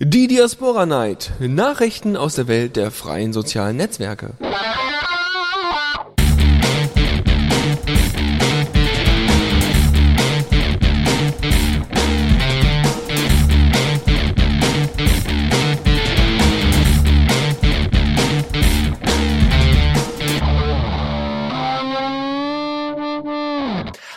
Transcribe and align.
Die 0.00 0.26
Diaspora 0.26 0.86
Night. 0.86 1.30
Nachrichten 1.38 2.16
aus 2.16 2.34
der 2.34 2.48
Welt 2.48 2.74
der 2.74 2.90
freien 2.90 3.32
sozialen 3.32 3.76
Netzwerke. 3.76 4.34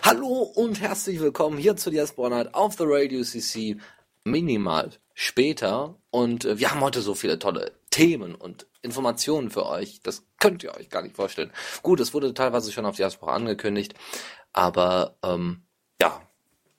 Hallo 0.02 0.52
und 0.56 0.82
herzlich 0.82 1.20
willkommen 1.20 1.60
hier 1.60 1.76
zu 1.76 1.92
Diaspora 1.92 2.30
Night 2.30 2.56
auf 2.56 2.74
the 2.80 2.86
Radio 2.88 3.22
CC 3.22 3.78
minimal 4.32 4.92
später 5.14 5.96
und 6.12 6.46
äh, 6.46 6.60
wir 6.60 6.72
haben 6.72 6.82
heute 6.82 7.02
so 7.02 7.16
viele 7.16 7.40
tolle 7.40 7.72
Themen 7.90 8.36
und 8.36 8.68
Informationen 8.82 9.50
für 9.50 9.66
euch. 9.66 10.02
Das 10.04 10.26
könnt 10.40 10.64
ihr 10.64 10.76
euch 10.76 10.90
gar 10.90 11.02
nicht 11.02 11.16
vorstellen. 11.16 11.52
Gut, 11.82 12.00
es 12.00 12.14
wurde 12.14 12.34
teilweise 12.34 12.72
schon 12.72 12.86
auf 12.86 12.98
Diaspora 12.98 13.34
angekündigt, 13.34 13.96
aber 14.54 15.18
ähm, 15.24 15.64
ja, 16.00 16.22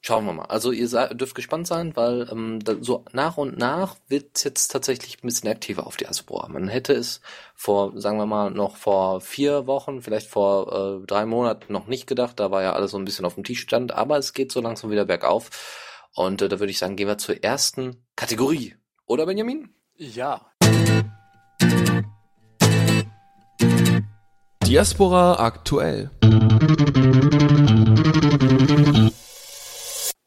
schauen 0.00 0.24
wir 0.26 0.32
mal. 0.32 0.44
Also 0.46 0.70
ihr 0.70 0.88
dürft 1.08 1.34
gespannt 1.34 1.66
sein, 1.66 1.96
weil 1.96 2.28
ähm, 2.30 2.60
so 2.80 3.04
nach 3.12 3.36
und 3.36 3.58
nach 3.58 3.96
wird 4.06 4.36
es 4.36 4.44
jetzt 4.44 4.68
tatsächlich 4.68 5.16
ein 5.18 5.26
bisschen 5.26 5.50
aktiver 5.50 5.86
auf 5.86 5.96
Diaspora. 5.96 6.48
Man 6.48 6.68
hätte 6.68 6.92
es 6.92 7.20
vor, 7.54 8.00
sagen 8.00 8.18
wir 8.18 8.26
mal, 8.26 8.50
noch 8.50 8.76
vor 8.76 9.20
vier 9.20 9.66
Wochen, 9.66 10.00
vielleicht 10.00 10.28
vor 10.28 11.00
äh, 11.02 11.06
drei 11.06 11.26
Monaten 11.26 11.72
noch 11.72 11.88
nicht 11.88 12.06
gedacht. 12.06 12.38
Da 12.38 12.50
war 12.50 12.62
ja 12.62 12.74
alles 12.74 12.92
so 12.92 12.98
ein 12.98 13.04
bisschen 13.04 13.24
auf 13.24 13.34
dem 13.34 13.44
Tischstand, 13.44 13.92
aber 13.92 14.18
es 14.18 14.32
geht 14.32 14.52
so 14.52 14.60
langsam 14.60 14.90
wieder 14.90 15.04
bergauf. 15.04 15.50
Und 16.14 16.42
äh, 16.42 16.48
da 16.48 16.58
würde 16.60 16.70
ich 16.70 16.78
sagen, 16.78 16.96
gehen 16.96 17.08
wir 17.08 17.18
zur 17.18 17.42
ersten 17.42 18.04
Kategorie. 18.16 18.74
Oder 19.06 19.26
Benjamin? 19.26 19.74
Ja. 19.96 20.52
Diaspora 24.64 25.38
aktuell. 25.38 26.10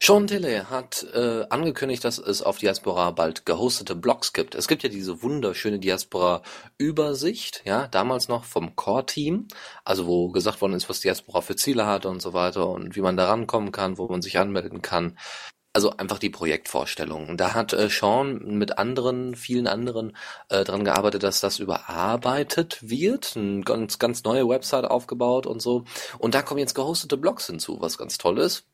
Sean 0.04 0.26
Tilley 0.26 0.62
hat 0.68 1.06
äh, 1.14 1.44
angekündigt, 1.48 2.04
dass 2.04 2.18
es 2.18 2.42
auf 2.42 2.58
Diaspora 2.58 3.12
bald 3.12 3.46
gehostete 3.46 3.94
Blogs 3.94 4.32
gibt. 4.32 4.56
Es 4.56 4.66
gibt 4.66 4.82
ja 4.82 4.88
diese 4.88 5.22
wunderschöne 5.22 5.78
Diaspora-Übersicht, 5.78 7.62
ja, 7.64 7.86
damals 7.86 8.26
noch 8.26 8.42
vom 8.42 8.74
Core-Team, 8.74 9.46
also 9.84 10.08
wo 10.08 10.30
gesagt 10.30 10.60
worden 10.60 10.74
ist, 10.74 10.88
was 10.88 10.98
Diaspora 11.02 11.40
für 11.40 11.54
Ziele 11.54 11.86
hat 11.86 12.04
und 12.04 12.20
so 12.20 12.32
weiter 12.32 12.68
und 12.68 12.96
wie 12.96 13.00
man 13.00 13.16
da 13.16 13.28
rankommen 13.28 13.70
kann, 13.70 13.96
wo 13.96 14.08
man 14.08 14.22
sich 14.22 14.40
anmelden 14.40 14.82
kann. 14.82 15.16
Also 15.74 15.96
einfach 15.96 16.18
die 16.18 16.28
Projektvorstellung. 16.28 17.38
Da 17.38 17.54
hat 17.54 17.72
äh, 17.72 17.88
Sean 17.88 18.58
mit 18.58 18.76
anderen, 18.78 19.34
vielen 19.34 19.66
anderen 19.66 20.14
äh, 20.50 20.64
dran 20.64 20.84
gearbeitet, 20.84 21.22
dass 21.22 21.40
das 21.40 21.60
überarbeitet 21.60 22.78
wird, 22.82 23.36
eine 23.36 23.62
ganz, 23.62 23.98
ganz 23.98 24.22
neue 24.24 24.46
Website 24.48 24.84
aufgebaut 24.84 25.46
und 25.46 25.62
so. 25.62 25.84
Und 26.18 26.34
da 26.34 26.42
kommen 26.42 26.60
jetzt 26.60 26.74
gehostete 26.74 27.16
Blogs 27.16 27.46
hinzu, 27.46 27.80
was 27.80 27.96
ganz 27.96 28.18
toll 28.18 28.38
ist. 28.38 28.66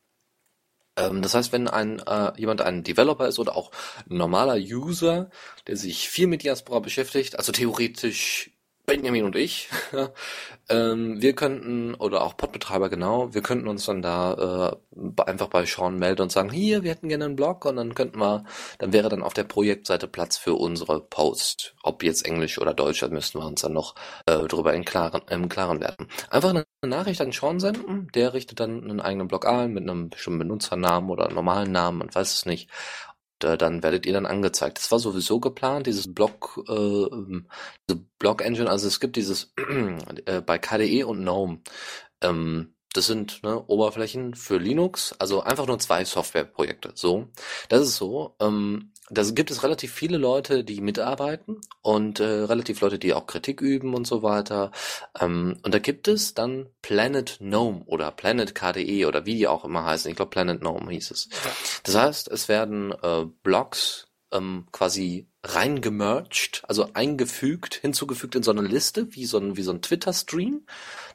Ähm, 0.97 1.21
das 1.21 1.33
heißt, 1.33 1.53
wenn 1.53 1.67
ein 1.69 1.99
äh, 1.99 2.33
jemand 2.37 2.61
ein 2.61 2.83
Developer 2.83 3.27
ist 3.27 3.39
oder 3.39 3.55
auch 3.55 3.71
ein 4.09 4.17
normaler 4.17 4.55
User, 4.55 5.29
der 5.67 5.77
sich 5.77 6.09
viel 6.09 6.27
mit 6.27 6.43
Diaspora 6.43 6.79
beschäftigt, 6.79 7.37
also 7.37 7.51
theoretisch 7.53 8.51
Benjamin 8.89 9.23
und 9.23 9.35
ich, 9.35 9.69
ähm, 10.69 11.21
wir 11.21 11.33
könnten, 11.33 11.93
oder 11.93 12.23
auch 12.23 12.35
Podbetreiber 12.35 12.89
genau, 12.89 13.31
wir 13.35 13.43
könnten 13.43 13.67
uns 13.67 13.85
dann 13.85 14.01
da 14.01 14.77
äh, 14.97 15.21
einfach 15.21 15.47
bei 15.47 15.63
Sean 15.65 15.99
melden 15.99 16.23
und 16.23 16.31
sagen, 16.31 16.49
hier, 16.49 16.81
wir 16.81 16.89
hätten 16.89 17.07
gerne 17.07 17.25
einen 17.25 17.35
Blog 17.35 17.65
und 17.65 17.75
dann 17.75 17.93
könnten 17.93 18.19
wir, 18.19 18.45
dann 18.79 18.91
wäre 18.91 19.09
dann 19.09 19.21
auf 19.21 19.35
der 19.35 19.43
Projektseite 19.43 20.07
Platz 20.07 20.37
für 20.37 20.55
unsere 20.55 21.01
Post. 21.01 21.75
Ob 21.83 22.01
jetzt 22.01 22.25
Englisch 22.25 22.57
oder 22.57 22.73
Deutsch, 22.73 23.01
da 23.01 23.09
müssten 23.09 23.37
wir 23.37 23.45
uns 23.45 23.61
dann 23.61 23.73
noch 23.73 23.93
äh, 24.25 24.47
drüber 24.47 24.73
im 24.73 24.85
Klaren, 24.85 25.21
im 25.29 25.49
Klaren 25.49 25.81
werden. 25.81 26.07
Einfach 26.31 26.49
eine 26.49 26.65
Nachricht 26.83 27.21
an 27.21 27.31
Sean 27.31 27.59
senden, 27.59 28.07
der 28.15 28.33
richtet 28.33 28.59
dann 28.59 28.83
einen 28.83 29.01
eigenen 29.01 29.27
Blog 29.27 29.45
ein 29.45 29.71
mit 29.71 29.83
einem 29.83 30.09
bestimmten 30.09 30.39
Benutzernamen 30.39 31.11
oder 31.11 31.29
normalen 31.29 31.71
Namen, 31.71 31.99
man 31.99 32.15
weiß 32.15 32.33
es 32.33 32.45
nicht 32.47 32.71
äh, 33.43 33.57
dann 33.57 33.83
werdet 33.83 34.05
ihr 34.05 34.13
dann 34.13 34.25
angezeigt. 34.25 34.77
Das 34.77 34.91
war 34.91 34.99
sowieso 34.99 35.39
geplant, 35.39 35.87
dieses 35.87 36.13
Blog, 36.13 36.63
äh, 36.67 36.73
ähm, 36.73 37.47
diese 37.87 38.03
Blog 38.19 38.41
Engine, 38.41 38.69
also 38.69 38.87
es 38.87 38.99
gibt 38.99 39.15
dieses 39.15 39.53
äh, 40.25 40.41
bei 40.41 40.57
KDE 40.57 41.03
und 41.03 41.21
GNOME. 41.21 41.61
Ähm, 42.21 42.73
das 42.93 43.05
sind 43.05 43.43
ne, 43.43 43.63
Oberflächen 43.67 44.33
für 44.33 44.57
Linux, 44.57 45.13
also 45.19 45.41
einfach 45.41 45.67
nur 45.67 45.79
zwei 45.79 46.03
Softwareprojekte. 46.05 46.91
So, 46.95 47.27
das 47.69 47.81
ist 47.81 47.95
so. 47.97 48.35
Ähm, 48.39 48.91
da 49.09 49.23
gibt 49.23 49.51
es 49.51 49.63
relativ 49.63 49.93
viele 49.93 50.17
Leute, 50.17 50.63
die 50.63 50.81
mitarbeiten 50.81 51.61
und 51.81 52.19
äh, 52.19 52.23
relativ 52.23 52.81
Leute, 52.81 52.99
die 52.99 53.13
auch 53.13 53.27
Kritik 53.27 53.61
üben 53.61 53.93
und 53.93 54.05
so 54.05 54.23
weiter. 54.23 54.71
Ähm, 55.19 55.57
und 55.63 55.73
da 55.73 55.79
gibt 55.79 56.07
es 56.07 56.33
dann 56.33 56.67
Planet 56.81 57.37
Gnome 57.39 57.83
oder 57.85 58.11
Planet 58.11 58.53
KDE 58.53 59.05
oder 59.05 59.25
wie 59.25 59.35
die 59.35 59.47
auch 59.47 59.65
immer 59.65 59.85
heißen. 59.85 60.09
Ich 60.09 60.17
glaube 60.17 60.31
Planet 60.31 60.61
Gnome 60.61 60.91
hieß 60.91 61.11
es. 61.11 61.29
Das 61.83 61.95
heißt, 61.95 62.27
es 62.29 62.49
werden 62.49 62.91
äh, 63.01 63.25
Blogs 63.43 64.07
ähm, 64.31 64.67
quasi 64.71 65.28
reingemerged, 65.43 66.63
also 66.67 66.89
eingefügt, 66.93 67.75
hinzugefügt 67.75 68.35
in 68.35 68.43
so 68.43 68.51
eine 68.51 68.61
Liste, 68.61 69.15
wie 69.15 69.25
so 69.25 69.37
ein, 69.37 69.55
wie 69.55 69.61
so 69.61 69.71
ein 69.71 69.81
Twitter-Stream, 69.81 70.65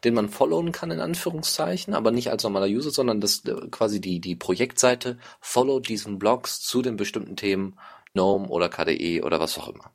den 0.03 0.15
man 0.15 0.31
followen 0.31 0.73
kann, 0.73 0.91
in 0.91 1.01
Anführungszeichen, 1.01 1.95
aber 1.95 2.11
nicht 2.11 2.31
als 2.31 2.43
normaler 2.43 2.67
User, 2.67 2.91
sondern 2.91 3.21
das 3.21 3.45
äh, 3.45 3.55
quasi 3.71 4.01
die, 4.01 4.21
die 4.21 4.37
Projektseite 4.37 5.19
followt 5.41 5.89
diesen 5.89 6.19
Blogs 6.19 6.61
zu 6.61 6.81
den 6.81 6.97
bestimmten 6.97 7.37
Themen, 7.37 7.79
GNOME 8.15 8.49
oder 8.49 8.69
KDE 8.69 9.23
oder 9.23 9.41
was 9.41 9.59
auch 9.59 9.69
immer. 9.69 9.93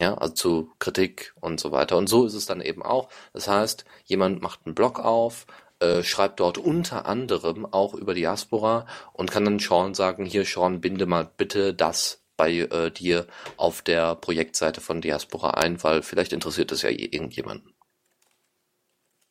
Ja, 0.00 0.14
also 0.14 0.34
zu 0.34 0.70
Kritik 0.78 1.34
und 1.40 1.60
so 1.60 1.70
weiter. 1.70 1.96
Und 1.96 2.08
so 2.08 2.26
ist 2.26 2.34
es 2.34 2.44
dann 2.44 2.60
eben 2.60 2.82
auch. 2.82 3.08
Das 3.32 3.48
heißt, 3.48 3.84
jemand 4.04 4.42
macht 4.42 4.66
einen 4.66 4.74
Blog 4.74 4.98
auf, 4.98 5.46
äh, 5.78 6.02
schreibt 6.02 6.40
dort 6.40 6.58
unter 6.58 7.06
anderem 7.06 7.64
auch 7.66 7.94
über 7.94 8.12
Diaspora 8.12 8.86
und 9.12 9.30
kann 9.30 9.44
dann 9.44 9.60
Sean 9.60 9.94
sagen, 9.94 10.24
hier 10.24 10.44
Sean, 10.44 10.80
binde 10.80 11.06
mal 11.06 11.30
bitte 11.36 11.72
das 11.72 12.21
bei 12.36 12.50
äh, 12.52 12.90
dir 12.90 13.26
auf 13.56 13.82
der 13.82 14.14
Projektseite 14.16 14.80
von 14.80 15.00
Diaspora 15.00 15.52
ein, 15.52 15.82
weil 15.82 16.02
vielleicht 16.02 16.32
interessiert 16.32 16.72
es 16.72 16.82
ja 16.82 16.90
irgendjemanden. 16.90 17.74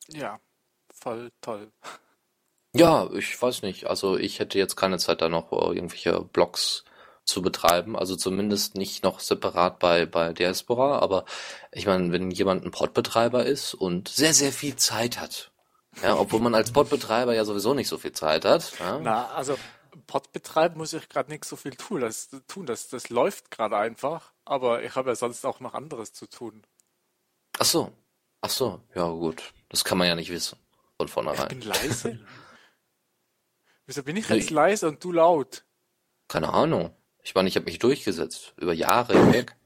Ja, 0.08 0.40
voll 0.92 1.30
toll. 1.40 1.72
Ja, 2.74 3.10
ich 3.12 3.40
weiß 3.40 3.62
nicht. 3.62 3.86
Also 3.86 4.16
ich 4.16 4.38
hätte 4.38 4.58
jetzt 4.58 4.76
keine 4.76 4.98
Zeit, 4.98 5.20
da 5.20 5.28
noch 5.28 5.52
äh, 5.52 5.74
irgendwelche 5.74 6.20
Blogs 6.20 6.84
zu 7.24 7.42
betreiben. 7.42 7.96
Also 7.96 8.16
zumindest 8.16 8.76
nicht 8.76 9.04
noch 9.04 9.20
separat 9.20 9.78
bei, 9.78 10.06
bei 10.06 10.32
Diaspora. 10.32 10.98
Aber 10.98 11.24
ich 11.70 11.86
meine, 11.86 12.12
wenn 12.12 12.30
jemand 12.30 12.64
ein 12.64 12.70
Podbetreiber 12.70 13.44
ist 13.44 13.74
und 13.74 14.08
sehr, 14.08 14.34
sehr 14.34 14.52
viel 14.52 14.76
Zeit 14.76 15.20
hat, 15.20 15.50
ja, 16.02 16.16
obwohl 16.16 16.40
man 16.40 16.54
als 16.54 16.72
Podbetreiber 16.72 17.34
ja 17.34 17.44
sowieso 17.44 17.74
nicht 17.74 17.88
so 17.88 17.98
viel 17.98 18.12
Zeit 18.12 18.44
hat. 18.44 18.72
Ja. 18.80 18.98
Na, 18.98 19.26
also 19.28 19.56
Pod 20.06 20.32
betreiben 20.32 20.78
muss 20.78 20.92
ich 20.92 21.08
gerade 21.08 21.30
nicht 21.30 21.44
so 21.44 21.56
viel 21.56 21.74
tun. 21.74 22.00
Das, 22.00 22.30
tun. 22.48 22.66
das, 22.66 22.88
das 22.88 23.10
läuft 23.10 23.50
gerade 23.50 23.76
einfach, 23.76 24.32
aber 24.44 24.82
ich 24.82 24.94
habe 24.94 25.10
ja 25.10 25.14
sonst 25.14 25.44
auch 25.44 25.60
noch 25.60 25.74
anderes 25.74 26.12
zu 26.12 26.26
tun. 26.26 26.62
Ach 27.58 27.64
so. 27.64 27.92
Ach 28.40 28.50
so, 28.50 28.80
ja 28.94 29.06
gut. 29.08 29.54
Das 29.68 29.84
kann 29.84 29.98
man 29.98 30.08
ja 30.08 30.16
nicht 30.16 30.30
wissen. 30.30 30.58
Von 30.98 31.08
vornherein. 31.08 31.42
Ich 31.42 31.48
bin 31.48 31.60
leise. 31.60 32.18
Wieso 33.86 34.02
bin 34.02 34.16
ich 34.16 34.28
jetzt 34.28 34.50
nee. 34.50 34.54
leise 34.54 34.88
und 34.88 35.02
du 35.02 35.12
laut? 35.12 35.64
Keine 36.28 36.52
Ahnung. 36.52 36.94
Ich 37.22 37.34
meine, 37.34 37.48
ich 37.48 37.56
habe 37.56 37.66
mich 37.66 37.78
durchgesetzt. 37.78 38.54
Über 38.56 38.72
Jahre 38.72 39.12
hinweg. 39.12 39.56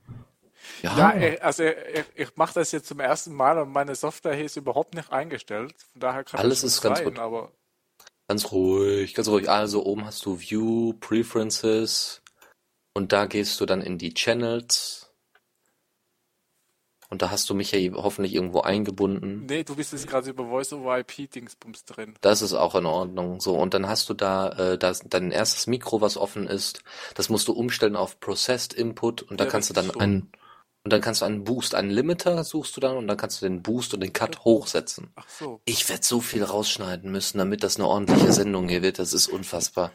Ja, 0.83 1.17
ja 1.17 1.39
also 1.41 1.65
ich, 1.65 2.05
ich 2.15 2.37
mache 2.37 2.55
das 2.55 2.73
jetzt 2.73 2.89
zum 2.89 3.01
ersten 3.01 3.35
Mal 3.35 3.59
und 3.59 3.73
meine 3.73 3.95
Software 3.95 4.35
hier 4.35 4.45
ist 4.45 4.57
überhaupt 4.57 4.95
nicht 4.95 5.11
eingestellt. 5.11 5.75
Von 5.93 6.01
daher 6.01 6.25
kann 6.25 6.41
Alles 6.41 6.63
ist 6.63 6.77
sein, 6.77 6.95
ganz 6.95 7.05
gut. 7.05 7.19
aber 7.19 7.53
Ganz 8.29 8.51
ruhig, 8.51 9.15
ganz 9.15 9.29
ruhig. 9.29 9.49
Also 9.49 9.85
oben 9.85 10.05
hast 10.05 10.25
du 10.27 10.41
View, 10.41 10.95
Preferences 11.01 12.23
und 12.95 13.13
da 13.13 13.27
gehst 13.27 13.61
du 13.61 13.67
dann 13.67 13.83
in 13.83 13.99
die 13.99 14.15
Channels. 14.15 15.07
Und 17.09 17.23
da 17.23 17.31
hast 17.31 17.49
du 17.49 17.55
mich 17.55 17.71
ja 17.71 17.79
hoffentlich 17.95 18.35
irgendwo 18.35 18.63
eingebunden. 18.63 19.47
Nee, 19.47 19.63
du 19.63 19.77
bist 19.77 19.93
jetzt 19.93 20.09
gerade 20.09 20.29
über 20.29 20.49
Voice-over-IP-Dingsbums 20.49 21.85
drin. 21.85 22.15
Das 22.21 22.43
ist 22.43 22.53
auch 22.53 22.75
in 22.75 22.85
Ordnung. 22.85 23.41
So, 23.41 23.57
und 23.57 23.75
dann 23.75 23.87
hast 23.87 24.09
du 24.09 24.15
da 24.15 24.49
äh, 24.49 24.79
das, 24.79 25.03
dein 25.07 25.31
erstes 25.31 25.69
Mikro, 25.69 26.01
was 26.01 26.17
offen 26.17 26.49
ist. 26.49 26.83
Das 27.15 27.29
musst 27.29 27.47
du 27.47 27.53
umstellen 27.53 27.95
auf 27.95 28.19
Processed 28.19 28.73
Input 28.73 29.23
und 29.23 29.39
da 29.39 29.45
ja, 29.45 29.51
kannst 29.51 29.71
du 29.71 29.75
dann 29.75 29.87
so. 29.87 30.01
einen 30.01 30.33
und 30.87 30.93
dann 30.93 31.01
kannst 31.01 31.21
du 31.21 31.25
einen 31.25 31.43
Boost, 31.43 31.75
einen 31.75 31.91
Limiter 31.91 32.45
suchst 32.45 32.77
du 32.77 32.81
dann 32.81 32.97
und 32.97 33.09
dann 33.09 33.17
kannst 33.17 33.43
du 33.43 33.47
den 33.49 33.61
Boost 33.61 33.93
und 33.93 33.99
den 34.03 34.13
Cut 34.13 34.45
hochsetzen. 34.45 35.11
Ach 35.17 35.29
so. 35.29 35.61
Ich 35.65 35.89
werde 35.89 36.05
so 36.05 36.21
viel 36.21 36.45
rausschneiden 36.45 37.11
müssen, 37.11 37.39
damit 37.39 37.65
das 37.65 37.75
eine 37.75 37.89
ordentliche 37.89 38.33
Sendung 38.33 38.69
hier 38.69 38.83
wird. 38.83 39.01
Das 39.01 39.13
ist 39.13 39.27
unfassbar. 39.27 39.91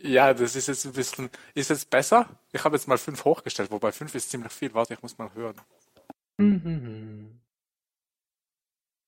Ja, 0.00 0.32
das 0.32 0.54
ist 0.54 0.68
jetzt 0.68 0.86
ein 0.86 0.92
bisschen. 0.92 1.28
Ist 1.54 1.70
jetzt 1.70 1.90
besser? 1.90 2.28
Ich 2.52 2.62
habe 2.62 2.76
jetzt 2.76 2.86
mal 2.86 2.98
fünf 2.98 3.24
hochgestellt, 3.24 3.72
wobei 3.72 3.90
fünf 3.90 4.14
ist 4.14 4.30
ziemlich 4.30 4.52
viel. 4.52 4.72
Warte, 4.74 4.94
ich 4.94 5.02
muss 5.02 5.18
mal 5.18 5.34
hören. 5.34 5.56
Mhm. 6.36 7.40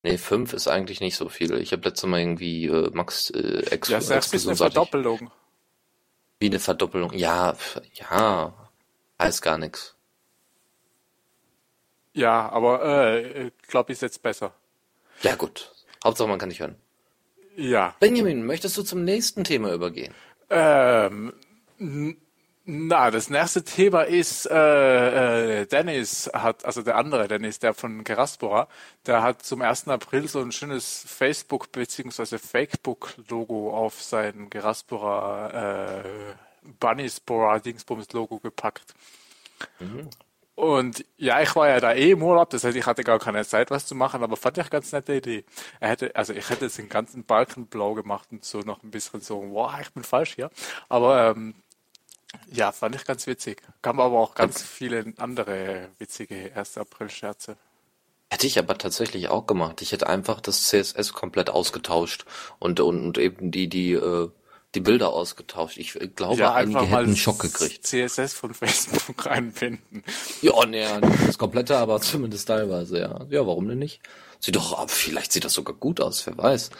Nee, 0.05 0.19
fünf 0.19 0.53
ist 0.53 0.67
eigentlich 0.67 1.01
nicht 1.01 1.15
so 1.15 1.29
viel. 1.29 1.53
Ich 1.59 1.71
habe 1.71 1.89
letztes 1.89 2.11
Mal 2.11 2.19
irgendwie 2.19 2.67
äh, 2.67 2.91
Max 2.93 3.31
äh, 3.31 3.67
Ex 3.71 3.89
Ja, 3.89 4.01
das 4.01 4.33
ist 4.33 4.49
eine 4.49 4.57
Verdoppelung. 4.57 5.31
Wie 6.41 6.47
eine 6.47 6.59
Verdoppelung. 6.59 7.13
Ja, 7.13 7.57
ja, 7.95 8.53
Heißt 9.21 9.43
gar 9.43 9.59
nichts. 9.59 9.95
Ja, 12.15 12.49
aber 12.51 12.85
äh, 12.85 13.47
ich 13.49 13.53
glaube, 13.69 13.93
ist 13.93 14.03
jetzt 14.03 14.23
besser. 14.23 14.53
Ja, 15.23 15.35
gut. 15.35 15.73
Hauptsache, 16.05 16.29
man 16.29 16.39
kann 16.39 16.49
dich 16.51 16.61
hören. 16.61 16.77
Ja. 17.57 17.95
Benjamin, 18.01 18.45
möchtest 18.45 18.77
du 18.77 18.83
zum 18.83 19.05
nächsten 19.05 19.45
Thema 19.45 19.73
übergehen? 19.73 20.15
Ähm, 20.51 21.33
na, 22.65 23.11
das 23.11 23.29
nächste 23.31 23.65
Thema 23.65 24.03
ist, 24.03 24.47
äh, 24.47 25.63
äh, 25.63 25.67
Dennis 25.67 26.31
hat, 26.33 26.65
also 26.65 26.83
der 26.83 26.97
andere 26.97 27.29
Dennis, 27.29 27.59
der 27.59 27.75
von 27.75 28.05
Geraspora, 28.05 28.69
der 29.07 29.23
hat 29.23 29.43
zum 29.43 29.63
1. 29.63 29.89
April 29.89 30.29
so 30.29 30.41
ein 30.41 30.53
schönes 30.53 31.05
Facebook- 31.07 31.73
bzw. 31.73 32.39
Fakebook-Logo 32.39 33.77
auf 33.77 34.01
sein 34.03 34.49
Geraspora 34.49 36.01
äh, 36.01 36.05
Bunnyspora-Dingsbums-Logo 36.79 38.39
gepackt. 38.39 38.95
Und 40.55 41.02
ja, 41.23 41.41
ich 41.41 41.55
war 41.55 41.69
ja 41.69 41.79
da 41.79 41.93
eh 41.93 42.11
im 42.11 42.23
Urlaub, 42.23 42.51
das 42.51 42.65
heißt, 42.65 42.77
ich 42.77 42.85
hatte 42.85 43.05
gar 43.05 43.21
keine 43.21 43.47
Zeit, 43.47 43.71
was 43.71 43.87
zu 43.87 43.95
machen, 43.95 44.25
aber 44.25 44.37
fand 44.37 44.59
ich 44.59 44.69
ganz 44.71 44.91
nette 44.91 45.15
Idee. 45.15 45.45
Er 45.79 45.91
hätte, 45.91 46.17
also 46.17 46.33
ich 46.33 46.51
hätte 46.51 46.65
jetzt 46.65 46.79
den 46.79 46.89
ganzen 46.89 47.23
Balken 47.23 47.67
blau 47.67 47.95
gemacht 47.95 48.27
und 48.33 48.45
so 48.45 48.59
noch 48.61 48.83
ein 48.83 48.91
bisschen 48.91 49.21
so, 49.21 49.41
wow, 49.53 49.71
ich 49.81 49.93
bin 49.93 50.03
falsch 50.03 50.35
hier. 50.35 50.51
Aber 50.89 51.31
ähm, 51.31 51.55
ja, 52.51 52.73
fand 52.73 52.97
ich 52.97 53.05
ganz 53.05 53.29
witzig. 53.29 53.63
Gab 53.83 54.01
aber 54.01 54.19
auch 54.19 54.35
ganz 54.35 54.63
viele 54.63 55.15
andere 55.19 55.91
witzige 55.99 56.51
1. 56.57 56.79
April-Scherze. 56.79 57.57
Hätte 58.29 58.49
ich 58.49 58.59
aber 58.59 58.77
tatsächlich 58.77 59.29
auch 59.29 59.47
gemacht. 59.47 59.81
Ich 59.81 59.93
hätte 59.93 60.09
einfach 60.09 60.41
das 60.41 60.65
CSS 60.65 61.13
komplett 61.13 61.51
ausgetauscht 61.51 62.25
und, 62.59 62.81
und, 62.81 63.01
und 63.01 63.19
eben 63.19 63.53
die, 63.53 63.69
die, 63.69 63.93
äh, 63.93 64.29
die 64.75 64.81
Bilder 64.81 65.11
ausgetauscht. 65.11 65.77
Ich 65.77 66.01
äh, 66.01 66.09
glaube, 66.09 66.41
Ja, 66.41 66.55
einige 66.55 66.81
hätten 66.81 66.95
einen 66.95 67.17
Schock 67.17 67.41
gekriegt. 67.41 67.87
CSS 67.87 68.35
von 68.35 68.55
Facebook 68.55 69.27
einbinden. 69.27 70.03
Ja, 70.41 70.65
nee, 70.67 70.85
das 71.27 71.39
komplette, 71.39 71.77
aber 71.77 72.01
zumindest 72.01 72.49
teilweise, 72.49 72.99
ja. 72.99 73.27
Ja, 73.31 73.47
warum 73.47 73.69
denn 73.69 73.79
nicht? 73.79 74.01
Sieht 74.45 74.57
doch, 74.57 74.77
aber 74.77 74.89
vielleicht 74.89 75.31
sieht 75.31 75.45
das 75.45 75.53
sogar 75.53 75.77
gut 75.77 76.01
aus, 76.01 76.27
wer 76.27 76.37
weiß. 76.37 76.71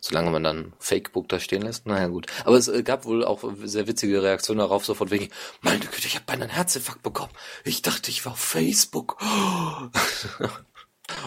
Solange 0.00 0.30
man 0.30 0.42
dann 0.42 0.74
Fakebook 0.78 1.30
da 1.30 1.40
stehen 1.40 1.62
lässt, 1.62 1.86
naja 1.86 2.08
gut. 2.08 2.26
Aber 2.44 2.58
es 2.58 2.68
äh, 2.68 2.82
gab 2.82 3.06
wohl 3.06 3.24
auch 3.24 3.42
sehr 3.64 3.86
witzige 3.86 4.22
Reaktionen 4.22 4.58
darauf, 4.58 4.84
so 4.84 4.92
von 4.92 5.10
wegen, 5.10 5.30
meine 5.62 5.80
Güte, 5.80 6.08
ich 6.08 6.16
habe 6.16 6.26
beinahe 6.26 6.48
einen 6.48 6.56
Herzinfarkt 6.56 7.02
bekommen. 7.02 7.32
Ich 7.64 7.80
dachte, 7.80 8.10
ich 8.10 8.26
war 8.26 8.32
auf 8.32 8.38
Facebook. 8.38 9.16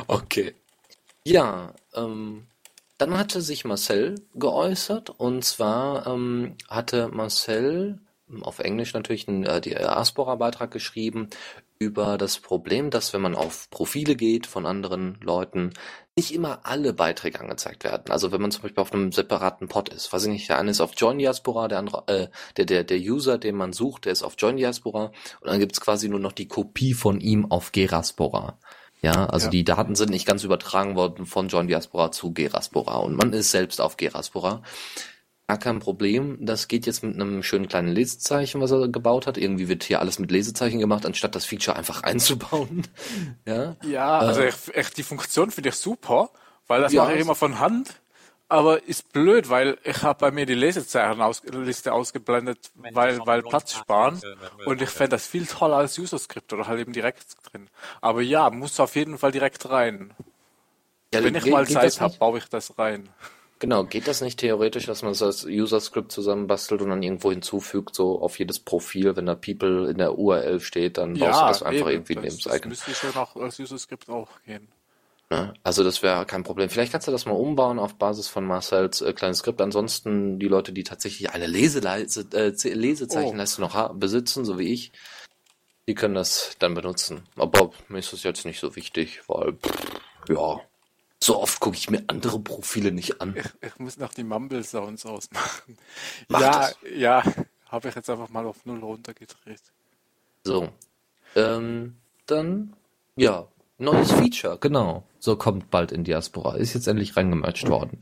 okay. 0.07 0.53
Ja, 1.25 1.73
ähm, 1.95 2.45
dann 2.99 3.17
hatte 3.17 3.41
sich 3.41 3.65
Marcel 3.65 4.15
geäußert 4.35 5.09
und 5.09 5.43
zwar 5.43 6.05
ähm, 6.05 6.55
hatte 6.67 7.07
Marcel 7.07 7.99
ähm, 8.29 8.43
auf 8.43 8.59
Englisch 8.59 8.93
natürlich 8.93 9.27
einen 9.27 9.43
äh, 9.45 9.61
Diaspora-Beitrag 9.61 10.69
geschrieben 10.69 11.29
über 11.79 12.17
das 12.17 12.39
Problem, 12.39 12.89
dass 12.89 13.13
wenn 13.13 13.21
man 13.21 13.35
auf 13.35 13.69
Profile 13.69 14.17
geht 14.17 14.47
von 14.47 14.65
anderen 14.65 15.17
Leuten, 15.21 15.71
nicht 16.17 16.33
immer 16.33 16.65
alle 16.65 16.91
Beiträge 16.91 17.39
angezeigt 17.39 17.85
werden. 17.85 18.11
Also 18.11 18.33
wenn 18.33 18.41
man 18.41 18.51
zum 18.51 18.63
Beispiel 18.63 18.81
auf 18.81 18.91
einem 18.91 19.13
separaten 19.13 19.69
Pod 19.69 19.87
ist, 19.87 20.11
weiß 20.11 20.23
ich 20.23 20.29
nicht, 20.29 20.49
der 20.49 20.59
eine 20.59 20.71
ist 20.71 20.81
auf 20.81 20.91
Join 20.97 21.19
Diaspora, 21.19 21.69
der 21.69 21.79
andere, 21.79 22.03
äh, 22.07 22.27
der, 22.57 22.65
der, 22.65 22.83
der 22.83 22.99
User, 22.99 23.37
den 23.37 23.55
man 23.55 23.71
sucht, 23.71 24.05
der 24.05 24.11
ist 24.11 24.23
auf 24.23 24.35
Join 24.37 24.57
Diaspora 24.57 25.13
und 25.39 25.47
dann 25.49 25.59
gibt's 25.59 25.79
quasi 25.79 26.09
nur 26.09 26.19
noch 26.19 26.33
die 26.33 26.49
Kopie 26.49 26.93
von 26.93 27.21
ihm 27.21 27.49
auf 27.49 27.71
Geraspora. 27.71 28.59
Ja, 29.01 29.25
also 29.27 29.45
Ja. 29.47 29.51
die 29.51 29.63
Daten 29.63 29.95
sind 29.95 30.09
nicht 30.09 30.25
ganz 30.27 30.43
übertragen 30.43 30.95
worden 30.95 31.25
von 31.25 31.47
Join 31.47 31.67
Diaspora 31.67 32.11
zu 32.11 32.33
Geraspora 32.33 32.97
und 32.97 33.15
man 33.15 33.31
ist 33.33 33.51
selbst 33.51 33.79
auf 33.81 33.97
Geraspora. 33.97 34.61
Gar 35.47 35.57
kein 35.57 35.79
Problem. 35.79 36.37
Das 36.45 36.67
geht 36.67 36.85
jetzt 36.85 37.01
mit 37.03 37.15
einem 37.15 37.41
schönen 37.41 37.67
kleinen 37.67 37.87
Lesezeichen, 37.87 38.61
was 38.61 38.69
er 38.71 38.87
gebaut 38.87 39.25
hat. 39.25 39.37
Irgendwie 39.37 39.67
wird 39.67 39.83
hier 39.83 39.99
alles 39.99 40.19
mit 40.19 40.29
Lesezeichen 40.29 40.79
gemacht, 40.79 41.05
anstatt 41.07 41.33
das 41.33 41.45
Feature 41.45 41.75
einfach 41.75 42.03
einzubauen. 42.03 42.83
ja. 43.47 43.75
Ja, 43.83 44.19
also 44.19 44.41
Äh. 44.41 44.49
ich, 44.49 44.75
echt 44.75 44.97
die 44.97 45.03
Funktion 45.03 45.49
finde 45.49 45.69
ich 45.69 45.75
super, 45.75 46.29
weil 46.67 46.81
das 46.81 46.93
Ja, 46.93 47.03
mache 47.03 47.15
ich 47.15 47.21
immer 47.21 47.35
von 47.35 47.59
Hand. 47.59 47.95
Aber 48.51 48.83
ist 48.83 49.13
blöd, 49.13 49.49
weil 49.49 49.77
ich 49.83 50.01
habe 50.01 50.19
bei 50.19 50.31
mir 50.31 50.45
die 50.47 50.55
Lesezeichen 50.55 51.21
aus, 51.21 51.43
Liste 51.43 51.93
ausgeblendet, 51.93 52.71
Wenn 52.73 52.95
weil, 52.95 53.19
weil 53.25 53.43
Platz 53.43 53.75
sparen. 53.75 54.19
Und 54.65 54.81
ich 54.81 54.89
fände 54.89 55.11
das 55.11 55.27
viel 55.27 55.45
toller 55.45 55.77
als 55.77 55.97
User-Script 55.99 56.51
oder 56.53 56.67
halt 56.67 56.79
eben 56.79 56.91
direkt 56.91 57.27
drin. 57.43 57.67
Aber 58.01 58.21
ja, 58.21 58.49
muss 58.49 58.79
auf 58.79 58.95
jeden 58.95 59.19
Fall 59.19 59.31
direkt 59.31 59.69
rein. 59.69 60.11
ja 61.13 61.23
Wenn 61.23 61.35
ich 61.35 61.43
geht- 61.43 61.53
mal 61.53 61.63
geht 61.65 61.75
Zeit 61.75 61.85
das 61.85 62.01
habe, 62.01 62.17
baue 62.17 62.39
ich 62.39 62.45
das 62.49 62.77
rein. 62.79 63.09
Genau, 63.59 63.83
geht 63.83 64.07
das 64.07 64.21
nicht 64.21 64.39
theoretisch, 64.39 64.85
dass 64.85 65.01
man 65.03 65.11
das 65.11 65.21
als 65.21 65.45
User-Script 65.45 66.11
zusammenbastelt 66.13 66.81
und 66.81 66.89
dann 66.89 67.03
irgendwo 67.03 67.29
hinzufügt, 67.29 67.93
so 67.93 68.19
auf 68.21 68.39
jedes 68.39 68.57
Profil, 68.59 69.15
wenn 69.17 69.25
da 69.27 69.35
People 69.35 69.89
in 69.91 69.97
der 69.97 70.17
URL 70.17 70.59
steht, 70.61 70.97
dann 70.97 71.13
baust 71.19 71.41
du 71.41 71.45
das 71.45 71.63
einfach 71.63 71.81
eben. 71.81 71.89
irgendwie 71.89 72.15
das, 72.15 72.23
neben 72.23 72.35
das 72.37 72.43
das 72.45 72.55
Icon. 72.55 72.69
müsste 72.69 72.95
schon 72.95 73.15
auch 73.15 73.35
als 73.35 73.59
User-Script 73.59 74.09
auch 74.09 74.29
gehen. 74.45 74.69
Ne? 75.29 75.53
Also 75.63 75.83
das 75.83 76.01
wäre 76.01 76.25
kein 76.25 76.43
Problem. 76.43 76.69
Vielleicht 76.69 76.91
kannst 76.91 77.07
du 77.07 77.11
das 77.11 77.25
mal 77.25 77.33
umbauen 77.33 77.77
auf 77.77 77.95
Basis 77.95 78.27
von 78.27 78.45
Marcel's 78.45 79.01
äh, 79.01 79.13
kleines 79.13 79.39
Skript. 79.39 79.61
Ansonsten 79.61 80.39
die 80.39 80.47
Leute, 80.47 80.71
die 80.73 80.83
tatsächlich 80.83 81.31
eine 81.31 81.45
Leseleise, 81.45 82.25
äh, 82.33 82.49
Lesezeichenleiste 82.73 83.61
noch 83.61 83.75
ha- 83.75 83.93
besitzen, 83.93 84.43
so 84.43 84.57
wie 84.57 84.73
ich, 84.73 84.91
die 85.87 85.93
können 85.93 86.15
das 86.15 86.55
dann 86.59 86.73
benutzen. 86.73 87.23
Aber 87.35 87.71
mir 87.89 87.99
ist 87.99 88.11
das 88.11 88.23
jetzt 88.23 88.45
nicht 88.45 88.59
so 88.59 88.75
wichtig, 88.75 89.21
weil 89.27 89.53
pff, 89.53 90.01
ja, 90.29 90.59
so 91.21 91.39
oft 91.39 91.59
gucke 91.59 91.77
ich 91.77 91.89
mir 91.91 92.03
andere 92.07 92.39
Profile 92.39 92.91
nicht 92.91 93.21
an. 93.21 93.35
Ich, 93.35 93.67
ich 93.69 93.79
muss 93.79 93.97
noch 93.97 94.13
die 94.13 94.23
Mumble 94.23 94.63
Sounds 94.63 95.05
ausmachen. 95.05 95.77
Mach 96.27 96.41
ja, 96.41 96.51
das. 96.51 96.77
ja, 96.95 97.23
habe 97.67 97.89
ich 97.89 97.95
jetzt 97.95 98.09
einfach 98.09 98.29
mal 98.29 98.45
auf 98.47 98.65
null 98.65 98.79
runtergedreht. 98.79 99.61
So, 100.43 100.69
ähm, 101.35 101.97
dann 102.25 102.73
ja, 103.15 103.47
neues 103.79 104.11
Feature, 104.11 104.57
genau. 104.59 105.03
So 105.19 105.35
kommt 105.35 105.71
bald 105.71 105.91
in 105.91 106.03
Diaspora. 106.03 106.55
Ist 106.55 106.73
jetzt 106.73 106.87
endlich 106.87 107.17
reingemerged 107.17 107.69
worden. 107.69 107.99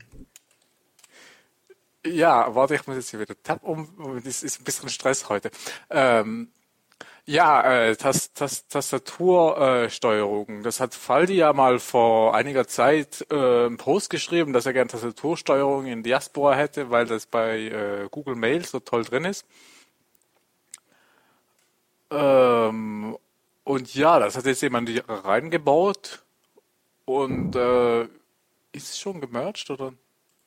Ja, 2.06 2.54
warte, 2.54 2.74
ich 2.74 2.86
muss 2.86 2.96
jetzt 2.96 3.10
hier 3.10 3.20
wieder 3.20 3.40
Tab 3.42 3.62
um. 3.62 4.20
Das 4.24 4.42
ist 4.42 4.60
ein 4.60 4.64
bisschen 4.64 4.88
Stress 4.88 5.28
heute. 5.28 5.50
Ähm, 5.90 6.48
ja, 7.26 7.62
äh, 7.62 7.96
Tas 7.96 8.32
Tas 8.32 8.66
Tastatursteuerung. 8.68 9.90
Steuerung. 9.90 10.62
das 10.62 10.80
hat 10.80 10.94
Faldi 10.94 11.34
ja 11.34 11.52
mal 11.52 11.78
vor 11.78 12.34
einiger 12.34 12.66
Zeit 12.66 13.26
äh, 13.30 13.66
einen 13.66 13.76
Post 13.76 14.10
geschrieben, 14.10 14.52
dass 14.52 14.64
er 14.66 14.72
gerne 14.72 14.88
Tastatursteuerung 14.90 15.86
in 15.86 16.02
Diaspora 16.02 16.54
hätte, 16.54 16.90
weil 16.90 17.06
das 17.06 17.26
bei 17.26 17.58
äh, 17.68 18.08
Google 18.10 18.36
Mail 18.36 18.64
so 18.64 18.80
toll 18.80 19.04
drin 19.04 19.24
ist. 19.26 19.44
Ähm, 22.10 23.18
und 23.68 23.94
ja, 23.94 24.18
das 24.18 24.34
hat 24.34 24.46
jetzt 24.46 24.62
jemand 24.62 24.90
reingebaut 25.06 26.22
und 27.04 27.54
äh, 27.54 28.04
ist 28.72 28.90
es 28.90 28.98
schon 28.98 29.20
gemerged 29.20 29.68
oder? 29.70 29.92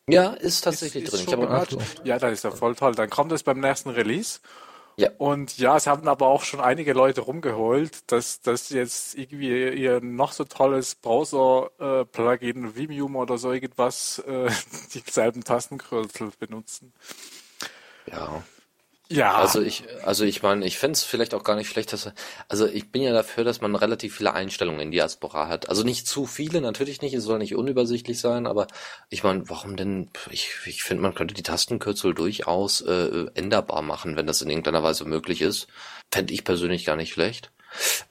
Ja, 0.08 0.32
ist 0.32 0.62
tatsächlich 0.62 1.04
ist, 1.04 1.14
drin. 1.14 1.22
ist 1.22 1.34
einen 1.34 1.42
gemerged. 1.42 1.80
Artikel. 1.80 2.08
Ja, 2.08 2.18
das 2.18 2.34
ist 2.34 2.44
ja 2.44 2.50
voll 2.50 2.76
toll. 2.76 2.96
Dann 2.96 3.12
kommt 3.12 3.32
es 3.32 3.44
beim 3.44 3.60
nächsten 3.60 3.90
Release. 3.90 4.40
Ja. 4.98 5.12
Und 5.20 5.58
ja, 5.60 5.78
es 5.78 5.86
haben 5.86 6.08
aber 6.08 6.28
auch 6.28 6.44
schon 6.44 6.62
einige 6.62 6.94
Leute 6.94 7.22
rumgeholt, 7.22 8.12
dass 8.12 8.42
dass 8.42 8.70
jetzt 8.72 9.16
irgendwie 9.16 9.70
ihr 9.70 10.02
noch 10.02 10.32
so 10.32 10.44
tolles 10.44 10.96
Browser-Plugin, 10.96 12.76
Vimium 12.76 13.16
oder 13.16 13.38
so 13.38 13.52
irgendwas, 13.52 14.18
äh, 14.20 14.50
dieselben 14.96 15.44
Tastenkürzel 15.44 16.32
benutzen. 16.40 16.92
Ja. 18.08 18.44
Ja, 19.12 19.36
Also 19.36 19.62
ich, 19.62 19.84
also 20.04 20.24
ich 20.24 20.42
meine, 20.42 20.66
ich 20.66 20.78
fänd's 20.78 21.04
vielleicht 21.04 21.34
auch 21.34 21.44
gar 21.44 21.58
nicht 21.58 21.70
schlecht, 21.70 21.92
dass, 21.92 22.10
also 22.48 22.66
ich 22.66 22.92
bin 22.92 23.02
ja 23.02 23.12
dafür, 23.12 23.44
dass 23.44 23.60
man 23.60 23.76
relativ 23.76 24.16
viele 24.16 24.34
Einstellungen 24.34 24.80
in 24.80 24.92
Diaspora 24.92 25.50
hat. 25.50 25.68
Also 25.68 25.84
nicht 25.84 26.08
zu 26.08 26.26
viele, 26.26 26.62
natürlich 26.62 27.02
nicht, 27.02 27.14
es 27.14 27.26
soll 27.26 27.40
nicht 27.40 27.56
unübersichtlich 27.56 28.22
sein, 28.22 28.48
aber 28.48 28.68
ich 29.10 29.24
meine, 29.24 29.50
warum 29.50 29.76
denn, 29.76 30.10
ich, 30.30 30.52
ich 30.66 30.84
finde, 30.84 31.04
man 31.04 31.14
könnte 31.14 31.34
die 31.34 31.44
Tastenkürzel 31.44 32.14
durchaus 32.14 32.80
äh, 32.82 33.26
änderbar 33.34 33.82
machen, 33.82 34.16
wenn 34.16 34.28
das 34.28 34.42
in 34.42 34.50
irgendeiner 34.50 34.82
Weise 34.84 35.04
möglich 35.04 35.42
ist. 35.42 35.68
Fände 36.14 36.34
ich 36.34 36.46
persönlich 36.46 36.86
gar 36.86 36.96
nicht 36.96 37.12
schlecht. 37.12 37.52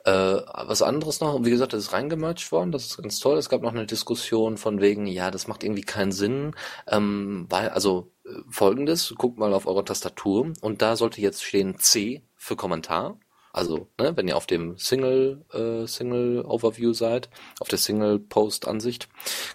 Äh, 0.04 0.12
was 0.12 0.83
anderes 0.83 1.21
noch, 1.21 1.45
wie 1.45 1.50
gesagt, 1.50 1.73
das 1.73 1.85
ist 1.85 1.92
reingemerged 1.92 2.50
worden, 2.52 2.73
das 2.73 2.87
ist 2.87 2.97
ganz 2.99 3.19
toll. 3.21 3.38
Es 3.38 3.49
gab 3.49 3.62
noch 3.62 3.73
eine 3.73 3.87
Diskussion 3.87 4.57
von 4.57 4.80
wegen, 4.80 5.07
ja, 5.07 5.30
das 5.30 5.47
macht 5.49 5.64
irgendwie 5.64 5.83
keinen 5.83 6.12
Sinn, 6.12 6.52
ähm, 6.88 7.47
weil, 7.49 7.69
also 7.71 8.11
folgendes, 8.49 9.15
guckt 9.17 9.39
mal 9.39 9.55
auf 9.55 9.67
eure 9.67 9.85
Tastatur 9.85 10.53
und 10.61 10.83
da 10.83 10.97
sollte 10.97 11.21
jetzt 11.21 11.45
stehen 11.45 11.79
C 11.79 12.23
für 12.37 12.57
Kommentar. 12.57 13.19
Also, 13.53 13.89
ne, 13.99 14.17
wenn 14.17 14.29
ihr 14.29 14.37
auf 14.37 14.47
dem 14.47 14.79
Single, 14.79 15.45
äh, 15.53 15.87
Single 15.87 16.45
Overview 16.45 16.93
seid, 16.93 17.29
auf 17.59 17.69
der 17.69 17.79
Single 17.79 18.21
Post 18.21 18.69
Ansicht, 18.69 19.09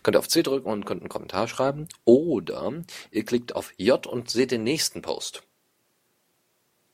könnt 0.04 0.18
ihr 0.18 0.20
auf 0.20 0.28
C 0.28 0.44
drücken 0.44 0.70
und 0.70 0.86
könnt 0.86 1.02
einen 1.02 1.10
Kommentar 1.10 1.48
schreiben. 1.48 1.88
Oder 2.04 2.84
ihr 3.12 3.24
klickt 3.24 3.56
auf 3.56 3.74
J 3.78 4.06
und 4.06 4.30
seht 4.30 4.52
den 4.52 4.64
nächsten 4.64 5.02
Post. 5.02 5.44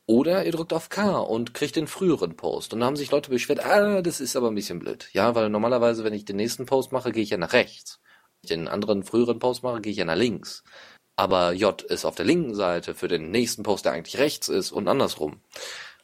Oder 0.05 0.45
ihr 0.45 0.51
drückt 0.51 0.73
auf 0.73 0.89
K 0.89 1.19
und 1.19 1.53
kriegt 1.53 1.75
den 1.75 1.87
früheren 1.87 2.35
Post. 2.35 2.73
Und 2.73 2.81
da 2.81 2.85
haben 2.85 2.97
sich 2.97 3.11
Leute 3.11 3.29
beschwert, 3.29 3.65
ah, 3.65 4.01
das 4.01 4.19
ist 4.19 4.35
aber 4.35 4.49
ein 4.49 4.55
bisschen 4.55 4.79
blöd. 4.79 5.09
Ja, 5.13 5.35
weil 5.35 5.49
normalerweise, 5.49 6.03
wenn 6.03 6.13
ich 6.13 6.25
den 6.25 6.35
nächsten 6.35 6.65
Post 6.65 6.91
mache, 6.91 7.11
gehe 7.11 7.23
ich 7.23 7.29
ja 7.29 7.37
nach 7.37 7.53
rechts. 7.53 7.99
Wenn 8.41 8.41
ich 8.43 8.49
den 8.49 8.67
anderen 8.67 9.03
früheren 9.03 9.39
Post 9.39 9.63
mache, 9.63 9.81
gehe 9.81 9.91
ich 9.91 9.99
ja 9.99 10.05
nach 10.05 10.15
links. 10.15 10.63
Aber 11.21 11.53
J 11.53 11.79
ist 11.83 12.03
auf 12.03 12.15
der 12.15 12.25
linken 12.25 12.55
Seite 12.55 12.95
für 12.95 13.07
den 13.07 13.29
nächsten 13.29 13.61
Post, 13.61 13.85
der 13.85 13.91
eigentlich 13.91 14.17
rechts 14.17 14.49
ist 14.49 14.71
und 14.71 14.87
andersrum. 14.87 15.39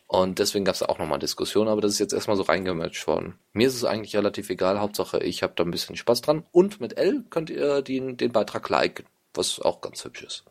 Und 0.06 0.38
deswegen 0.38 0.64
gab 0.64 0.76
es 0.76 0.84
auch 0.84 1.00
nochmal 1.00 1.18
Diskussionen, 1.18 1.70
aber 1.70 1.82
das 1.82 1.94
ist 1.94 1.98
jetzt 1.98 2.14
erstmal 2.14 2.38
so 2.38 2.44
reingematcht 2.44 3.08
worden. 3.08 3.34
Mir 3.52 3.68
ist 3.68 3.74
es 3.74 3.84
eigentlich 3.84 4.16
relativ 4.16 4.52
egal, 4.52 4.80
Hauptsache 4.80 5.18
ich 5.24 5.42
habe 5.42 5.54
da 5.56 5.64
ein 5.64 5.72
bisschen 5.72 5.96
Spaß 5.96 6.22
dran. 6.22 6.46
Und 6.52 6.80
mit 6.82 7.00
L 7.00 7.24
könnt 7.32 7.50
ihr 7.50 7.82
den, 7.82 8.16
den 8.18 8.32
Beitrag 8.32 8.70
liken, 8.70 9.08
was 9.34 9.60
auch 9.60 9.82
ganz 9.82 10.06
hübsch 10.06 10.22
ist. 10.22 10.44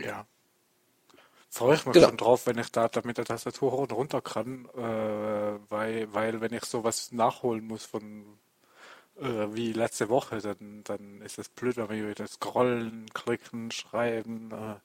Ja. 0.00 0.24
Freue 1.50 1.74
ich 1.74 1.84
mich 1.84 1.94
Genau. 1.94 2.06
schon 2.10 2.16
drauf, 2.16 2.46
wenn 2.46 2.58
ich 2.58 2.70
da, 2.70 2.86
da 2.86 3.00
mit 3.02 3.18
der 3.18 3.24
Tastatur 3.24 3.72
hoch 3.72 3.80
und 3.80 3.92
runter 3.92 4.20
kann, 4.20 4.66
äh, 4.76 5.58
weil, 5.68 6.14
weil 6.14 6.40
wenn 6.40 6.52
ich 6.52 6.64
sowas 6.64 7.10
nachholen 7.10 7.66
muss 7.66 7.84
von 7.84 8.38
äh, 9.20 9.54
wie 9.54 9.72
letzte 9.72 10.08
Woche, 10.08 10.38
dann, 10.38 10.82
dann 10.84 11.20
ist 11.22 11.38
es 11.38 11.48
blöd, 11.48 11.76
wenn 11.76 11.88
wir 11.90 12.08
wieder 12.08 12.26
scrollen, 12.26 13.06
klicken, 13.14 13.70
schreiben. 13.70 14.50
Äh, 14.52 14.76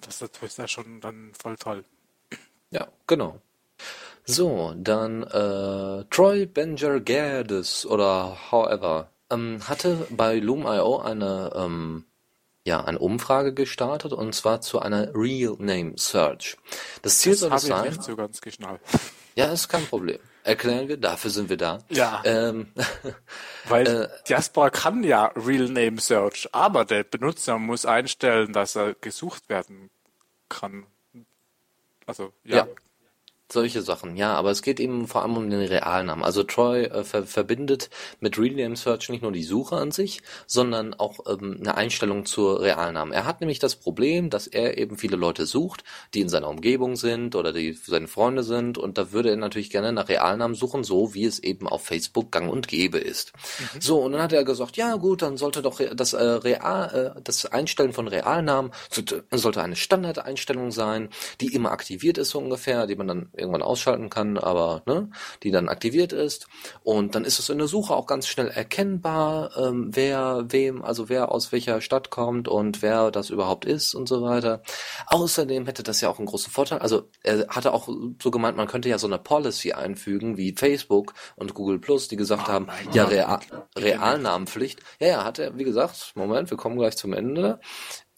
Tastatur 0.00 0.48
ist 0.48 0.58
da 0.58 0.68
schon 0.68 1.00
dann 1.00 1.32
voll 1.40 1.56
toll. 1.56 1.84
Ja, 2.70 2.88
genau. 3.06 3.40
So, 4.24 4.72
dann 4.76 5.22
äh, 5.22 6.04
Troy 6.10 6.46
Benger 6.46 7.00
Gerdes 7.00 7.84
oder 7.86 8.36
however 8.50 9.10
ähm, 9.30 9.60
hatte 9.68 10.06
bei 10.10 10.38
Loom.io 10.38 10.98
eine 10.98 11.52
ähm, 11.54 12.04
ja 12.64 12.82
eine 12.82 12.98
Umfrage 12.98 13.52
gestartet 13.52 14.12
und 14.14 14.34
zwar 14.34 14.62
zu 14.62 14.78
einer 14.80 15.14
Real 15.14 15.56
Name 15.58 15.92
Search. 15.96 16.56
Das 17.02 17.18
Ziel 17.18 17.32
Das 17.32 17.40
soll 17.40 17.52
es 17.54 17.62
ich 17.64 17.68
sein. 17.68 17.88
nicht 17.90 18.02
so 18.02 18.16
ganz 18.16 18.40
geschnallt. 18.40 18.80
Ja, 19.34 19.46
ist 19.52 19.68
kein 19.68 19.84
Problem. 19.86 20.18
Erklären 20.44 20.88
wir, 20.88 20.98
dafür 20.98 21.30
sind 21.30 21.48
wir 21.48 21.56
da. 21.56 21.78
Ja. 21.88 22.20
Ähm, 22.24 22.70
Weil 23.68 23.86
Äh, 23.86 24.08
Diaspora 24.28 24.68
kann 24.68 25.02
ja 25.02 25.32
Real 25.34 25.68
Name 25.70 25.98
Search, 25.98 26.50
aber 26.52 26.84
der 26.84 27.02
Benutzer 27.02 27.58
muss 27.58 27.86
einstellen, 27.86 28.52
dass 28.52 28.76
er 28.76 28.92
gesucht 28.94 29.48
werden 29.48 29.88
kann. 30.50 30.84
Also, 32.06 32.34
ja. 32.44 32.58
Ja. 32.58 32.66
Solche 33.52 33.82
Sachen, 33.82 34.16
ja, 34.16 34.34
aber 34.34 34.50
es 34.50 34.62
geht 34.62 34.80
eben 34.80 35.06
vor 35.06 35.22
allem 35.22 35.36
um 35.36 35.50
den 35.50 35.60
Realnamen. 35.60 36.24
Also 36.24 36.44
Troy 36.44 36.84
äh, 36.84 37.04
ver 37.04 37.24
verbindet 37.24 37.90
mit 38.18 38.38
Real 38.38 38.54
Name 38.54 38.74
Search 38.74 39.10
nicht 39.10 39.22
nur 39.22 39.32
die 39.32 39.42
Suche 39.42 39.76
an 39.76 39.90
sich, 39.90 40.22
sondern 40.46 40.94
auch 40.94 41.20
ähm, 41.28 41.58
eine 41.60 41.76
Einstellung 41.76 42.24
zur 42.24 42.62
Realnamen. 42.62 43.12
Er 43.12 43.26
hat 43.26 43.40
nämlich 43.40 43.58
das 43.58 43.76
Problem, 43.76 44.30
dass 44.30 44.46
er 44.46 44.78
eben 44.78 44.96
viele 44.96 45.16
Leute 45.16 45.44
sucht, 45.44 45.84
die 46.14 46.22
in 46.22 46.30
seiner 46.30 46.48
Umgebung 46.48 46.96
sind 46.96 47.36
oder 47.36 47.52
die 47.52 47.74
seine 47.74 48.08
Freunde 48.08 48.44
sind 48.44 48.78
und 48.78 48.96
da 48.96 49.12
würde 49.12 49.28
er 49.28 49.36
natürlich 49.36 49.68
gerne 49.68 49.92
nach 49.92 50.08
Realnamen 50.08 50.54
suchen, 50.54 50.82
so 50.82 51.12
wie 51.12 51.26
es 51.26 51.38
eben 51.38 51.68
auf 51.68 51.84
Facebook 51.84 52.32
gang 52.32 52.50
und 52.50 52.66
gäbe 52.66 52.98
ist. 52.98 53.34
So, 53.78 54.00
und 54.00 54.12
dann 54.12 54.22
hat 54.22 54.32
er 54.32 54.44
gesagt, 54.44 54.78
ja 54.78 54.96
gut, 54.96 55.20
dann 55.20 55.36
sollte 55.36 55.60
doch 55.60 55.80
das 55.94 56.14
äh, 56.14 56.22
Real, 56.22 57.14
äh, 57.16 57.20
das 57.22 57.44
Einstellen 57.44 57.92
von 57.92 58.08
Realnamen 58.08 58.72
sollte 59.30 59.62
eine 59.62 59.76
Standardeinstellung 59.76 60.72
sein, 60.72 61.10
die 61.42 61.54
immer 61.54 61.72
aktiviert 61.72 62.16
ist 62.16 62.30
so 62.30 62.38
ungefähr, 62.38 62.86
die 62.86 62.96
man 62.96 63.08
dann 63.08 63.30
irgendwann 63.36 63.62
ausschalten 63.62 64.10
kann, 64.10 64.38
aber 64.38 64.82
ne, 64.86 65.10
die 65.42 65.50
dann 65.50 65.68
aktiviert 65.68 66.12
ist. 66.12 66.46
Und 66.82 67.14
dann 67.14 67.24
ist 67.24 67.38
es 67.38 67.48
in 67.48 67.58
der 67.58 67.66
Suche 67.66 67.94
auch 67.94 68.06
ganz 68.06 68.26
schnell 68.26 68.48
erkennbar, 68.48 69.50
ähm, 69.56 69.90
wer 69.92 70.44
wem, 70.48 70.82
also 70.82 71.08
wer 71.08 71.32
aus 71.32 71.52
welcher 71.52 71.80
Stadt 71.80 72.10
kommt 72.10 72.48
und 72.48 72.82
wer 72.82 73.10
das 73.10 73.30
überhaupt 73.30 73.64
ist 73.64 73.94
und 73.94 74.08
so 74.08 74.22
weiter. 74.22 74.62
Außerdem 75.06 75.66
hätte 75.66 75.82
das 75.82 76.00
ja 76.00 76.08
auch 76.08 76.18
einen 76.18 76.26
großen 76.26 76.52
Vorteil. 76.52 76.78
Also 76.78 77.08
er 77.22 77.46
hatte 77.48 77.72
auch 77.72 77.88
so 78.22 78.30
gemeint, 78.30 78.56
man 78.56 78.68
könnte 78.68 78.88
ja 78.88 78.98
so 78.98 79.06
eine 79.06 79.18
Policy 79.18 79.72
einfügen 79.72 80.36
wie 80.36 80.54
Facebook 80.56 81.14
und 81.36 81.54
Google 81.54 81.78
Plus, 81.78 82.08
die 82.08 82.16
gesagt 82.16 82.48
haben, 82.48 82.66
mein 82.66 82.92
ja. 82.92 83.04
Real, 83.04 83.40
Realnamenpflicht. 83.76 84.80
Ja, 85.00 85.08
ja, 85.08 85.24
hat 85.24 85.38
er, 85.38 85.56
wie 85.58 85.64
gesagt, 85.64 86.12
Moment, 86.14 86.50
wir 86.50 86.56
kommen 86.56 86.78
gleich 86.78 86.96
zum 86.96 87.12
Ende. 87.12 87.60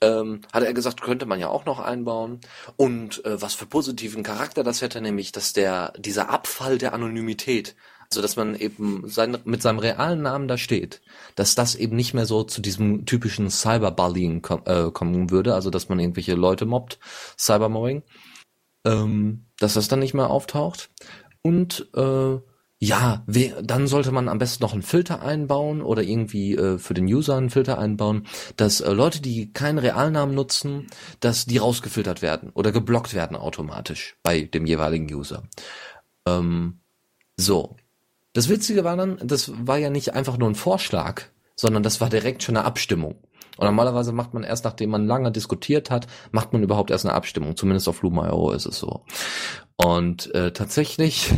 Ähm, 0.02 0.42
hat 0.52 0.62
er 0.62 0.74
gesagt, 0.74 1.00
könnte 1.00 1.24
man 1.24 1.40
ja 1.40 1.48
auch 1.48 1.64
noch 1.64 1.80
einbauen. 1.80 2.40
Und 2.76 3.24
äh, 3.24 3.40
was 3.40 3.54
für 3.54 3.66
positiven 3.66 4.22
Charakter 4.22 4.62
das 4.62 4.82
hätte, 4.82 5.00
nämlich, 5.00 5.32
dass 5.32 5.52
der, 5.52 5.92
dieser 5.98 6.28
Abfall 6.28 6.78
der 6.78 6.92
Anonymität, 6.92 7.76
also 8.10 8.22
dass 8.22 8.36
man 8.36 8.54
eben 8.54 9.08
sein, 9.08 9.38
mit 9.44 9.62
seinem 9.62 9.78
realen 9.78 10.22
Namen 10.22 10.48
da 10.48 10.58
steht, 10.58 11.00
dass 11.34 11.54
das 11.54 11.74
eben 11.74 11.96
nicht 11.96 12.14
mehr 12.14 12.26
so 12.26 12.44
zu 12.44 12.60
diesem 12.60 13.06
typischen 13.06 13.50
Cyberbullying 13.50 14.42
kom 14.42 14.62
äh, 14.66 14.90
kommen 14.90 15.30
würde, 15.30 15.54
also 15.54 15.70
dass 15.70 15.88
man 15.88 15.98
irgendwelche 15.98 16.34
Leute 16.34 16.66
mobbt, 16.66 16.98
Cybermobbing, 17.38 18.02
ähm, 18.84 19.46
dass 19.58 19.74
das 19.74 19.88
dann 19.88 20.00
nicht 20.00 20.14
mehr 20.14 20.30
auftaucht. 20.30 20.90
Und 21.42 21.88
äh, 21.94 22.38
ja, 22.78 23.24
dann 23.62 23.86
sollte 23.86 24.12
man 24.12 24.28
am 24.28 24.38
besten 24.38 24.62
noch 24.62 24.74
einen 24.74 24.82
Filter 24.82 25.22
einbauen 25.22 25.80
oder 25.80 26.02
irgendwie 26.02 26.54
äh, 26.54 26.78
für 26.78 26.92
den 26.92 27.06
User 27.06 27.36
einen 27.36 27.48
Filter 27.48 27.78
einbauen, 27.78 28.26
dass 28.56 28.82
äh, 28.82 28.92
Leute, 28.92 29.22
die 29.22 29.50
keinen 29.52 29.78
Realnamen 29.78 30.34
nutzen, 30.34 30.86
dass 31.20 31.46
die 31.46 31.56
rausgefiltert 31.56 32.20
werden 32.20 32.50
oder 32.50 32.72
geblockt 32.72 33.14
werden 33.14 33.36
automatisch 33.36 34.16
bei 34.22 34.42
dem 34.42 34.66
jeweiligen 34.66 35.12
User. 35.12 35.44
Ähm, 36.26 36.80
so. 37.36 37.76
Das 38.34 38.50
Witzige 38.50 38.84
war 38.84 38.96
dann, 38.98 39.18
das 39.24 39.50
war 39.66 39.78
ja 39.78 39.88
nicht 39.88 40.12
einfach 40.12 40.36
nur 40.36 40.50
ein 40.50 40.54
Vorschlag, 40.54 41.22
sondern 41.54 41.82
das 41.82 42.02
war 42.02 42.10
direkt 42.10 42.42
schon 42.42 42.58
eine 42.58 42.66
Abstimmung. 42.66 43.14
Und 43.56 43.64
normalerweise 43.64 44.12
macht 44.12 44.34
man 44.34 44.44
erst, 44.44 44.64
nachdem 44.64 44.90
man 44.90 45.06
lange 45.06 45.32
diskutiert 45.32 45.90
hat, 45.90 46.06
macht 46.30 46.52
man 46.52 46.62
überhaupt 46.62 46.90
erst 46.90 47.06
eine 47.06 47.14
Abstimmung. 47.14 47.56
Zumindest 47.56 47.88
auf 47.88 48.02
Lumo.io 48.02 48.50
ist 48.50 48.66
es 48.66 48.78
so. 48.78 49.06
Und 49.76 50.34
äh, 50.34 50.52
tatsächlich 50.52 51.32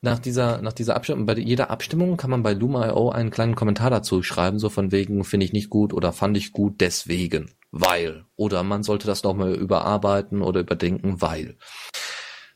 nach 0.00 0.18
dieser, 0.18 0.62
nach 0.62 0.72
dieser 0.72 0.94
Abstimmung, 0.94 1.26
bei 1.26 1.34
jeder 1.34 1.70
Abstimmung 1.70 2.16
kann 2.16 2.30
man 2.30 2.42
bei 2.42 2.52
Luma.io 2.52 3.10
einen 3.10 3.30
kleinen 3.30 3.56
Kommentar 3.56 3.90
dazu 3.90 4.22
schreiben, 4.22 4.58
so 4.58 4.68
von 4.68 4.92
wegen, 4.92 5.24
finde 5.24 5.46
ich 5.46 5.52
nicht 5.52 5.70
gut 5.70 5.92
oder 5.92 6.12
fand 6.12 6.36
ich 6.36 6.52
gut, 6.52 6.80
deswegen, 6.80 7.50
weil. 7.72 8.24
Oder 8.36 8.62
man 8.62 8.82
sollte 8.82 9.06
das 9.06 9.24
nochmal 9.24 9.54
überarbeiten 9.54 10.42
oder 10.42 10.60
überdenken, 10.60 11.20
weil. 11.20 11.56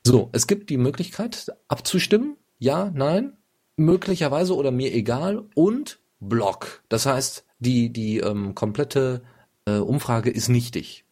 So, 0.04 0.30
es 0.32 0.46
gibt 0.46 0.70
die 0.70 0.76
Möglichkeit 0.76 1.52
abzustimmen, 1.68 2.36
ja, 2.58 2.90
nein, 2.94 3.36
möglicherweise 3.76 4.54
oder 4.54 4.70
mir 4.70 4.92
egal 4.92 5.44
und 5.54 6.00
Block. 6.20 6.84
Das 6.88 7.06
heißt, 7.06 7.44
die, 7.58 7.92
die 7.92 8.18
ähm, 8.18 8.54
komplette 8.54 9.22
äh, 9.66 9.78
Umfrage 9.78 10.30
ist 10.30 10.48
nichtig. 10.48 11.04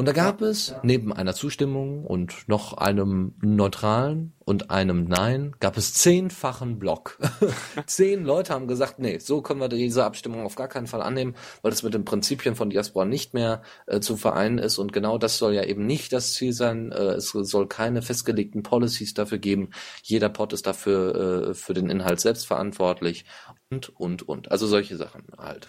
Und 0.00 0.06
da 0.06 0.12
gab 0.12 0.40
es 0.40 0.74
neben 0.82 1.12
einer 1.12 1.34
Zustimmung 1.34 2.06
und 2.06 2.48
noch 2.48 2.72
einem 2.72 3.34
neutralen 3.42 4.32
und 4.46 4.70
einem 4.70 5.04
Nein, 5.04 5.54
gab 5.60 5.76
es 5.76 5.92
zehnfachen 5.92 6.78
Block. 6.78 7.18
Zehn 7.86 8.24
Leute 8.24 8.54
haben 8.54 8.66
gesagt, 8.66 8.98
nee, 8.98 9.18
so 9.18 9.42
können 9.42 9.60
wir 9.60 9.68
diese 9.68 10.06
Abstimmung 10.06 10.46
auf 10.46 10.54
gar 10.54 10.68
keinen 10.68 10.86
Fall 10.86 11.02
annehmen, 11.02 11.34
weil 11.60 11.70
das 11.70 11.82
mit 11.82 11.92
den 11.92 12.06
Prinzipien 12.06 12.56
von 12.56 12.70
Diaspora 12.70 13.04
nicht 13.04 13.34
mehr 13.34 13.60
äh, 13.86 14.00
zu 14.00 14.16
vereinen 14.16 14.56
ist. 14.56 14.78
Und 14.78 14.94
genau 14.94 15.18
das 15.18 15.36
soll 15.36 15.52
ja 15.52 15.64
eben 15.64 15.84
nicht 15.84 16.14
das 16.14 16.32
Ziel 16.32 16.54
sein. 16.54 16.92
Äh, 16.92 17.16
es 17.16 17.28
soll 17.32 17.68
keine 17.68 18.00
festgelegten 18.00 18.62
Policies 18.62 19.12
dafür 19.12 19.36
geben. 19.36 19.68
Jeder 20.02 20.30
Pod 20.30 20.54
ist 20.54 20.66
dafür 20.66 21.50
äh, 21.50 21.54
für 21.54 21.74
den 21.74 21.90
Inhalt 21.90 22.20
selbst 22.20 22.46
verantwortlich 22.46 23.26
und, 23.68 23.90
und, 24.00 24.26
und. 24.26 24.50
Also 24.50 24.66
solche 24.66 24.96
Sachen 24.96 25.24
halt. 25.36 25.68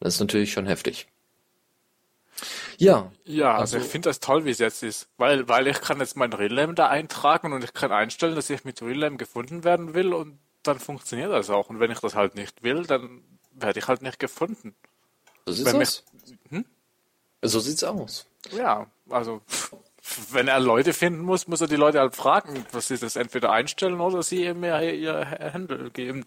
Das 0.00 0.14
ist 0.14 0.20
natürlich 0.20 0.50
schon 0.50 0.66
heftig. 0.66 1.11
Ja, 2.78 3.10
Ja, 3.24 3.52
also, 3.56 3.76
Also- 3.76 3.78
ich 3.78 3.90
finde 3.90 4.08
das 4.08 4.20
toll, 4.20 4.44
wie 4.44 4.50
es 4.50 4.58
jetzt 4.58 4.82
ist, 4.82 5.08
weil, 5.16 5.48
weil 5.48 5.66
ich 5.66 5.80
kann 5.80 6.00
jetzt 6.00 6.16
mein 6.16 6.32
Realname 6.32 6.74
da 6.74 6.88
eintragen 6.88 7.52
und 7.52 7.64
ich 7.64 7.72
kann 7.72 7.92
einstellen, 7.92 8.34
dass 8.34 8.50
ich 8.50 8.64
mit 8.64 8.80
Realname 8.82 9.16
gefunden 9.16 9.64
werden 9.64 9.94
will 9.94 10.12
und 10.14 10.38
dann 10.62 10.78
funktioniert 10.78 11.30
das 11.32 11.50
auch. 11.50 11.70
Und 11.70 11.80
wenn 11.80 11.90
ich 11.90 11.98
das 12.00 12.14
halt 12.14 12.34
nicht 12.34 12.62
will, 12.62 12.84
dann 12.84 13.22
werde 13.52 13.78
ich 13.80 13.88
halt 13.88 14.02
nicht 14.02 14.18
gefunden. 14.18 14.74
so 15.46 15.52
sieht's 15.52 15.72
Wenn 15.72 15.82
aus. 15.82 16.04
So 17.42 17.58
sieht's 17.60 17.82
aus. 17.84 18.26
Ja, 18.52 18.86
also 19.10 19.42
wenn 20.30 20.48
er 20.48 20.60
Leute 20.60 20.92
finden 20.92 21.20
muss, 21.22 21.46
muss 21.48 21.60
er 21.60 21.66
die 21.68 21.76
Leute 21.76 22.00
halt 22.00 22.14
fragen, 22.16 22.64
was 22.72 22.88
sie 22.88 22.98
das 22.98 23.16
entweder 23.16 23.50
einstellen 23.52 24.00
oder 24.00 24.22
sie 24.22 24.44
ihm 24.46 24.62
ihr, 24.64 24.94
ihr 24.94 25.52
Handle 25.52 25.90
geben. 25.90 26.24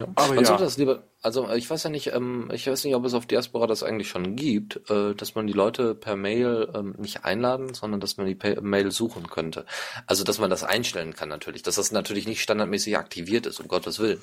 Aber 0.00 0.28
Man 0.28 0.38
ja, 0.38 0.44
sollte 0.44 0.64
das 0.64 0.78
lieber, 0.78 1.02
also 1.22 1.50
ich 1.50 1.68
weiß 1.68 1.84
ja 1.84 1.90
nicht, 1.90 2.12
ähm, 2.14 2.50
ich 2.52 2.66
weiß 2.66 2.84
nicht, 2.84 2.94
ob 2.94 3.04
es 3.04 3.14
auf 3.14 3.26
Diaspora 3.26 3.66
das 3.66 3.82
eigentlich 3.82 4.08
schon 4.08 4.36
gibt, 4.36 4.90
äh, 4.90 5.14
dass 5.14 5.34
man 5.34 5.46
die 5.46 5.52
Leute 5.52 5.94
per 5.94 6.16
Mail 6.16 6.70
ähm, 6.74 6.94
nicht 6.98 7.24
einladen, 7.24 7.74
sondern 7.74 8.00
dass 8.00 8.16
man 8.16 8.26
die 8.26 8.34
per 8.34 8.60
Mail 8.62 8.90
suchen 8.90 9.28
könnte. 9.28 9.66
Also 10.06 10.24
dass 10.24 10.38
man 10.38 10.50
das 10.50 10.64
einstellen 10.64 11.14
kann 11.14 11.28
natürlich, 11.28 11.62
dass 11.62 11.76
das 11.76 11.92
natürlich 11.92 12.26
nicht 12.26 12.42
standardmäßig 12.42 12.96
aktiviert 12.96 13.46
ist, 13.46 13.60
um 13.60 13.68
Gottes 13.68 13.98
Willen. 13.98 14.22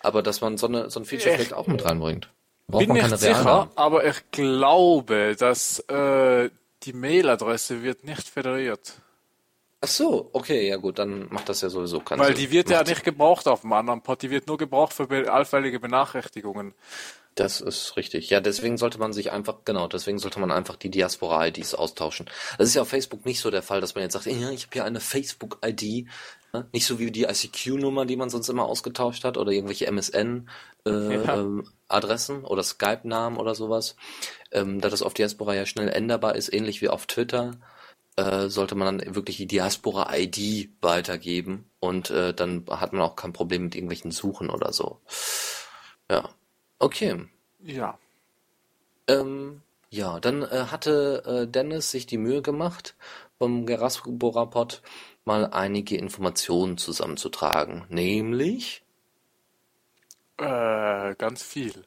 Aber 0.00 0.22
dass 0.22 0.40
man 0.40 0.58
so, 0.58 0.66
eine, 0.66 0.90
so 0.90 1.00
ein 1.00 1.06
Feature 1.06 1.30
Ich 1.30 1.36
vielleicht 1.36 1.54
auch 1.54 1.66
mit 1.66 1.84
reinbringt. 1.84 2.28
Braucht 2.66 2.86
bin 2.86 2.96
man 2.96 3.10
nicht 3.10 3.18
sicher, 3.18 3.70
aber 3.74 4.06
ich 4.06 4.30
glaube, 4.30 5.36
dass 5.38 5.80
äh, 5.80 6.50
die 6.82 6.92
Mailadresse 6.92 7.82
wird 7.82 8.04
nicht 8.04 8.28
federiert. 8.28 8.94
Ach 9.84 9.88
so, 9.88 10.30
okay, 10.32 10.68
ja 10.68 10.76
gut, 10.76 10.98
dann 10.98 11.28
macht 11.30 11.48
das 11.48 11.60
ja 11.60 11.68
sowieso 11.68 12.00
keinen 12.00 12.18
Weil 12.20 12.28
Sinn. 12.28 12.36
die 12.46 12.50
wird 12.50 12.70
ja 12.70 12.78
Macht- 12.78 12.88
nicht 12.88 13.04
gebraucht 13.04 13.46
auf 13.46 13.60
dem 13.60 13.72
anderen 13.72 14.00
Pod, 14.02 14.22
die 14.22 14.30
wird 14.30 14.46
nur 14.48 14.56
gebraucht 14.56 14.94
für 14.94 15.08
allfällige 15.32 15.78
Benachrichtigungen. 15.80 16.74
Das 17.34 17.60
ist 17.60 17.96
richtig. 17.96 18.30
Ja, 18.30 18.40
deswegen 18.40 18.78
sollte 18.78 18.98
man 18.98 19.12
sich 19.12 19.32
einfach, 19.32 19.56
genau, 19.64 19.88
deswegen 19.88 20.18
sollte 20.20 20.38
man 20.38 20.52
einfach 20.52 20.76
die 20.76 20.88
Diaspora-IDs 20.90 21.74
austauschen. 21.74 22.26
Das 22.58 22.68
ist 22.68 22.74
ja 22.74 22.82
auf 22.82 22.88
Facebook 22.88 23.26
nicht 23.26 23.40
so 23.40 23.50
der 23.50 23.62
Fall, 23.62 23.80
dass 23.80 23.94
man 23.96 24.02
jetzt 24.02 24.12
sagt, 24.12 24.26
ja, 24.26 24.50
ich 24.50 24.62
habe 24.66 24.72
hier 24.72 24.84
eine 24.84 25.00
Facebook-ID. 25.00 26.06
ne? 26.52 26.68
Nicht 26.72 26.86
so 26.86 27.00
wie 27.00 27.10
die 27.10 27.24
ICQ-Nummer, 27.24 28.06
die 28.06 28.14
man 28.16 28.30
sonst 28.30 28.48
immer 28.48 28.66
ausgetauscht 28.66 29.24
hat 29.24 29.36
oder 29.36 29.50
irgendwelche 29.50 29.86
MSN-Adressen 29.88 30.46
Ja. 31.90 32.38
ähm, 32.38 32.44
oder 32.44 32.62
Skype-Namen 32.62 33.36
oder 33.36 33.56
sowas. 33.56 33.96
Ähm, 34.52 34.80
da 34.80 34.88
das 34.88 35.02
auf 35.02 35.12
Diaspora 35.14 35.54
ja 35.56 35.66
schnell 35.66 35.88
änderbar 35.88 36.36
ist, 36.36 36.52
ähnlich 36.52 36.82
wie 36.82 36.88
auf 36.88 37.06
Twitter. 37.06 37.50
Äh, 38.16 38.48
sollte 38.48 38.74
man 38.74 38.98
dann 38.98 39.14
wirklich 39.14 39.36
die 39.38 39.46
Diaspora-ID 39.46 40.70
weitergeben 40.80 41.70
und 41.80 42.10
äh, 42.10 42.32
dann 42.34 42.64
hat 42.68 42.92
man 42.92 43.02
auch 43.02 43.16
kein 43.16 43.32
Problem 43.32 43.64
mit 43.64 43.74
irgendwelchen 43.74 44.10
Suchen 44.10 44.50
oder 44.50 44.72
so. 44.72 45.00
Ja, 46.10 46.28
okay. 46.78 47.26
Ja. 47.60 47.98
Ähm, 49.08 49.62
ja, 49.90 50.20
dann 50.20 50.42
äh, 50.42 50.66
hatte 50.70 51.22
äh, 51.26 51.50
Dennis 51.50 51.90
sich 51.90 52.06
die 52.06 52.18
Mühe 52.18 52.42
gemacht, 52.42 52.96
vom 53.38 53.66
Geraspora-Pod 53.66 54.82
mal 55.24 55.46
einige 55.52 55.96
Informationen 55.96 56.78
zusammenzutragen, 56.78 57.84
nämlich 57.88 58.82
Äh, 60.38 61.14
ganz 61.16 61.42
viel. 61.42 61.84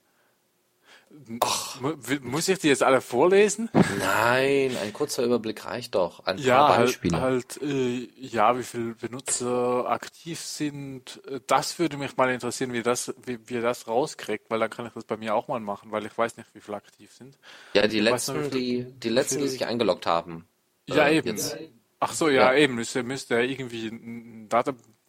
Mu- 1.79 1.93
Muss 2.21 2.47
ich 2.47 2.59
die 2.59 2.67
jetzt 2.69 2.83
alle 2.83 3.01
vorlesen? 3.01 3.69
Nein, 3.74 4.75
ein 4.81 4.93
kurzer 4.93 5.24
Überblick 5.24 5.65
reicht 5.65 5.95
doch. 5.95 6.25
Ein 6.25 6.38
Ja, 6.38 6.57
paar 6.67 6.77
halt, 6.77 6.88
Beispiele. 6.88 7.21
halt 7.21 7.62
äh, 7.62 8.09
ja, 8.19 8.57
wie 8.57 8.63
viele 8.63 8.93
Benutzer 8.95 9.89
aktiv 9.89 10.39
sind. 10.39 11.21
Äh, 11.29 11.39
Das 11.47 11.79
würde 11.79 11.97
mich 11.97 12.15
mal 12.17 12.29
interessieren, 12.31 12.74
wie 12.74 12.81
das, 12.83 13.13
wie, 13.25 13.38
ihr 13.50 13.62
das 13.62 13.88
rauskriegt, 13.88 14.50
weil 14.50 14.59
dann 14.59 14.69
kann 14.69 14.86
ich 14.88 14.93
das 14.93 15.03
bei 15.05 15.17
mir 15.17 15.36
auch 15.36 15.47
mal 15.47 15.59
machen, 15.59 15.91
weil 15.91 16.05
ich 16.05 16.17
weiß 16.17 16.38
nicht, 16.38 16.50
wie 16.53 16.62
viele 16.62 16.77
aktiv 16.77 17.12
sind. 17.13 17.38
ja, 17.74 17.88
die 17.88 17.97
ich 17.97 18.03
noch, 18.03 18.12
letzten, 18.12 18.41
viel- 18.43 18.50
die, 18.51 18.83
die 19.00 19.09
letzten, 19.09 19.39
die 19.39 19.47
sich 19.47 19.65
eingeloggt 19.65 20.05
haben. 20.05 20.45
Ja, 20.88 21.07
äh, 21.07 21.17
eben. 21.17 21.27
Jetzt. 21.29 21.57
Ach 22.00 22.13
so, 22.13 22.29
ja, 22.29 22.53
Ja. 22.53 22.57
eben. 22.59 22.75
Müsste, 22.75 23.03
müsste 23.03 23.36
ja 23.36 23.41
irgendwie 23.41 23.88
ein 23.88 24.47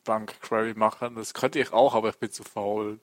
Datenbank-Query 0.09 0.75
machen. 0.75 1.15
Das 1.17 1.35
könnte 1.35 1.61
ich 1.61 1.73
auch, 1.73 1.95
aber 1.95 2.11
ich 2.11 2.19
bin 2.19 2.31
zu 2.31 2.43
faul. 2.43 2.99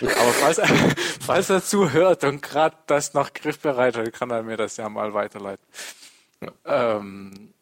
Aber 0.00 0.32
falls, 0.32 0.60
falls 1.20 1.50
er 1.50 1.62
zuhört 1.62 2.24
und 2.24 2.42
gerade 2.42 2.76
das 2.86 3.14
noch 3.14 3.32
griffbereit 3.32 3.96
hat, 3.96 4.12
kann 4.12 4.30
er 4.30 4.42
mir 4.42 4.56
das 4.56 4.76
ja 4.76 4.88
mal 4.88 5.14
weiterleiten. 5.14 5.64
Ähm, 6.64 7.54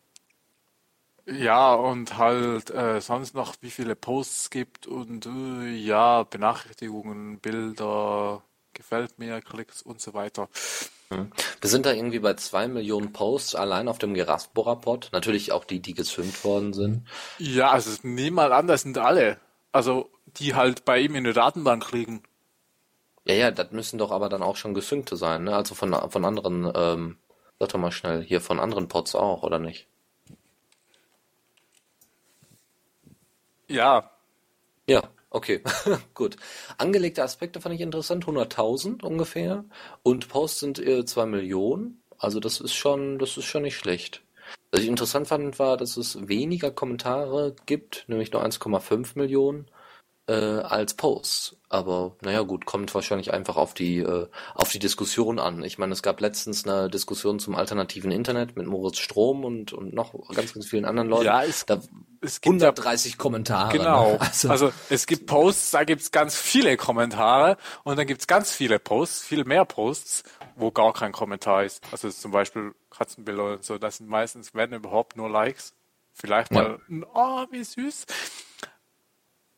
ja, 1.26 1.72
und 1.74 2.18
halt 2.18 2.70
äh, 2.70 3.00
sonst 3.00 3.34
noch, 3.34 3.54
wie 3.60 3.70
viele 3.70 3.94
Posts 3.94 4.50
gibt 4.50 4.86
und 4.86 5.26
äh, 5.26 5.70
ja, 5.72 6.24
Benachrichtigungen, 6.24 7.38
Bilder, 7.38 8.42
gefällt 8.72 9.18
mir, 9.18 9.40
Klicks 9.40 9.82
und 9.82 10.00
so 10.00 10.14
weiter. 10.14 10.48
Wir 11.60 11.70
sind 11.70 11.86
da 11.86 11.92
irgendwie 11.92 12.18
bei 12.18 12.34
zwei 12.34 12.68
Millionen 12.68 13.12
Posts 13.12 13.54
allein 13.54 13.88
auf 13.88 13.98
dem 13.98 14.14
Geraspora-Pod. 14.14 15.10
Natürlich 15.12 15.52
auch 15.52 15.64
die, 15.64 15.80
die 15.80 15.94
gesynkt 15.94 16.44
worden 16.44 16.72
sind. 16.72 17.06
Ja, 17.38 17.70
also 17.70 17.90
nehm 18.02 18.34
mal 18.34 18.52
an, 18.52 18.66
das 18.66 18.82
sind 18.82 18.98
alle. 18.98 19.38
Also, 19.72 20.10
die 20.36 20.54
halt 20.54 20.84
bei 20.84 20.98
ihm 21.00 21.14
in 21.14 21.24
der 21.24 21.32
Datenbank 21.32 21.90
liegen. 21.92 22.22
Ja, 23.24 23.34
ja, 23.34 23.50
das 23.50 23.70
müssen 23.70 23.98
doch 23.98 24.10
aber 24.10 24.28
dann 24.28 24.42
auch 24.42 24.56
schon 24.56 24.74
gesynkte 24.74 25.16
sein, 25.16 25.44
ne? 25.44 25.54
Also 25.56 25.74
von, 25.74 25.94
von 26.10 26.24
anderen, 26.24 26.70
ähm, 26.74 27.18
sag 27.58 27.68
doch 27.70 27.78
mal 27.78 27.92
schnell, 27.92 28.22
hier 28.22 28.40
von 28.40 28.58
anderen 28.58 28.88
Pods 28.88 29.14
auch, 29.14 29.42
oder 29.42 29.58
nicht? 29.58 29.86
Ja, 33.68 34.10
Ja, 34.86 35.02
okay, 35.32 35.62
gut. 36.14 36.36
Angelegte 36.78 37.22
Aspekte 37.22 37.60
fand 37.60 37.74
ich 37.74 37.80
interessant, 37.80 38.24
100.000 38.26 39.02
ungefähr. 39.04 39.64
Und 40.02 40.28
Posts 40.28 40.60
sind 40.60 40.78
äh, 40.78 41.04
2 41.04 41.26
Millionen. 41.26 42.02
Also 42.18 42.38
das 42.40 42.60
ist 42.60 42.74
schon, 42.74 43.18
das 43.18 43.36
ist 43.36 43.46
schon 43.46 43.62
nicht 43.62 43.76
schlecht. 43.76 44.22
Was 44.70 44.82
ich 44.82 44.88
interessant 44.88 45.28
fand, 45.28 45.58
war, 45.58 45.76
dass 45.76 45.96
es 45.96 46.28
weniger 46.28 46.70
Kommentare 46.70 47.54
gibt, 47.66 48.04
nämlich 48.08 48.32
nur 48.32 48.44
1,5 48.44 49.18
Millionen, 49.18 49.66
äh, 50.28 50.34
als 50.34 50.94
Posts. 50.94 51.56
Aber 51.68 52.16
naja 52.20 52.42
gut, 52.42 52.64
kommt 52.66 52.94
wahrscheinlich 52.94 53.32
einfach 53.32 53.56
auf 53.56 53.74
die, 53.74 53.98
äh, 53.98 54.28
auf 54.54 54.70
die 54.70 54.78
Diskussion 54.78 55.38
an. 55.38 55.64
Ich 55.64 55.78
meine, 55.78 55.92
es 55.92 56.02
gab 56.02 56.20
letztens 56.20 56.66
eine 56.66 56.88
Diskussion 56.90 57.38
zum 57.40 57.54
alternativen 57.56 58.10
Internet 58.12 58.56
mit 58.56 58.66
Moritz 58.66 58.98
Strom 58.98 59.44
und, 59.44 59.72
und 59.72 59.92
noch 59.94 60.12
ganz, 60.34 60.52
ganz 60.54 60.66
vielen 60.66 60.84
anderen 60.84 61.08
Leuten. 61.08 61.24
Ja, 61.24 61.42
es- 61.42 61.66
da 61.66 61.80
es 62.20 62.40
gibt 62.40 62.60
ja 62.60 62.68
130 62.68 63.18
Kommentare. 63.18 63.72
Genau. 63.76 64.12
Ne? 64.12 64.18
Also, 64.20 64.48
Also 64.48 64.72
es 64.90 65.06
gibt 65.06 65.26
Posts, 65.26 65.72
da 65.72 65.82
gibt's 65.84 66.12
ganz 66.12 66.36
viele 66.36 66.76
Kommentare 66.76 67.56
und 67.82 67.98
dann 67.98 68.06
gibt's 68.06 68.26
ganz 68.28 68.52
viele 68.52 68.78
Posts, 68.78 69.24
viel 69.24 69.44
mehr 69.44 69.64
Posts, 69.64 70.22
wo 70.54 70.70
gar 70.70 70.92
kein 70.92 71.10
Kommentar 71.10 71.64
ist. 71.64 71.82
Also 71.90 72.08
zum 72.10 72.30
Beispiel 72.30 72.74
Katzenbilder 72.90 73.54
und 73.54 73.64
so, 73.64 73.76
das 73.78 73.96
sind 73.96 74.08
meistens, 74.08 74.54
wenn 74.54 74.72
überhaupt, 74.72 75.16
nur 75.16 75.28
Likes. 75.28 75.72
Vielleicht 76.14 76.52
mal, 76.52 76.78
ein 76.90 77.04
oh, 77.14 77.46
wie 77.50 77.64
süß. 77.64 78.04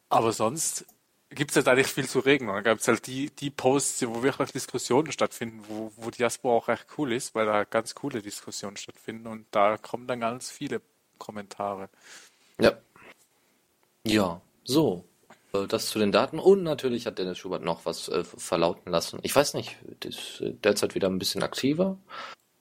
Aber 0.09 0.33
sonst 0.33 0.87
gibt's 1.31 1.55
ja 1.55 1.63
da 1.63 1.75
nicht 1.75 1.91
viel 1.91 2.09
zu 2.09 2.21
reden. 2.21 2.49
Und 2.49 2.55
dann 2.55 2.65
gibt's 2.65 2.89
halt 2.89 3.07
die, 3.07 3.31
die 3.31 3.51
Posts, 3.51 4.07
wo 4.09 4.23
wirklich 4.23 4.53
Diskussionen 4.53 5.13
stattfinden, 5.13 5.63
wo, 5.69 5.93
wo 5.97 6.11
Diaspora 6.11 6.57
auch 6.57 6.69
recht 6.69 6.87
cool 6.99 7.13
ist, 7.13 7.35
weil 7.35 7.47
da 7.47 7.65
ganz 7.65 7.95
coole 7.95 8.23
Diskussionen 8.23 8.77
stattfinden 8.77 9.27
und 9.27 9.47
da 9.51 9.77
kommen 9.77 10.07
dann 10.07 10.21
ganz 10.21 10.51
viele 10.51 10.81
Kommentare. 11.19 11.89
Ja. 12.61 12.73
Ja, 14.07 14.41
so. 14.65 15.05
Äh, 15.53 15.67
Das 15.67 15.87
zu 15.87 15.99
den 15.99 16.13
Daten. 16.13 16.39
Und 16.39 16.63
natürlich 16.63 17.07
hat 17.07 17.19
Dennis 17.19 17.39
Schubert 17.39 17.63
noch 17.63 17.87
was 17.87 18.09
äh, 18.09 18.25
verlauten 18.25 18.91
lassen. 18.91 19.19
Ich 19.23 19.35
weiß 19.35 19.55
nicht, 19.55 19.77
ist 20.05 20.41
äh, 20.41 20.53
derzeit 20.53 20.95
wieder 20.95 21.09
ein 21.09 21.19
bisschen 21.19 21.43
aktiver. 21.43 21.99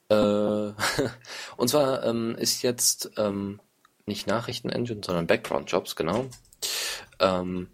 Äh, 0.10 0.16
und 1.58 1.68
zwar 1.68 2.04
ähm, 2.06 2.36
ist 2.36 2.62
jetzt 2.62 3.12
ähm, 3.18 3.60
nicht 4.06 4.28
Nachrichten-Engine, 4.28 5.02
sondern 5.04 5.28
Background-Jobs, 5.28 5.96
genau. 5.96 6.26
Ähm, 7.20 7.68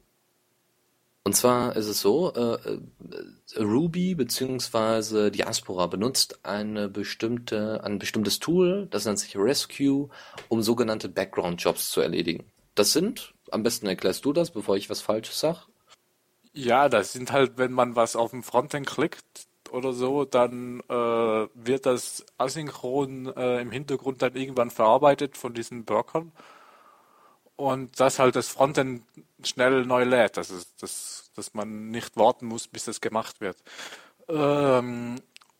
und 1.24 1.34
zwar 1.34 1.76
ist 1.76 1.88
es 1.88 2.00
so, 2.02 2.34
äh, 2.34 2.56
äh, 2.56 3.62
Ruby 3.62 4.16
bzw. 4.16 5.30
Diaspora 5.30 5.86
benutzt 5.88 6.40
eine 6.44 6.90
bestimmte, 6.90 7.84
ein 7.84 8.00
bestimmtes 8.00 8.40
Tool, 8.40 8.88
das 8.90 9.06
nennt 9.06 9.20
sich 9.20 9.38
Rescue, 9.38 10.10
um 10.48 10.64
sogenannte 10.64 11.10
Background-Jobs 11.10 11.92
zu 11.92 12.02
erledigen. 12.02 12.46
Das 12.74 12.94
sind, 12.94 13.34
am 13.52 13.64
besten 13.64 13.88
erklärst 13.88 14.26
du 14.26 14.34
das, 14.34 14.52
bevor 14.52 14.78
ich 14.78 14.90
was 14.90 15.02
Falsches 15.02 15.40
sag. 15.40 15.68
Ja, 16.54 16.90
das 16.90 17.14
sind 17.14 17.32
halt, 17.32 17.58
wenn 17.58 17.74
man 17.74 17.96
was 17.96 18.16
auf 18.16 18.32
dem 18.32 18.42
Frontend 18.42 18.88
klickt 18.88 19.48
oder 19.72 19.94
so, 19.94 20.26
dann 20.26 20.80
äh, 20.90 21.48
wird 21.54 21.86
das 21.86 22.26
asynchron 22.38 23.28
äh, 23.36 23.62
im 23.62 23.70
Hintergrund 23.70 24.22
dann 24.22 24.36
irgendwann 24.36 24.72
verarbeitet 24.72 25.38
von 25.38 25.54
diesen 25.54 25.88
Workern 25.90 26.32
und 27.60 28.00
das 28.00 28.20
halt 28.20 28.38
das 28.38 28.48
Frontend 28.48 29.04
schnell 29.44 29.86
neu 29.86 30.06
lädt, 30.06 30.38
dass, 30.38 30.48
dass, 30.78 31.30
dass 31.36 31.54
man 31.54 31.92
nicht 31.92 32.16
warten 32.16 32.46
muss, 32.46 32.70
bis 32.70 32.86
das 32.86 33.02
gemacht 33.02 33.42
wird. 33.42 33.58
Ähm, 34.30 35.16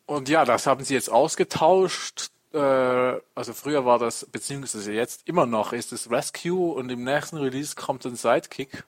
und 0.06 0.28
ja, 0.30 0.46
das 0.46 0.66
haben 0.66 0.82
sie 0.82 0.94
jetzt 0.94 1.10
ausgetauscht. 1.10 2.30
Äh, 2.54 2.58
also 2.58 3.52
früher 3.52 3.84
war 3.84 3.98
das, 3.98 4.24
beziehungsweise 4.24 4.94
jetzt 4.94 5.28
immer 5.28 5.44
noch, 5.44 5.74
ist 5.74 5.92
es 5.92 6.10
Rescue 6.10 6.72
und 6.72 6.88
im 6.88 7.04
nächsten 7.04 7.36
Release 7.36 7.76
kommt 7.76 8.06
ein 8.06 8.16
Sidekick. 8.16 8.84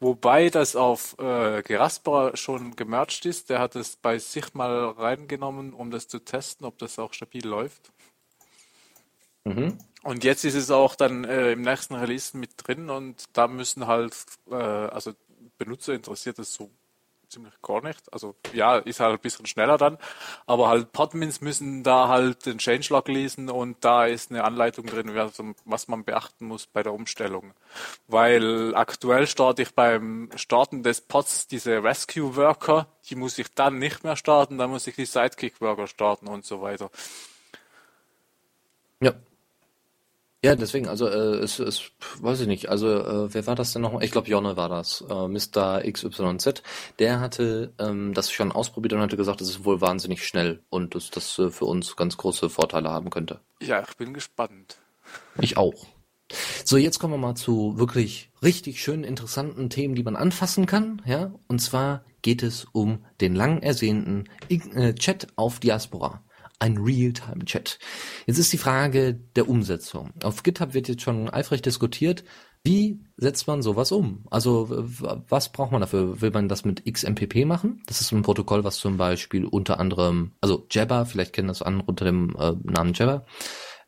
Wobei 0.00 0.50
das 0.50 0.74
auf 0.74 1.16
äh, 1.20 1.62
Geraspera 1.62 2.36
schon 2.36 2.74
gemerged 2.74 3.26
ist. 3.26 3.48
Der 3.48 3.60
hat 3.60 3.76
es 3.76 3.94
bei 3.94 4.18
sich 4.18 4.54
mal 4.54 4.90
reingenommen, 4.90 5.72
um 5.72 5.92
das 5.92 6.08
zu 6.08 6.18
testen, 6.18 6.66
ob 6.66 6.78
das 6.78 6.98
auch 6.98 7.12
stabil 7.12 7.46
läuft. 7.46 7.92
Und 10.04 10.22
jetzt 10.24 10.44
ist 10.44 10.54
es 10.54 10.70
auch 10.70 10.94
dann 10.96 11.24
äh, 11.24 11.52
im 11.52 11.62
nächsten 11.62 11.94
Release 11.94 12.36
mit 12.36 12.50
drin 12.58 12.90
und 12.90 13.24
da 13.32 13.48
müssen 13.48 13.86
halt, 13.86 14.14
äh, 14.50 14.54
also 14.54 15.12
Benutzer 15.58 15.94
interessiert 15.94 16.38
es 16.38 16.52
so 16.54 16.70
ziemlich 17.28 17.54
gar 17.62 17.82
nicht. 17.82 18.12
Also 18.12 18.34
ja, 18.52 18.76
ist 18.76 19.00
halt 19.00 19.14
ein 19.18 19.22
bisschen 19.22 19.46
schneller 19.46 19.78
dann, 19.78 19.98
aber 20.46 20.68
halt 20.68 20.92
Podmins 20.92 21.40
müssen 21.40 21.82
da 21.82 22.08
halt 22.08 22.44
den 22.46 22.58
Changelog 22.58 23.08
lesen 23.08 23.48
und 23.50 23.78
da 23.84 24.04
ist 24.06 24.30
eine 24.30 24.44
Anleitung 24.44 24.86
drin, 24.86 25.10
was- 25.64 25.88
man 25.88 26.04
beachten 26.04 26.46
muss 26.46 26.66
bei 26.66 26.82
der 26.82 26.92
Umstellung. 26.92 27.54
Weil 28.06 28.74
aktuell 28.76 29.26
starte 29.26 29.62
ich 29.62 29.74
beim 29.74 30.28
Starten 30.36 30.82
des 30.82 31.00
Pods 31.00 31.48
diese 31.48 31.82
Rescue 31.82 32.36
Worker, 32.36 32.88
die 33.08 33.16
muss 33.16 33.38
ich 33.38 33.52
dann 33.54 33.78
nicht 33.78 34.04
mehr 34.04 34.16
starten, 34.16 34.58
dann 34.58 34.70
muss 34.70 34.86
ich 34.86 34.96
die 34.96 35.06
Sidekick 35.06 35.60
Worker 35.62 35.86
starten 35.86 36.28
und 36.28 36.44
so 36.44 36.60
weiter. 36.62 36.90
Ja. 39.00 39.14
Ja, 40.44 40.54
deswegen, 40.54 40.88
also 40.88 41.08
äh, 41.08 41.38
es, 41.38 41.58
es, 41.58 41.90
weiß 42.20 42.40
ich 42.40 42.46
nicht, 42.46 42.68
also 42.68 42.86
äh, 42.90 43.32
wer 43.32 43.46
war 43.46 43.54
das 43.54 43.72
denn 43.72 43.80
nochmal? 43.80 44.04
Ich 44.04 44.10
glaube, 44.10 44.28
Jonne 44.28 44.58
war 44.58 44.68
das, 44.68 45.02
äh, 45.08 45.26
Mr. 45.26 45.80
XYZ. 45.90 46.62
Der 46.98 47.20
hatte 47.20 47.72
ähm, 47.78 48.12
das 48.12 48.30
schon 48.30 48.52
ausprobiert 48.52 48.92
und 48.92 49.00
hatte 49.00 49.16
gesagt, 49.16 49.40
es 49.40 49.48
ist 49.48 49.64
wohl 49.64 49.80
wahnsinnig 49.80 50.26
schnell 50.26 50.62
und 50.68 50.94
dass 50.94 51.08
das 51.08 51.38
äh, 51.38 51.48
für 51.48 51.64
uns 51.64 51.96
ganz 51.96 52.18
große 52.18 52.50
Vorteile 52.50 52.90
haben 52.90 53.08
könnte. 53.08 53.40
Ja, 53.62 53.82
ich 53.88 53.96
bin 53.96 54.12
gespannt. 54.12 54.76
Ich 55.40 55.56
auch. 55.56 55.86
So, 56.62 56.76
jetzt 56.76 56.98
kommen 56.98 57.14
wir 57.14 57.18
mal 57.18 57.36
zu 57.36 57.78
wirklich 57.78 58.30
richtig 58.42 58.82
schönen, 58.82 59.04
interessanten 59.04 59.70
Themen, 59.70 59.94
die 59.94 60.02
man 60.02 60.16
anfassen 60.16 60.66
kann, 60.66 61.00
ja. 61.06 61.32
Und 61.48 61.60
zwar 61.60 62.04
geht 62.20 62.42
es 62.42 62.66
um 62.72 63.04
den 63.22 63.34
lang 63.34 63.62
ersehnten 63.62 64.28
äh, 64.48 64.92
Chat 64.94 65.28
auf 65.36 65.58
Diaspora. 65.60 66.22
Ein 66.60 66.78
Realtime-Chat. 66.78 67.78
Jetzt 68.26 68.38
ist 68.38 68.52
die 68.52 68.58
Frage 68.58 69.14
der 69.14 69.48
Umsetzung. 69.48 70.12
Auf 70.22 70.42
GitHub 70.42 70.72
wird 70.72 70.88
jetzt 70.88 71.02
schon 71.02 71.28
eifrig 71.28 71.62
diskutiert. 71.62 72.24
Wie 72.62 73.00
setzt 73.18 73.46
man 73.46 73.60
sowas 73.60 73.92
um? 73.92 74.24
Also, 74.30 74.68
was 75.28 75.52
braucht 75.52 75.72
man 75.72 75.82
dafür? 75.82 76.22
Will 76.22 76.30
man 76.30 76.48
das 76.48 76.64
mit 76.64 76.84
XMPP 76.90 77.44
machen? 77.44 77.82
Das 77.86 78.00
ist 78.00 78.12
ein 78.12 78.22
Protokoll, 78.22 78.64
was 78.64 78.76
zum 78.78 78.96
Beispiel 78.96 79.44
unter 79.44 79.78
anderem, 79.78 80.32
also 80.40 80.66
Jabber, 80.70 81.04
vielleicht 81.04 81.34
kennen 81.34 81.48
das 81.48 81.60
andere 81.60 81.86
unter 81.88 82.06
dem 82.06 82.34
äh, 82.38 82.52
Namen 82.62 82.94
Jabber, 82.94 83.26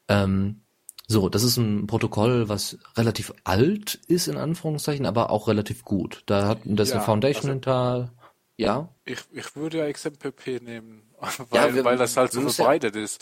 ähm, 0.08 0.60
So, 1.08 1.28
das 1.30 1.44
ist 1.44 1.56
ein 1.56 1.86
Protokoll, 1.86 2.48
was 2.50 2.78
relativ 2.96 3.32
alt 3.44 3.94
ist, 4.08 4.26
in 4.26 4.36
Anführungszeichen, 4.36 5.06
aber 5.06 5.30
auch 5.30 5.46
relativ 5.48 5.84
gut. 5.84 6.24
Da 6.26 6.46
hat 6.48 6.58
das 6.64 6.90
Ja, 6.90 6.96
eine 6.96 7.04
Foundation 7.04 7.42
also- 7.44 7.52
hinter, 7.52 8.12
ja. 8.58 8.88
Ich, 9.04 9.20
ich 9.32 9.54
würde 9.56 9.78
ja 9.78 9.90
XMPP 9.90 10.60
nehmen, 10.60 11.02
weil, 11.50 11.74
wir- 11.74 11.84
weil 11.84 11.96
das 11.96 12.16
halt 12.16 12.32
so 12.32 12.40
müssen 12.40 12.48
ja- 12.60 12.64
verbreitet 12.64 12.96
ist. 12.96 13.20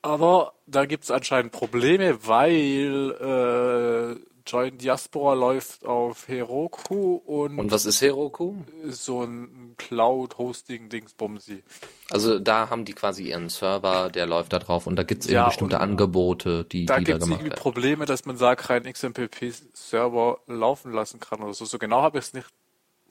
Aber 0.00 0.52
da 0.66 0.86
gibt 0.86 1.04
es 1.04 1.10
anscheinend 1.10 1.50
Probleme, 1.52 2.24
weil 2.26 4.16
äh, 4.20 4.28
Join 4.48 4.78
Diaspora 4.78 5.34
läuft 5.34 5.84
auf 5.84 6.28
Heroku 6.28 7.16
und, 7.16 7.58
Und 7.58 7.70
was 7.72 7.84
ist 7.84 8.00
Heroku? 8.00 8.54
so 8.88 9.22
ein 9.24 9.74
Cloud-Hosting-Dingsbumsi. 9.76 11.62
Also 12.10 12.38
da 12.38 12.70
haben 12.70 12.84
die 12.84 12.94
quasi 12.94 13.24
ihren 13.30 13.48
Server, 13.48 14.08
der 14.10 14.26
läuft 14.26 14.52
da 14.52 14.58
drauf 14.60 14.86
und 14.86 14.96
da 14.96 15.02
gibt's 15.02 15.26
eben 15.26 15.34
Ja, 15.34 15.46
bestimmte 15.48 15.80
Angebote, 15.80 16.64
die, 16.64 16.86
Da 16.86 16.98
die 16.98 17.04
da 17.04 17.12
gibt 17.12 17.18
es 17.18 17.24
gemacht 17.24 17.40
irgendwie 17.40 17.50
werden. 17.50 17.60
Probleme, 17.60 18.06
dass 18.06 18.24
man 18.24 18.38
da 18.38 18.54
keinen 18.56 18.90
XMPP-Server 18.90 20.38
laufen 20.46 20.92
lassen 20.92 21.20
kann 21.20 21.42
oder 21.42 21.54
so. 21.54 21.64
So 21.64 21.78
genau 21.78 22.02
habe 22.02 22.18
ich 22.18 22.24
es 22.26 22.32
nicht 22.34 22.46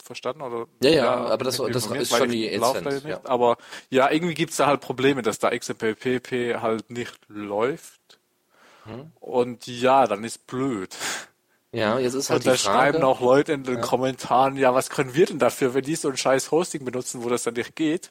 verstanden 0.08 0.42
oder 0.42 0.66
Ja, 0.82 0.90
ja, 0.90 1.14
aber 1.14 1.44
das- 1.44 1.58
das 1.58 1.86
ist 1.86 2.16
schon 2.16 2.28
die 2.30 2.50
nicht. 2.50 3.04
ja. 3.06 3.20
Aber 3.24 3.56
ja, 3.90 4.10
irgendwie 4.10 4.34
gibt 4.34 4.50
es 4.50 4.56
da 4.56 4.66
halt 4.66 4.80
Probleme, 4.80 5.22
dass 5.22 5.38
da 5.38 5.50
XMPP 5.56 6.56
halt 6.60 6.90
nicht 6.90 7.16
läuft. 7.28 8.00
Hm. 8.84 9.12
Und 9.20 9.66
ja, 9.68 10.06
dann 10.08 10.24
ist 10.24 10.46
blöd. 10.48 10.96
Ja, 11.70 11.98
jetzt 11.98 12.14
ist 12.14 12.30
halt 12.30 12.40
Und 12.40 12.46
da 12.46 12.56
Frage. 12.56 12.78
schreiben 12.92 13.02
auch 13.04 13.20
Leute 13.20 13.52
in 13.52 13.62
den 13.62 13.80
Kommentaren, 13.82 14.56
ja, 14.56 14.74
was 14.74 14.88
können 14.90 15.14
wir 15.14 15.26
denn 15.26 15.38
dafür, 15.38 15.74
wenn 15.74 15.84
die 15.84 15.94
so 15.96 16.08
ein 16.08 16.16
scheiß 16.16 16.50
Hosting 16.50 16.84
benutzen, 16.84 17.22
wo 17.22 17.28
das 17.28 17.42
dann 17.44 17.54
nicht 17.54 17.76
geht? 17.76 18.10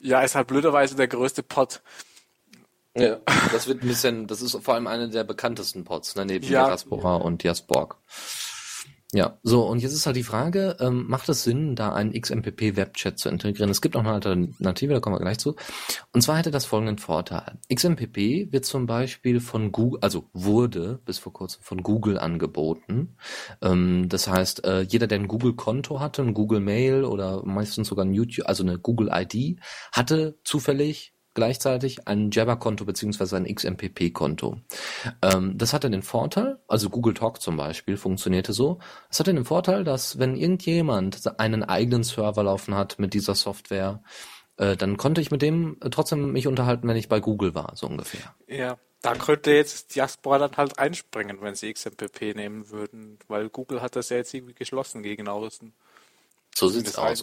Ja, 0.00 0.20
ist 0.22 0.34
halt 0.34 0.48
blöderweise 0.48 0.96
der 0.96 1.06
größte 1.08 1.42
Pot. 1.44 1.80
Ja, 2.96 3.18
das 3.52 3.66
wird 3.66 3.82
ein 3.82 3.88
bisschen, 3.88 4.26
das 4.26 4.40
ist 4.42 4.56
vor 4.62 4.74
allem 4.74 4.86
eine 4.86 5.08
der 5.08 5.24
bekanntesten 5.24 5.84
Pods, 5.84 6.14
ne, 6.16 6.26
neben 6.26 6.44
Ja. 6.46 6.66
Diaspora 6.66 7.16
und 7.16 7.42
Diasporg. 7.42 7.96
Ja, 9.14 9.38
so, 9.44 9.64
und 9.64 9.78
jetzt 9.78 9.92
ist 9.92 10.06
halt 10.06 10.16
die 10.16 10.24
Frage, 10.24 10.76
ähm, 10.80 11.04
macht 11.06 11.28
es 11.28 11.44
Sinn, 11.44 11.76
da 11.76 11.92
einen 11.94 12.20
XMPP-Webchat 12.20 13.16
zu 13.16 13.28
integrieren? 13.28 13.70
Es 13.70 13.80
gibt 13.80 13.94
auch 13.94 14.00
eine 14.00 14.10
Alternative, 14.10 14.92
da 14.92 14.98
kommen 14.98 15.14
wir 15.14 15.20
gleich 15.20 15.38
zu. 15.38 15.54
Und 16.12 16.22
zwar 16.22 16.36
hätte 16.36 16.50
das 16.50 16.64
folgenden 16.64 16.98
Vorteil. 16.98 17.58
XMPP 17.72 18.50
wird 18.50 18.64
zum 18.64 18.86
Beispiel 18.86 19.38
von 19.38 19.70
Google, 19.70 20.00
also 20.02 20.28
wurde 20.32 20.98
bis 21.04 21.20
vor 21.20 21.32
kurzem 21.32 21.62
von 21.62 21.84
Google 21.84 22.18
angeboten. 22.18 23.14
Ähm, 23.62 24.08
das 24.08 24.26
heißt, 24.26 24.64
äh, 24.64 24.80
jeder, 24.80 25.06
der 25.06 25.20
ein 25.20 25.28
Google-Konto 25.28 26.00
hatte, 26.00 26.22
ein 26.22 26.34
Google 26.34 26.58
Mail 26.58 27.04
oder 27.04 27.44
meistens 27.46 27.86
sogar 27.86 28.04
ein 28.04 28.14
YouTube, 28.14 28.48
also 28.48 28.64
eine 28.64 28.80
Google 28.80 29.10
ID, 29.12 29.60
hatte 29.92 30.40
zufällig 30.42 31.13
gleichzeitig 31.34 32.08
ein 32.08 32.30
Jabber-Konto 32.30 32.84
beziehungsweise 32.84 33.36
ein 33.36 33.52
XMPP-Konto. 33.52 34.58
Ähm, 35.22 35.58
das 35.58 35.72
hatte 35.72 35.90
den 35.90 36.02
Vorteil, 36.02 36.58
also 36.68 36.90
Google 36.90 37.14
Talk 37.14 37.40
zum 37.40 37.56
Beispiel 37.56 37.96
funktionierte 37.96 38.52
so, 38.52 38.78
es 39.10 39.20
hatte 39.20 39.34
den 39.34 39.44
Vorteil, 39.44 39.84
dass 39.84 40.18
wenn 40.18 40.36
irgendjemand 40.36 41.38
einen 41.38 41.62
eigenen 41.62 42.04
Server 42.04 42.42
laufen 42.42 42.74
hat 42.74 42.98
mit 42.98 43.14
dieser 43.14 43.34
Software, 43.34 44.02
äh, 44.56 44.76
dann 44.76 44.96
konnte 44.96 45.20
ich 45.20 45.30
mit 45.30 45.42
dem 45.42 45.78
trotzdem 45.90 46.32
mich 46.32 46.46
unterhalten, 46.46 46.88
wenn 46.88 46.96
ich 46.96 47.08
bei 47.08 47.20
Google 47.20 47.54
war, 47.54 47.72
so 47.74 47.86
ungefähr. 47.86 48.34
Ja, 48.46 48.78
da 49.02 49.14
könnte 49.14 49.50
jetzt 49.50 49.94
Diaspora 49.94 50.38
dann 50.38 50.56
halt 50.56 50.78
einspringen, 50.78 51.42
wenn 51.42 51.54
sie 51.54 51.72
XMPP 51.72 52.34
nehmen 52.34 52.70
würden, 52.70 53.18
weil 53.28 53.50
Google 53.50 53.82
hat 53.82 53.96
das 53.96 54.08
ja 54.08 54.16
jetzt 54.16 54.32
irgendwie 54.32 54.54
geschlossen 54.54 55.02
gegen 55.02 55.28
außen. 55.28 55.74
So 56.54 56.68
sieht's 56.68 56.96
aus. 56.96 57.22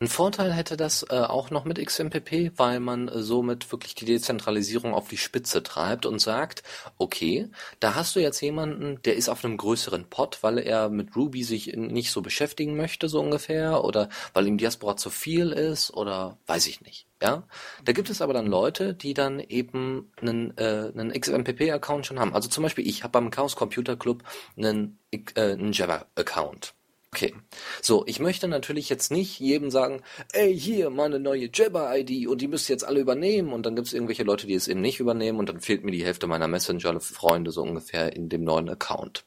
Ein 0.00 0.06
Vorteil 0.06 0.52
hätte 0.52 0.76
das 0.76 1.04
äh, 1.10 1.16
auch 1.16 1.50
noch 1.50 1.64
mit 1.64 1.84
XMPP, 1.84 2.52
weil 2.56 2.78
man 2.78 3.08
äh, 3.08 3.20
somit 3.20 3.72
wirklich 3.72 3.96
die 3.96 4.04
Dezentralisierung 4.04 4.94
auf 4.94 5.08
die 5.08 5.16
Spitze 5.16 5.60
treibt 5.64 6.06
und 6.06 6.20
sagt, 6.20 6.62
okay, 6.98 7.48
da 7.80 7.96
hast 7.96 8.14
du 8.14 8.20
jetzt 8.20 8.40
jemanden, 8.40 9.02
der 9.02 9.16
ist 9.16 9.28
auf 9.28 9.44
einem 9.44 9.56
größeren 9.56 10.04
Pod, 10.08 10.38
weil 10.42 10.58
er 10.58 10.88
mit 10.88 11.16
Ruby 11.16 11.42
sich 11.42 11.74
nicht 11.74 12.12
so 12.12 12.22
beschäftigen 12.22 12.76
möchte, 12.76 13.08
so 13.08 13.18
ungefähr, 13.20 13.82
oder 13.82 14.08
weil 14.34 14.46
ihm 14.46 14.56
Diaspora 14.56 14.96
zu 14.96 15.10
viel 15.10 15.50
ist, 15.50 15.92
oder 15.92 16.38
weiß 16.46 16.68
ich 16.68 16.80
nicht. 16.82 17.08
Ja, 17.20 17.48
da 17.84 17.92
gibt 17.92 18.08
es 18.08 18.22
aber 18.22 18.34
dann 18.34 18.46
Leute, 18.46 18.94
die 18.94 19.14
dann 19.14 19.40
eben 19.40 20.12
einen, 20.20 20.56
äh, 20.58 20.92
einen 20.94 21.10
XMPP-Account 21.10 22.06
schon 22.06 22.20
haben. 22.20 22.34
Also 22.34 22.48
zum 22.48 22.62
Beispiel 22.62 22.86
ich 22.86 23.02
habe 23.02 23.10
beim 23.10 23.32
Chaos 23.32 23.56
Computer 23.56 23.96
Club 23.96 24.22
einen, 24.56 25.00
äh, 25.10 25.18
einen 25.34 25.72
Jabber-Account. 25.72 26.77
Okay, 27.10 27.34
so, 27.80 28.04
ich 28.06 28.20
möchte 28.20 28.48
natürlich 28.48 28.90
jetzt 28.90 29.10
nicht 29.10 29.40
jedem 29.40 29.70
sagen, 29.70 30.02
ey, 30.32 30.58
hier, 30.58 30.90
meine 30.90 31.18
neue 31.18 31.48
Jabber-ID 31.52 32.28
und 32.28 32.42
die 32.42 32.48
müsst 32.48 32.68
ihr 32.68 32.74
jetzt 32.74 32.84
alle 32.84 33.00
übernehmen 33.00 33.54
und 33.54 33.64
dann 33.64 33.74
gibt 33.74 33.86
es 33.86 33.94
irgendwelche 33.94 34.24
Leute, 34.24 34.46
die 34.46 34.54
es 34.54 34.68
eben 34.68 34.82
nicht 34.82 35.00
übernehmen 35.00 35.38
und 35.38 35.48
dann 35.48 35.60
fehlt 35.60 35.84
mir 35.84 35.90
die 35.90 36.04
Hälfte 36.04 36.26
meiner 36.26 36.48
Messenger-Freunde 36.48 37.50
so 37.50 37.62
ungefähr 37.62 38.14
in 38.14 38.28
dem 38.28 38.44
neuen 38.44 38.68
Account. 38.68 39.24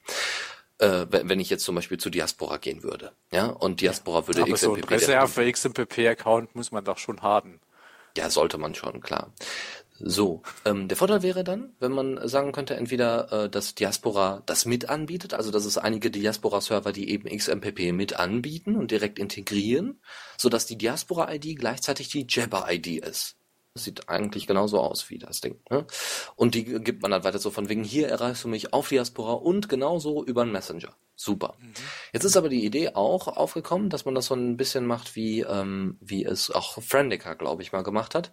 Äh, 0.77 1.07
wenn 1.09 1.39
ich 1.39 1.49
jetzt 1.49 1.63
zum 1.63 1.75
Beispiel 1.75 1.97
zu 1.97 2.11
Diaspora 2.11 2.57
gehen 2.57 2.83
würde, 2.83 3.13
ja, 3.31 3.47
und 3.47 3.81
Diaspora 3.81 4.27
würde 4.27 4.43
Aber 4.43 4.57
so 4.57 4.73
ein 4.73 4.81
XMPP 4.81 4.91
Reserve 4.91 5.51
XMPP-Account 5.51 6.55
muss 6.55 6.71
man 6.71 6.85
doch 6.85 6.99
schon 6.99 7.21
haben. 7.23 7.61
ja, 8.15 8.29
sollte 8.29 8.59
man 8.59 8.75
schon, 8.75 9.01
klar. 9.01 9.33
So, 10.03 10.41
ähm, 10.65 10.87
der 10.87 10.97
Vorteil 10.97 11.21
wäre 11.21 11.43
dann, 11.43 11.73
wenn 11.79 11.91
man 11.91 12.27
sagen 12.27 12.51
könnte, 12.51 12.75
entweder, 12.75 13.31
äh, 13.31 13.49
dass 13.49 13.75
Diaspora 13.75 14.41
das 14.45 14.65
mit 14.65 14.89
anbietet, 14.89 15.33
also 15.33 15.51
dass 15.51 15.65
es 15.65 15.77
einige 15.77 16.09
Diaspora-Server, 16.09 16.91
die 16.91 17.09
eben 17.11 17.29
XMPP 17.29 17.91
mit 17.91 18.19
anbieten 18.19 18.75
und 18.75 18.89
direkt 18.89 19.19
integrieren, 19.19 19.99
so 20.37 20.49
dass 20.49 20.65
die 20.65 20.77
Diaspora-ID 20.77 21.57
gleichzeitig 21.57 22.09
die 22.09 22.25
Jabber-ID 22.27 22.87
ist. 23.05 23.35
Das 23.73 23.85
sieht 23.85 24.09
eigentlich 24.09 24.47
genauso 24.47 24.79
aus 24.79 25.09
wie 25.09 25.17
das 25.17 25.39
Ding. 25.39 25.59
Ne? 25.69 25.85
Und 26.35 26.55
die 26.55 26.65
gibt 26.65 27.03
man 27.03 27.11
dann 27.11 27.23
weiter 27.23 27.39
so 27.39 27.51
von 27.51 27.69
wegen, 27.69 27.83
hier 27.83 28.09
erreichst 28.09 28.43
du 28.43 28.49
mich 28.49 28.73
auf 28.73 28.89
Diaspora 28.89 29.33
und 29.33 29.69
genauso 29.69 30.25
über 30.25 30.41
einen 30.41 30.51
Messenger. 30.51 30.93
Super. 31.15 31.53
Jetzt 32.13 32.23
ist 32.23 32.35
aber 32.35 32.49
die 32.49 32.65
Idee 32.65 32.95
auch 32.95 33.27
aufgekommen, 33.27 33.89
dass 33.89 34.05
man 34.05 34.15
das 34.15 34.25
so 34.25 34.33
ein 34.33 34.57
bisschen 34.57 34.87
macht, 34.87 35.15
wie, 35.15 35.41
ähm, 35.41 35.97
wie 36.01 36.25
es 36.25 36.49
auch 36.49 36.81
Friendica, 36.81 37.35
glaube 37.35 37.61
ich, 37.61 37.71
mal 37.71 37.83
gemacht 37.83 38.15
hat. 38.15 38.31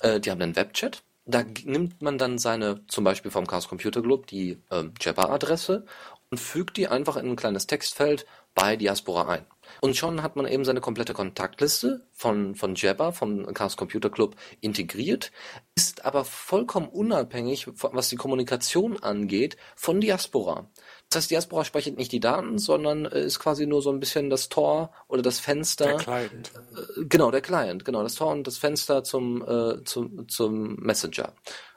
Äh, 0.00 0.20
die 0.20 0.30
haben 0.30 0.42
einen 0.42 0.56
Webchat. 0.56 1.02
Da 1.26 1.42
nimmt 1.64 2.02
man 2.02 2.18
dann 2.18 2.38
seine, 2.38 2.86
zum 2.86 3.04
Beispiel 3.04 3.30
vom 3.30 3.46
Chaos 3.46 3.68
Computer 3.68 4.02
Club, 4.02 4.26
die 4.26 4.62
ähm, 4.70 4.92
Jabber-Adresse 5.00 5.86
und 6.30 6.38
fügt 6.38 6.76
die 6.76 6.88
einfach 6.88 7.16
in 7.16 7.30
ein 7.30 7.36
kleines 7.36 7.66
Textfeld 7.66 8.26
bei 8.54 8.76
Diaspora 8.76 9.28
ein. 9.28 9.46
Und 9.80 9.96
schon 9.96 10.22
hat 10.22 10.36
man 10.36 10.46
eben 10.46 10.64
seine 10.64 10.80
komplette 10.80 11.14
Kontaktliste 11.14 12.06
von, 12.12 12.54
von 12.54 12.74
Jabber, 12.74 13.12
vom 13.12 13.46
Chaos 13.54 13.76
Computer 13.76 14.10
Club 14.10 14.36
integriert, 14.60 15.32
ist 15.74 16.04
aber 16.04 16.24
vollkommen 16.24 16.88
unabhängig, 16.88 17.68
was 17.82 18.08
die 18.08 18.16
Kommunikation 18.16 19.02
angeht, 19.02 19.56
von 19.74 20.00
Diaspora. 20.00 20.70
Das 21.14 21.22
heißt, 21.22 21.30
Diaspora 21.30 21.64
speichert 21.64 21.96
nicht 21.96 22.10
die 22.10 22.18
Daten, 22.18 22.58
sondern 22.58 23.04
äh, 23.04 23.24
ist 23.24 23.38
quasi 23.38 23.66
nur 23.66 23.82
so 23.82 23.90
ein 23.90 24.00
bisschen 24.00 24.30
das 24.30 24.48
Tor 24.48 24.90
oder 25.06 25.22
das 25.22 25.38
Fenster. 25.38 25.84
Der 25.84 25.96
Client. 25.96 26.50
Äh, 26.98 27.04
Genau, 27.04 27.30
der 27.30 27.40
Client, 27.40 27.84
genau, 27.84 28.02
das 28.02 28.16
Tor 28.16 28.32
und 28.32 28.46
das 28.48 28.58
Fenster 28.58 29.04
zum, 29.04 29.40
äh, 29.46 29.84
zum, 29.84 30.28
zum 30.28 30.74
Messenger. 30.74 31.32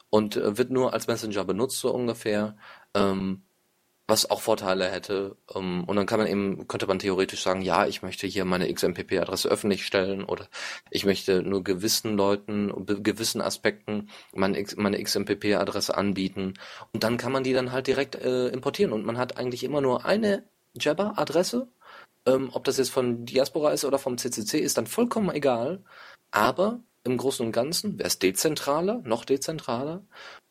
Und 0.10 0.38
äh, 0.38 0.58
wird 0.58 0.72
nur 0.72 0.94
als 0.94 1.06
Messenger 1.06 1.46
benutzt, 1.46 1.80
so 1.80 1.94
ungefähr. 1.94 2.58
Ähm, 2.96 3.44
was 4.08 4.30
auch 4.30 4.42
Vorteile 4.42 4.90
hätte. 4.90 5.36
Ähm, 5.54 5.84
und 5.84 5.96
dann 5.98 6.06
kann 6.06 6.20
man 6.20 6.28
eben, 6.28 6.68
könnte 6.68 6.88
man 6.88 7.00
theoretisch 7.00 7.44
sagen, 7.44 7.62
ja, 7.62 7.86
ich 7.86 8.02
möchte 8.02 8.26
hier 8.26 8.46
meine 8.46 8.74
XMPP-Adresse 8.74 9.50
öffentlich 9.50 9.86
stellen 9.86 10.24
oder 10.24 10.48
ich 10.90 11.06
möchte 11.06 11.44
nur 11.44 11.64
gewissen 11.64 12.16
Leuten, 12.16 12.86
gewissen 13.04 13.42
Aspekten 13.42 14.10
meine, 14.34 14.64
meine 14.78 15.04
XMPP-Adresse 15.04 15.96
anbieten. 15.96 16.54
Und 16.94 17.04
dann 17.04 17.18
kann 17.18 17.34
man 17.34 17.44
die 17.44 17.54
dann 17.54 17.72
halt 17.72 17.88
direkt 17.88 18.16
äh, 18.16 18.48
importieren. 18.48 18.94
Und 18.94 19.06
man 19.06 19.18
hat 19.18 19.38
eigentlich 19.38 19.64
immer 19.64 19.82
nur 19.82 20.06
eine 20.06 20.44
Jabber-Adresse. 20.80 21.68
Ähm, 22.26 22.50
ob 22.54 22.64
das 22.64 22.78
jetzt 22.78 22.92
von 22.92 23.26
Diaspora 23.26 23.72
ist 23.72 23.86
oder 23.86 24.00
vom 24.00 24.18
CCC, 24.18 24.60
ist 24.60 24.78
dann 24.78 24.88
vollkommen 24.88 25.32
egal. 25.32 25.84
Aber 26.32 26.80
im 27.04 27.18
Großen 27.18 27.46
und 27.46 27.52
Ganzen 27.52 27.98
wäre 28.00 28.08
es 28.08 28.20
dezentraler, 28.20 29.02
noch 29.04 29.26
dezentraler. 29.26 30.04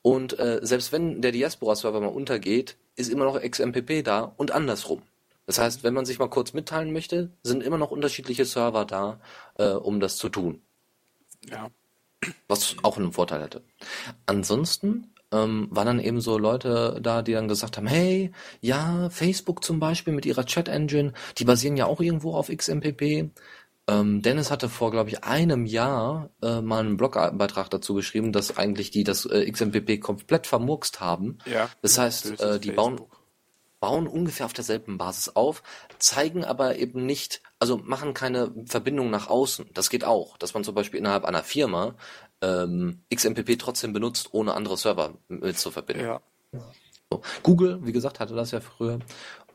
Und 0.03 0.39
äh, 0.39 0.61
selbst 0.63 0.93
wenn 0.93 1.23
der 1.23 1.33
Diaspora-Server 1.33 2.01
mal 2.01 2.09
untergeht, 2.09 2.77
ist 2.97 3.11
immer 3.11 3.25
noch 3.25 3.41
XMPP 3.41 4.03
da 4.03 4.33
und 4.37 4.51
andersrum. 4.51 5.03
Das 5.47 5.59
heißt, 5.59 5.85
wenn 5.85 5.95
man 5.95 6.05
sich 6.05 6.19
mal 6.19 6.29
kurz 6.29 6.53
mitteilen 6.53 6.93
möchte, 6.93 7.31
sind 7.43 7.63
immer 7.63 7.79
noch 7.79 7.93
unterschiedliche 7.93 8.45
Server 8.45 8.85
da, 8.85 9.21
äh, 9.59 9.69
um 9.69 10.01
das 10.01 10.17
zu 10.17 10.29
tun. 10.29 10.61
Ja. 11.49 11.71
Was 12.49 12.77
auch 12.83 12.97
einen 12.97 13.13
Vorteil 13.13 13.43
hätte. 13.43 13.63
Ansonsten 14.25 15.13
ähm, 15.31 15.69
waren 15.71 15.87
dann 15.87 16.01
eben 16.01 16.21
so 16.21 16.39
Leute 16.39 16.99
da, 17.01 17.23
die 17.23 17.33
dann 17.33 17.47
gesagt 17.47 17.77
haben, 17.77 17.87
hey, 17.87 18.33
ja, 18.61 19.09
Facebook 19.11 19.63
zum 19.63 19.79
Beispiel 19.79 20.13
mit 20.13 20.27
ihrer 20.27 20.45
Chat-Engine, 20.45 21.13
die 21.39 21.45
basieren 21.45 21.77
ja 21.77 21.87
auch 21.87 22.01
irgendwo 22.01 22.35
auf 22.35 22.49
XMPP. 22.49 23.31
Ähm, 23.89 24.21
Dennis 24.23 24.51
hatte 24.51 24.69
vor, 24.69 24.91
glaube 24.91 25.11
ich, 25.11 25.23
einem 25.23 25.65
Jahr 25.65 26.31
äh, 26.43 26.61
mal 26.61 26.81
einen 26.81 26.97
Blogbeitrag 26.97 27.71
dazu 27.71 27.95
geschrieben, 27.95 28.33
dass 28.33 28.57
eigentlich 28.57 28.91
die 28.91 29.05
das 29.05 29.27
äh, 29.27 29.51
XMPP 29.51 30.01
komplett 30.01 30.47
vermurkst 30.47 31.01
haben. 31.01 31.39
Ja. 31.47 31.71
Das 31.83 31.97
heißt, 31.97 32.41
äh, 32.41 32.59
die 32.59 32.73
bauen, 32.73 33.01
bauen 33.79 34.09
ungefähr 34.09 34.47
auf 34.47 34.53
derselben 34.53 34.99
Basis 34.99 35.37
auf, 35.37 35.63
zeigen 35.99 36.45
aber 36.45 36.77
eben 36.77 37.07
nicht, 37.07 37.43
also 37.61 37.77
machen 37.77 38.13
keine 38.13 38.53
Verbindung 38.67 39.11
nach 39.11 39.29
außen. 39.29 39.71
Das 39.73 39.89
geht 39.89 40.05
auch, 40.05 40.37
dass 40.39 40.55
man 40.55 40.65
zum 40.65 40.75
Beispiel 40.75 40.99
innerhalb 40.99 41.25
einer 41.25 41.45
Firma 41.45 41.95
ähm, 42.41 43.03
XMPP 43.15 43.57
trotzdem 43.59 43.93
benutzt, 43.93 44.31
ohne 44.33 44.55
andere 44.55 44.77
Server 44.77 45.15
mit 45.29 45.59
zu 45.59 45.71
verbinden. 45.71 46.05
Ja. 46.05 46.21
So. 47.11 47.23
Google, 47.45 47.79
wie 47.85 47.93
gesagt, 47.93 48.19
hatte 48.19 48.35
das 48.35 48.51
ja 48.51 48.61
früher. 48.61 48.99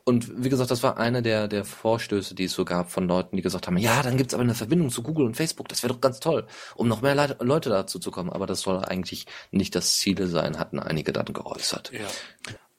Und 0.04 0.44
wie 0.44 0.48
gesagt, 0.48 0.70
das 0.70 0.82
war 0.82 0.96
einer 0.96 1.22
der, 1.22 1.46
der 1.46 1.64
Vorstöße, 1.64 2.34
die 2.34 2.44
es 2.44 2.52
so 2.52 2.64
gab 2.64 2.90
von 2.90 3.06
Leuten, 3.06 3.36
die 3.36 3.42
gesagt 3.42 3.66
haben, 3.66 3.76
ja, 3.76 4.02
dann 4.02 4.16
gibt's 4.16 4.34
aber 4.34 4.42
eine 4.42 4.54
Verbindung 4.54 4.90
zu 4.90 5.02
Google 5.02 5.26
und 5.26 5.36
Facebook, 5.36 5.68
das 5.68 5.82
wäre 5.82 5.92
doch 5.92 6.00
ganz 6.00 6.18
toll, 6.18 6.46
um 6.74 6.88
noch 6.88 7.02
mehr 7.02 7.14
Leute, 7.14 7.36
Leute 7.40 7.70
dazu 7.70 7.98
zu 7.98 8.10
kommen. 8.10 8.30
Aber 8.30 8.46
das 8.46 8.62
soll 8.62 8.84
eigentlich 8.84 9.26
nicht 9.52 9.74
das 9.74 9.96
Ziel 9.96 10.26
sein, 10.26 10.58
hatten 10.58 10.80
einige 10.80 11.12
dann 11.12 11.26
geäußert. 11.26 11.92
Ja. 11.92 12.06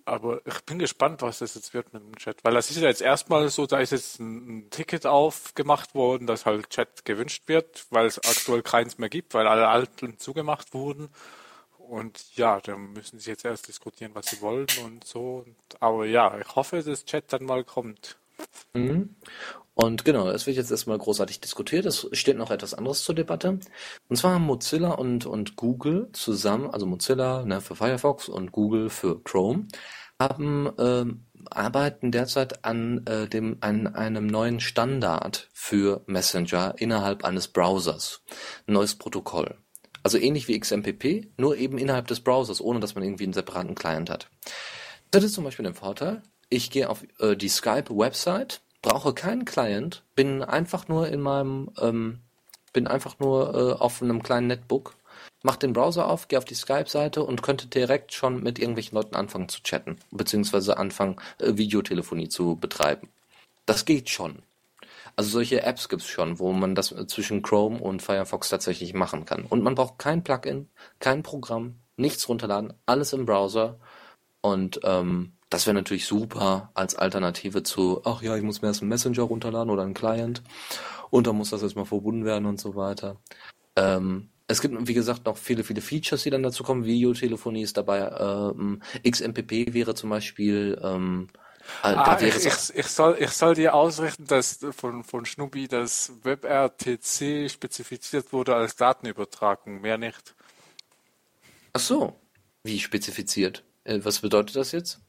Aber 0.05 0.41
ich 0.45 0.59
bin 0.65 0.79
gespannt, 0.79 1.21
was 1.21 1.39
das 1.39 1.55
jetzt 1.55 1.73
wird 1.73 1.93
mit 1.93 2.03
dem 2.03 2.15
Chat. 2.17 2.43
Weil 2.43 2.55
das 2.55 2.69
ist 2.69 2.77
ja 2.77 2.89
jetzt 2.89 3.01
erstmal 3.01 3.47
so, 3.47 3.65
da 3.65 3.79
ist 3.79 3.91
jetzt 3.91 4.19
ein, 4.19 4.57
ein 4.57 4.69
Ticket 4.69 5.05
aufgemacht 5.05 5.95
worden, 5.95 6.27
dass 6.27 6.45
halt 6.45 6.69
Chat 6.69 7.05
gewünscht 7.05 7.43
wird, 7.47 7.85
weil 7.89 8.05
es 8.05 8.17
aktuell 8.17 8.63
keins 8.63 8.97
mehr 8.97 9.07
gibt, 9.07 9.33
weil 9.33 9.47
alle 9.47 9.69
alten 9.69 10.19
zugemacht 10.19 10.73
wurden. 10.73 11.09
Und 11.93 12.35
ja, 12.35 12.59
da 12.59 12.75
müssen 12.75 13.19
sie 13.19 13.29
jetzt 13.29 13.45
erst 13.45 13.67
diskutieren, 13.67 14.15
was 14.15 14.25
sie 14.25 14.41
wollen 14.41 14.65
und 14.83 15.03
so. 15.03 15.45
Aber 15.79 16.07
ja, 16.07 16.35
ich 16.39 16.55
hoffe, 16.55 16.81
dass 16.81 17.05
Chat 17.05 17.31
dann 17.31 17.43
mal 17.43 17.63
kommt. 17.63 18.17
Mhm. 18.73 19.15
Und 19.75 20.03
genau, 20.03 20.27
es 20.27 20.47
wird 20.47 20.57
jetzt 20.57 20.71
erstmal 20.71 20.97
großartig 20.97 21.39
diskutiert. 21.39 21.85
Es 21.85 22.09
steht 22.13 22.37
noch 22.37 22.49
etwas 22.49 22.73
anderes 22.73 23.03
zur 23.03 23.13
Debatte. 23.13 23.59
Und 24.09 24.15
zwar 24.15 24.33
haben 24.33 24.45
Mozilla 24.45 24.93
und, 24.93 25.27
und 25.27 25.55
Google 25.55 26.09
zusammen, 26.13 26.71
also 26.71 26.87
Mozilla 26.87 27.45
ne, 27.45 27.61
für 27.61 27.75
Firefox 27.75 28.27
und 28.27 28.51
Google 28.51 28.89
für 28.89 29.21
Chrome, 29.21 29.67
haben 30.19 30.71
ähm, 30.79 31.27
arbeiten 31.51 32.11
derzeit 32.11 32.65
an 32.65 33.05
äh, 33.05 33.27
dem 33.27 33.57
an 33.61 33.85
einem 33.85 34.25
neuen 34.25 34.61
Standard 34.61 35.47
für 35.53 36.01
Messenger 36.07 36.73
innerhalb 36.79 37.23
eines 37.23 37.49
Browsers, 37.49 38.23
ein 38.65 38.73
neues 38.73 38.95
Protokoll. 38.95 39.62
Also 40.03 40.17
ähnlich 40.17 40.47
wie 40.47 40.59
XMPP, 40.59 41.31
nur 41.37 41.57
eben 41.57 41.77
innerhalb 41.77 42.07
des 42.07 42.19
Browsers, 42.19 42.61
ohne 42.61 42.81
dass 42.81 42.95
man 42.95 43.03
irgendwie 43.03 43.23
einen 43.23 43.33
separaten 43.33 43.73
Client 43.73 44.09
hat. 44.09 44.29
Das 45.11 45.23
ist 45.23 45.33
zum 45.33 45.45
Beispiel 45.45 45.63
der 45.63 45.73
Vorteil. 45.73 46.21
Ich 46.49 46.69
gehe 46.69 46.89
auf 46.89 47.03
äh, 47.19 47.35
die 47.35 47.49
Skype-Website, 47.49 48.61
brauche 48.81 49.13
keinen 49.13 49.45
Client, 49.45 50.03
bin 50.15 50.43
einfach 50.43 50.87
nur 50.87 51.07
in 51.07 51.21
meinem, 51.21 51.71
ähm, 51.79 52.19
bin 52.73 52.87
einfach 52.87 53.17
nur 53.19 53.55
äh, 53.55 53.81
auf 53.81 54.01
einem 54.01 54.21
kleinen 54.21 54.47
Netbook, 54.47 54.95
mach 55.41 55.55
den 55.55 55.73
Browser 55.73 56.09
auf, 56.09 56.27
gehe 56.27 56.37
auf 56.37 56.45
die 56.45 56.55
Skype-Seite 56.55 57.23
und 57.23 57.41
könnte 57.41 57.67
direkt 57.67 58.13
schon 58.13 58.43
mit 58.43 58.59
irgendwelchen 58.59 58.95
Leuten 58.95 59.15
anfangen 59.15 59.49
zu 59.49 59.63
chatten, 59.63 59.97
beziehungsweise 60.11 60.77
anfangen, 60.77 61.15
äh, 61.39 61.55
Videotelefonie 61.55 62.29
zu 62.29 62.57
betreiben. 62.57 63.09
Das 63.65 63.85
geht 63.85 64.09
schon. 64.09 64.43
Also 65.15 65.29
solche 65.29 65.61
Apps 65.63 65.89
gibt's 65.89 66.07
schon, 66.07 66.39
wo 66.39 66.51
man 66.53 66.75
das 66.75 66.95
zwischen 67.07 67.41
Chrome 67.41 67.79
und 67.79 68.01
Firefox 68.01 68.49
tatsächlich 68.49 68.93
machen 68.93 69.25
kann. 69.25 69.45
Und 69.45 69.63
man 69.63 69.75
braucht 69.75 69.99
kein 69.99 70.23
Plugin, 70.23 70.69
kein 70.99 71.23
Programm, 71.23 71.75
nichts 71.97 72.27
runterladen, 72.27 72.73
alles 72.85 73.13
im 73.13 73.25
Browser. 73.25 73.79
Und 74.41 74.79
ähm, 74.83 75.33
das 75.49 75.67
wäre 75.67 75.75
natürlich 75.75 76.07
super 76.07 76.71
als 76.73 76.95
Alternative 76.95 77.61
zu, 77.61 78.01
ach 78.05 78.23
ja, 78.23 78.35
ich 78.35 78.43
muss 78.43 78.61
mir 78.61 78.69
erst 78.69 78.81
einen 78.81 78.89
Messenger 78.89 79.23
runterladen 79.23 79.69
oder 79.69 79.83
einen 79.83 79.93
Client 79.93 80.41
und 81.11 81.27
dann 81.27 81.35
muss 81.35 81.51
das 81.51 81.61
erstmal 81.61 81.85
verbunden 81.85 82.25
werden 82.25 82.47
und 82.47 82.59
so 82.59 82.75
weiter. 82.75 83.17
Ähm, 83.75 84.29
es 84.47 84.61
gibt, 84.61 84.87
wie 84.87 84.93
gesagt, 84.93 85.25
noch 85.25 85.37
viele, 85.37 85.63
viele 85.63 85.81
Features, 85.81 86.23
die 86.23 86.31
dann 86.31 86.43
dazu 86.43 86.63
kommen. 86.63 86.85
Videotelefonie 86.85 87.61
ist 87.61 87.77
dabei. 87.77 88.09
Ähm, 88.19 88.81
XMPP 89.07 89.73
wäre 89.73 89.95
zum 89.95 90.09
Beispiel 90.09 90.79
ähm, 90.83 91.27
äh, 91.35 91.42
ah, 91.81 92.17
ich, 92.21 92.35
ich, 92.45 92.75
ich, 92.75 92.87
soll, 92.87 93.17
ich 93.19 93.31
soll 93.31 93.55
dir 93.55 93.73
ausrichten, 93.73 94.25
dass 94.25 94.59
von, 94.75 95.03
von 95.03 95.25
Schnubi 95.25 95.67
das 95.67 96.11
WebRTC 96.23 97.49
spezifiziert 97.49 98.33
wurde 98.33 98.55
als 98.55 98.75
Datenübertragung, 98.75 99.81
mehr 99.81 99.97
nicht. 99.97 100.35
Ach 101.73 101.79
so. 101.79 102.15
Wie 102.63 102.79
spezifiziert? 102.79 103.63
Äh, 103.83 103.99
was 104.03 104.19
bedeutet 104.19 104.55
das 104.55 104.71
jetzt? 104.71 104.99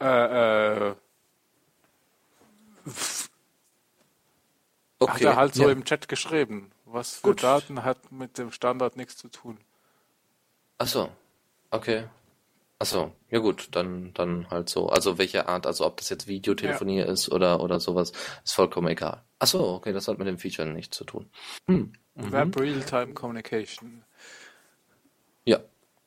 Äh, 0.00 0.06
äh, 0.06 0.94
okay, 4.98 5.12
hat 5.12 5.20
er 5.22 5.36
halt 5.36 5.54
so 5.54 5.64
ja. 5.64 5.70
im 5.70 5.84
Chat 5.84 6.08
geschrieben. 6.08 6.70
Was 6.84 7.16
für 7.16 7.28
Gut. 7.28 7.42
Daten 7.42 7.82
hat 7.82 8.12
mit 8.12 8.38
dem 8.38 8.52
Standard 8.52 8.96
nichts 8.96 9.16
zu 9.16 9.28
tun. 9.28 9.58
Ach 10.78 10.86
so. 10.86 11.10
Okay. 11.70 12.04
Achso, 12.78 13.14
ja 13.30 13.38
gut, 13.38 13.68
dann, 13.72 14.12
dann 14.12 14.50
halt 14.50 14.68
so. 14.68 14.88
Also 14.88 15.16
welche 15.16 15.48
Art, 15.48 15.66
also 15.66 15.86
ob 15.86 15.96
das 15.96 16.10
jetzt 16.10 16.26
Videotelefonie 16.26 16.98
ja. 16.98 17.06
ist 17.06 17.30
oder, 17.30 17.60
oder 17.60 17.80
sowas, 17.80 18.12
ist 18.44 18.52
vollkommen 18.52 18.88
egal. 18.88 19.22
Achso, 19.38 19.74
okay, 19.74 19.92
das 19.92 20.08
hat 20.08 20.18
mit 20.18 20.26
dem 20.26 20.38
Feature 20.38 20.68
nichts 20.68 20.96
zu 20.96 21.04
tun. 21.04 21.30
Hm. 21.66 21.92
Mhm. 22.14 22.32
Web 22.32 22.60
Real-Time 22.60 23.14
Communication. 23.14 24.04
Ja. 25.44 25.60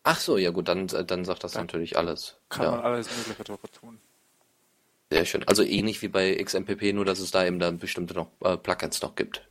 Ach 0.04 0.20
so, 0.20 0.38
ja 0.38 0.52
gut, 0.52 0.68
dann, 0.68 0.88
dann 0.88 1.26
sagt 1.26 1.44
das 1.44 1.54
dann 1.54 1.64
natürlich 1.64 1.98
alles. 1.98 2.38
Kann 2.50 2.66
ja. 2.66 2.72
man 2.72 2.82
alles 2.82 3.10
Mögliche 3.18 3.44
darüber 3.44 3.68
tun. 3.72 4.00
Sehr 5.12 5.26
schön. 5.26 5.44
Also 5.48 5.64
ähnlich 5.64 6.02
wie 6.04 6.08
bei 6.08 6.36
XMPP, 6.36 6.94
nur 6.94 7.06
dass 7.06 7.20
es 7.20 7.32
da 7.32 7.46
eben 7.46 7.60
dann 7.60 7.80
bestimmte 7.80 8.14
noch 8.14 8.30
äh, 8.42 8.58
Plugins 8.58 9.02
noch 9.02 9.16
gibt. 9.16 9.48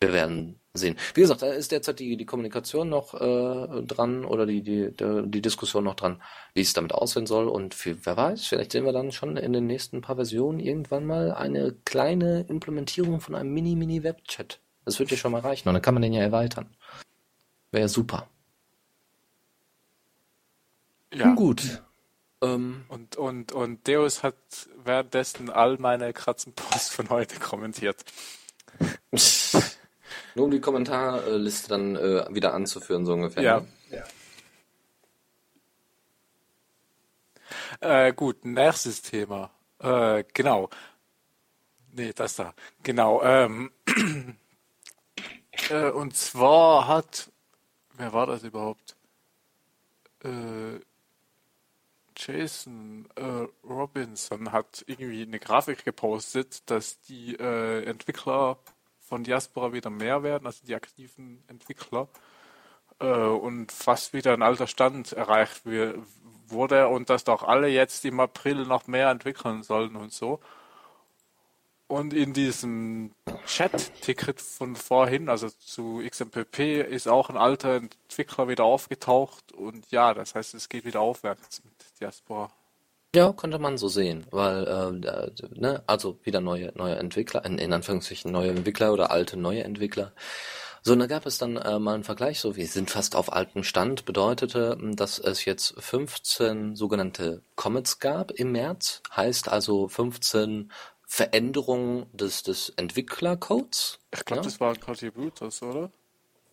Wir 0.00 0.12
werden 0.12 0.59
sehen. 0.72 0.96
Wie 1.14 1.20
gesagt, 1.20 1.42
da 1.42 1.48
ist 1.48 1.72
derzeit 1.72 1.98
die, 1.98 2.16
die 2.16 2.26
Kommunikation 2.26 2.88
noch 2.88 3.14
äh, 3.14 3.82
dran 3.82 4.24
oder 4.24 4.46
die, 4.46 4.62
die, 4.62 4.90
die 4.96 5.42
Diskussion 5.42 5.84
noch 5.84 5.94
dran, 5.94 6.22
wie 6.54 6.60
es 6.60 6.72
damit 6.72 6.92
aussehen 6.92 7.26
soll. 7.26 7.48
Und 7.48 7.74
für, 7.74 8.04
wer 8.06 8.16
weiß, 8.16 8.46
vielleicht 8.46 8.72
sehen 8.72 8.84
wir 8.84 8.92
dann 8.92 9.12
schon 9.12 9.36
in 9.36 9.52
den 9.52 9.66
nächsten 9.66 10.00
paar 10.00 10.16
Versionen 10.16 10.60
irgendwann 10.60 11.06
mal 11.06 11.32
eine 11.32 11.74
kleine 11.84 12.46
Implementierung 12.48 13.20
von 13.20 13.34
einem 13.34 13.52
Mini-Mini-Webchat. 13.52 14.60
Das 14.84 14.98
wird 14.98 15.10
ja 15.10 15.16
schon 15.16 15.32
mal 15.32 15.40
reichen 15.40 15.68
und 15.68 15.74
dann 15.74 15.82
kann 15.82 15.94
man 15.94 16.02
den 16.02 16.12
ja 16.12 16.22
erweitern. 16.22 16.66
Wäre 17.70 17.82
ja 17.82 17.88
super. 17.88 18.28
Ja. 21.12 21.26
Nun 21.26 21.36
gut. 21.36 21.82
Ähm, 22.42 22.84
und, 22.88 23.16
und, 23.16 23.52
und 23.52 23.86
Deus 23.86 24.22
hat 24.22 24.36
währenddessen 24.84 25.50
all 25.50 25.76
meine 25.78 26.12
Kratzenpost 26.12 26.92
von 26.92 27.10
heute 27.10 27.38
kommentiert. 27.40 28.04
Nur 30.34 30.46
um 30.46 30.50
die 30.50 30.60
Kommentarliste 30.60 31.68
dann 31.68 31.96
äh, 31.96 32.26
wieder 32.30 32.54
anzuführen, 32.54 33.04
so 33.06 33.14
ungefähr. 33.14 33.42
Ja. 33.42 33.60
Ne? 33.60 33.66
ja. 33.90 34.04
Äh, 37.80 38.12
gut, 38.12 38.44
nächstes 38.44 39.02
Thema. 39.02 39.50
Äh, 39.78 40.24
genau. 40.34 40.68
Nee, 41.92 42.12
das 42.12 42.36
da. 42.36 42.54
Genau. 42.82 43.22
Ähm, 43.22 43.70
äh, 45.70 45.90
und 45.90 46.16
zwar 46.16 46.86
hat, 46.86 47.30
wer 47.94 48.12
war 48.12 48.26
das 48.26 48.42
überhaupt? 48.42 48.96
Äh, 50.22 50.80
Jason 52.16 53.08
äh, 53.16 53.46
Robinson 53.66 54.52
hat 54.52 54.84
irgendwie 54.86 55.22
eine 55.22 55.38
Grafik 55.38 55.84
gepostet, 55.84 56.68
dass 56.70 57.00
die 57.00 57.34
äh, 57.36 57.84
Entwickler 57.84 58.58
von 59.10 59.24
Diaspora 59.24 59.72
wieder 59.72 59.90
mehr 59.90 60.22
werden, 60.22 60.46
also 60.46 60.64
die 60.64 60.74
aktiven 60.76 61.42
Entwickler, 61.48 62.08
äh, 63.00 63.06
und 63.06 63.72
fast 63.72 64.14
wieder 64.14 64.32
ein 64.32 64.42
alter 64.42 64.68
Stand 64.68 65.12
erreicht 65.12 65.62
wurde 66.46 66.88
und 66.88 67.10
dass 67.10 67.24
doch 67.24 67.42
alle 67.42 67.68
jetzt 67.68 68.04
im 68.04 68.20
April 68.20 68.64
noch 68.66 68.86
mehr 68.86 69.10
entwickeln 69.10 69.64
sollen 69.64 69.96
und 69.96 70.12
so. 70.12 70.40
Und 71.88 72.14
in 72.14 72.32
diesem 72.32 73.10
Chat-Ticket 73.46 74.40
von 74.40 74.76
vorhin, 74.76 75.28
also 75.28 75.50
zu 75.50 76.00
XMPP, 76.08 76.82
ist 76.82 77.08
auch 77.08 77.30
ein 77.30 77.36
alter 77.36 77.74
Entwickler 77.74 78.46
wieder 78.46 78.62
aufgetaucht 78.62 79.50
und 79.52 79.90
ja, 79.90 80.14
das 80.14 80.36
heißt, 80.36 80.54
es 80.54 80.68
geht 80.68 80.84
wieder 80.84 81.00
aufwärts 81.00 81.64
mit 81.64 82.00
Diaspora. 82.00 82.52
Ja, 83.14 83.32
könnte 83.32 83.58
man 83.58 83.76
so 83.76 83.88
sehen, 83.88 84.24
weil, 84.30 84.66
äh, 84.66 85.58
ne, 85.58 85.82
also 85.86 86.20
wieder 86.22 86.40
neue, 86.40 86.72
neue 86.76 86.96
Entwickler, 86.96 87.44
in, 87.44 87.58
in 87.58 87.72
Anführungszeichen 87.72 88.30
neue 88.30 88.50
Entwickler 88.50 88.92
oder 88.92 89.10
alte 89.10 89.36
neue 89.36 89.64
Entwickler. 89.64 90.12
So, 90.82 90.92
und 90.92 91.00
da 91.00 91.06
gab 91.06 91.26
es 91.26 91.36
dann 91.36 91.56
äh, 91.56 91.78
mal 91.78 91.94
einen 91.94 92.04
Vergleich, 92.04 92.40
so 92.40 92.56
wir 92.56 92.66
sind 92.68 92.90
fast 92.90 93.16
auf 93.16 93.32
alten 93.32 93.64
Stand, 93.64 94.04
bedeutete, 94.04 94.78
dass 94.94 95.18
es 95.18 95.44
jetzt 95.44 95.74
15 95.78 96.76
sogenannte 96.76 97.42
Commits 97.56 97.98
gab 97.98 98.30
im 98.30 98.52
März, 98.52 99.02
heißt 99.14 99.48
also 99.48 99.88
15 99.88 100.70
Veränderungen 101.04 102.06
des, 102.12 102.44
des 102.44 102.70
Entwicklercodes. 102.76 103.98
Ich 104.14 104.24
glaube, 104.24 104.42
ja? 104.42 104.44
das 104.44 104.60
waren 104.60 104.78
Contributors, 104.80 105.62
oder? 105.62 105.90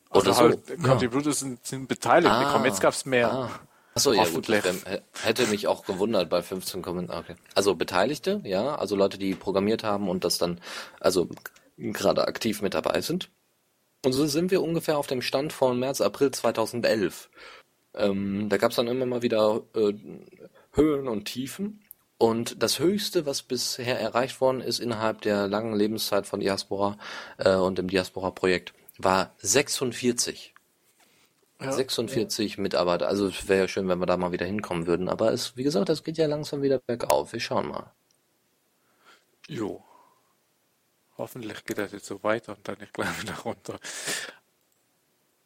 Also 0.10 0.32
oder 0.32 0.38
halt, 0.38 0.68
so. 0.68 0.76
Contributors 0.76 1.42
ja. 1.42 1.48
sind, 1.48 1.66
sind 1.66 1.88
beteiligt, 1.88 2.32
ah, 2.32 2.44
die 2.44 2.52
Commits 2.52 2.80
gab 2.80 2.94
es 2.94 3.06
mehr. 3.06 3.32
Ah. 3.32 3.60
Achso, 3.98 4.14
ja 4.14 4.26
gut, 4.26 4.48
hätte 5.24 5.48
mich 5.48 5.68
auch 5.68 5.86
gewundert 5.86 6.30
bei 6.30 6.42
15 6.42 6.82
Kommentaren. 6.82 7.24
Okay. 7.24 7.36
Also 7.56 7.76
Beteiligte, 7.76 8.42
ja, 8.44 8.76
also 8.76 8.96
Leute, 8.96 9.18
die 9.18 9.34
programmiert 9.34 9.84
haben 9.84 10.08
und 10.08 10.24
das 10.24 10.38
dann, 10.38 10.62
also 11.00 11.28
gerade 11.78 12.28
aktiv 12.28 12.62
mit 12.62 12.74
dabei 12.74 13.02
sind. 13.02 13.30
Und 14.06 14.14
so 14.14 14.26
sind 14.28 14.52
wir 14.52 14.62
ungefähr 14.62 14.98
auf 14.98 15.08
dem 15.08 15.22
Stand 15.22 15.52
von 15.52 15.80
März, 15.80 16.02
April 16.02 16.32
2011. 16.32 17.30
Ähm, 17.96 18.50
da 18.50 18.58
gab 18.58 18.72
es 18.72 18.78
dann 18.78 18.88
immer 18.88 19.06
mal 19.06 19.22
wieder 19.22 19.64
äh, 19.76 19.94
Höhen 20.74 21.08
und 21.08 21.26
Tiefen. 21.26 21.84
Und 22.20 22.62
das 22.64 22.80
Höchste, 22.80 23.26
was 23.26 23.44
bisher 23.44 24.00
erreicht 24.00 24.42
worden 24.42 24.62
ist 24.62 24.80
innerhalb 24.80 25.22
der 25.22 25.48
langen 25.48 25.76
Lebenszeit 25.76 26.26
von 26.26 26.40
Diaspora 26.40 26.98
äh, 27.38 27.56
und 27.56 27.78
dem 27.78 27.90
Diaspora-Projekt, 27.90 28.74
war 28.98 29.36
46. 29.38 30.54
Ja. 31.62 31.72
46 31.72 32.58
Mitarbeiter. 32.60 33.08
Also 33.08 33.28
es 33.28 33.48
wäre 33.48 33.62
ja 33.62 33.68
schön, 33.68 33.88
wenn 33.88 34.00
wir 34.00 34.06
da 34.06 34.18
mal 34.18 34.32
wieder 34.32 34.46
hinkommen 34.46 34.86
würden. 34.86 35.10
Aber 35.10 35.34
es, 35.34 35.58
wie 35.58 35.64
gesagt, 35.64 35.90
das 35.90 36.04
geht 36.04 36.18
ja 36.18 36.28
langsam 36.28 36.62
wieder 36.62 36.80
bergauf. 36.80 37.34
Wir 37.34 37.40
schauen 37.40 37.70
mal. 37.70 37.92
Jo. 39.48 39.84
Hoffentlich 41.18 41.66
geht 41.66 41.80
das 41.80 41.94
jetzt 41.94 42.06
so 42.06 42.22
weiter 42.22 42.56
und 42.56 42.68
dann 42.68 42.78
nicht 42.80 42.94
gleich 42.94 43.22
wieder 43.22 43.36
runter. 43.40 43.80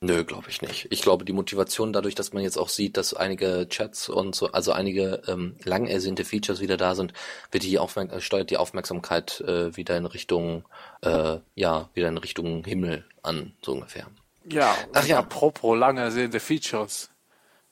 Nö, 0.03 0.25
glaube 0.25 0.49
ich 0.49 0.63
nicht. 0.63 0.87
Ich 0.89 1.03
glaube, 1.03 1.25
die 1.25 1.31
Motivation 1.31 1.93
dadurch, 1.93 2.15
dass 2.15 2.33
man 2.33 2.41
jetzt 2.41 2.57
auch 2.57 2.69
sieht, 2.69 2.97
dass 2.97 3.13
einige 3.13 3.67
Chats 3.69 4.09
und 4.09 4.33
so, 4.33 4.51
also 4.51 4.71
einige 4.71 5.21
ähm, 5.27 5.55
lang 5.63 5.85
ersehnte 5.85 6.25
Features 6.25 6.59
wieder 6.59 6.75
da 6.75 6.95
sind, 6.95 7.13
wird 7.51 7.63
die 7.63 7.77
Aufmerk 7.77 8.11
äh, 8.11 8.19
steuert 8.19 8.49
die 8.49 8.57
Aufmerksamkeit 8.57 9.41
äh, 9.41 9.77
wieder 9.77 9.95
in 9.95 10.07
Richtung, 10.07 10.65
äh, 11.01 11.37
ja, 11.53 11.89
wieder 11.93 12.09
in 12.09 12.17
Richtung 12.17 12.65
Himmel 12.65 13.05
an, 13.21 13.53
so 13.61 13.73
ungefähr. 13.73 14.07
Ja, 14.49 14.75
Ach 14.93 15.05
ja. 15.05 15.19
apropos 15.19 15.77
lange 15.77 16.01
ersehende 16.01 16.39
Features. 16.39 17.09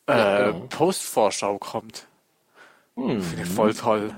Äh, 0.05 0.51
genau. 0.51 0.67
Postvorschau 0.69 1.57
kommt. 1.57 2.07
Hm. 2.95 3.21
Finde 3.21 3.43
ich 3.43 3.49
voll 3.49 3.73
toll. 3.73 4.15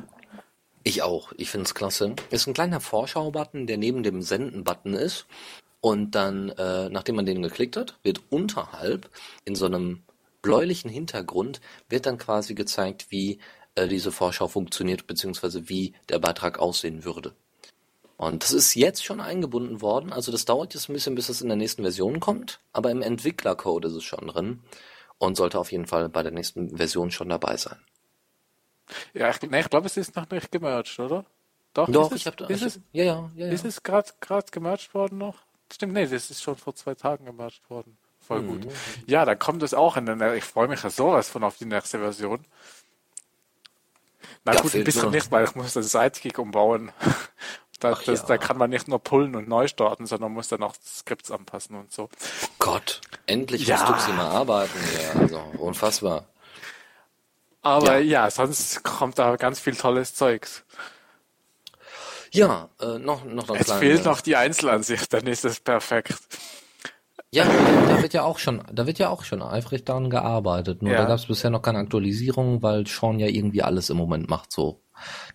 Ich 0.83 1.03
auch. 1.03 1.31
Ich 1.37 1.49
finde 1.49 1.65
es 1.65 1.75
klasse. 1.75 2.15
Ist 2.31 2.47
ein 2.47 2.53
kleiner 2.53 2.79
Vorschau-Button, 2.79 3.67
der 3.67 3.77
neben 3.77 4.03
dem 4.03 4.21
Senden-Button 4.21 4.93
ist. 4.93 5.27
Und 5.79 6.11
dann, 6.11 6.49
äh, 6.49 6.89
nachdem 6.89 7.15
man 7.15 7.25
den 7.25 7.41
geklickt 7.41 7.77
hat, 7.77 7.97
wird 8.03 8.21
unterhalb 8.29 9.09
in 9.45 9.55
so 9.55 9.65
einem 9.65 10.03
bläulichen 10.41 10.89
Hintergrund 10.89 11.61
wird 11.89 12.05
dann 12.05 12.17
quasi 12.17 12.55
gezeigt, 12.55 13.07
wie 13.09 13.39
äh, 13.75 13.87
diese 13.87 14.11
Vorschau 14.11 14.47
funktioniert, 14.47 15.07
beziehungsweise 15.07 15.69
wie 15.69 15.93
der 16.09 16.19
Beitrag 16.19 16.59
aussehen 16.59 17.03
würde. 17.05 17.33
Und 18.21 18.43
das 18.43 18.51
ist 18.51 18.75
jetzt 18.75 19.03
schon 19.03 19.19
eingebunden 19.19 19.81
worden. 19.81 20.13
Also 20.13 20.31
das 20.31 20.45
dauert 20.45 20.75
jetzt 20.75 20.87
ein 20.89 20.93
bisschen, 20.93 21.15
bis 21.15 21.27
es 21.29 21.41
in 21.41 21.47
der 21.47 21.57
nächsten 21.57 21.81
Version 21.81 22.19
kommt. 22.19 22.59
Aber 22.71 22.91
im 22.91 23.01
Entwicklercode 23.01 23.85
ist 23.85 23.93
es 23.93 24.03
schon 24.03 24.27
drin 24.27 24.61
und 25.17 25.37
sollte 25.37 25.57
auf 25.57 25.71
jeden 25.71 25.87
Fall 25.87 26.07
bei 26.07 26.21
der 26.21 26.31
nächsten 26.31 26.77
Version 26.77 27.09
schon 27.09 27.29
dabei 27.29 27.57
sein. 27.57 27.79
Ja, 29.15 29.31
ich, 29.31 29.41
nee, 29.41 29.61
ich 29.61 29.69
glaube, 29.71 29.87
es 29.87 29.97
ist 29.97 30.15
noch 30.15 30.29
nicht 30.29 30.51
gemerged, 30.51 30.99
oder? 30.99 31.25
Doch, 31.73 31.89
Doch, 31.89 32.11
ist 32.11 32.17
ich 32.19 32.27
habe 32.27 32.35
da. 32.35 32.45
ist 32.45 32.61
ja, 32.91 33.03
ja, 33.03 33.31
ja, 33.35 33.47
ja. 33.47 33.51
ist 33.51 33.65
es 33.65 33.81
gerade 33.81 34.11
gemerged 34.51 34.93
worden 34.93 35.17
noch? 35.17 35.37
Stimmt, 35.73 35.93
nee, 35.93 36.05
das 36.05 36.29
ist 36.29 36.43
schon 36.43 36.57
vor 36.57 36.75
zwei 36.75 36.93
Tagen 36.93 37.25
gemerged 37.25 37.67
worden. 37.71 37.97
Voll 38.19 38.43
gut. 38.43 38.65
Mhm. 38.65 38.71
Ja, 39.07 39.25
dann 39.25 39.39
kommt 39.39 39.63
es 39.63 39.73
auch 39.73 39.97
in 39.97 40.05
der, 40.05 40.35
ich 40.35 40.43
freue 40.43 40.67
mich 40.67 40.83
ja 40.83 40.91
sowas 40.91 41.27
von 41.27 41.43
auf 41.43 41.57
die 41.57 41.65
nächste 41.65 41.97
Version. 41.97 42.45
Na 44.45 44.53
Ja, 44.53 44.61
gut, 44.61 44.75
ein 44.75 44.83
bisschen 44.83 45.01
nur- 45.03 45.11
nicht, 45.11 45.31
weil 45.31 45.45
ich 45.45 45.55
muss 45.55 45.73
das 45.73 45.91
Sidekick 45.91 46.37
umbauen. 46.37 46.91
Da, 47.81 47.91
Ach 47.93 48.03
das, 48.03 48.21
ja. 48.21 48.25
da 48.27 48.37
kann 48.37 48.57
man 48.57 48.69
nicht 48.69 48.87
nur 48.87 48.99
pullen 48.99 49.35
und 49.35 49.47
neu 49.49 49.67
starten, 49.67 50.05
sondern 50.05 50.31
muss 50.31 50.47
dann 50.47 50.63
auch 50.63 50.75
Skripts 50.85 51.31
anpassen 51.31 51.75
und 51.75 51.91
so. 51.91 52.09
Gott, 52.59 53.01
endlich 53.25 53.67
Ja. 53.67 53.77
muss 53.79 53.87
Tuxi 53.89 54.13
mal 54.13 54.29
arbeiten 54.29 54.79
hier. 54.91 55.21
Also, 55.21 55.39
unfassbar. 55.57 56.25
Aber 57.63 57.97
Ja. 57.99 58.23
ja. 58.25 58.31
sonst 58.31 58.83
kommt 58.83 59.19
da 59.19 59.35
ganz 59.35 59.59
viel 59.59 59.75
tolles 59.75 60.15
Zeugs. 60.15 60.63
Ja, 62.31 62.69
äh, 62.79 62.97
noch, 62.99 63.25
noch 63.25 63.49
ein 63.49 63.57
Es 63.59 63.65
kleiner- 63.65 63.79
fehlt 63.79 64.05
noch 64.05 64.21
die 64.21 64.35
Einzelansicht, 64.37 65.11
dann 65.11 65.27
ist 65.27 65.43
es 65.43 65.59
perfekt. 65.59 66.13
Ja, 67.33 67.45
da 67.45 68.01
wird 68.01 68.13
ja 68.13 68.23
auch 68.23 68.39
schon, 68.39 68.61
da 68.71 68.85
wird 68.87 68.99
ja 68.99 69.09
auch 69.09 69.23
schon 69.23 69.41
eifrig 69.41 69.85
daran 69.85 70.09
gearbeitet. 70.09 70.81
Nur 70.81 70.91
Ja. 70.93 70.99
da 70.99 71.05
gab 71.05 71.17
es 71.17 71.25
bisher 71.27 71.49
noch 71.49 71.61
keine 71.61 71.79
Aktualisierung, 71.79 72.61
weil 72.61 72.85
Sean 72.87 73.19
ja 73.19 73.27
irgendwie 73.27 73.63
alles 73.63 73.89
im 73.89 73.97
Moment 73.97 74.29
macht 74.29 74.51
so. 74.51 74.81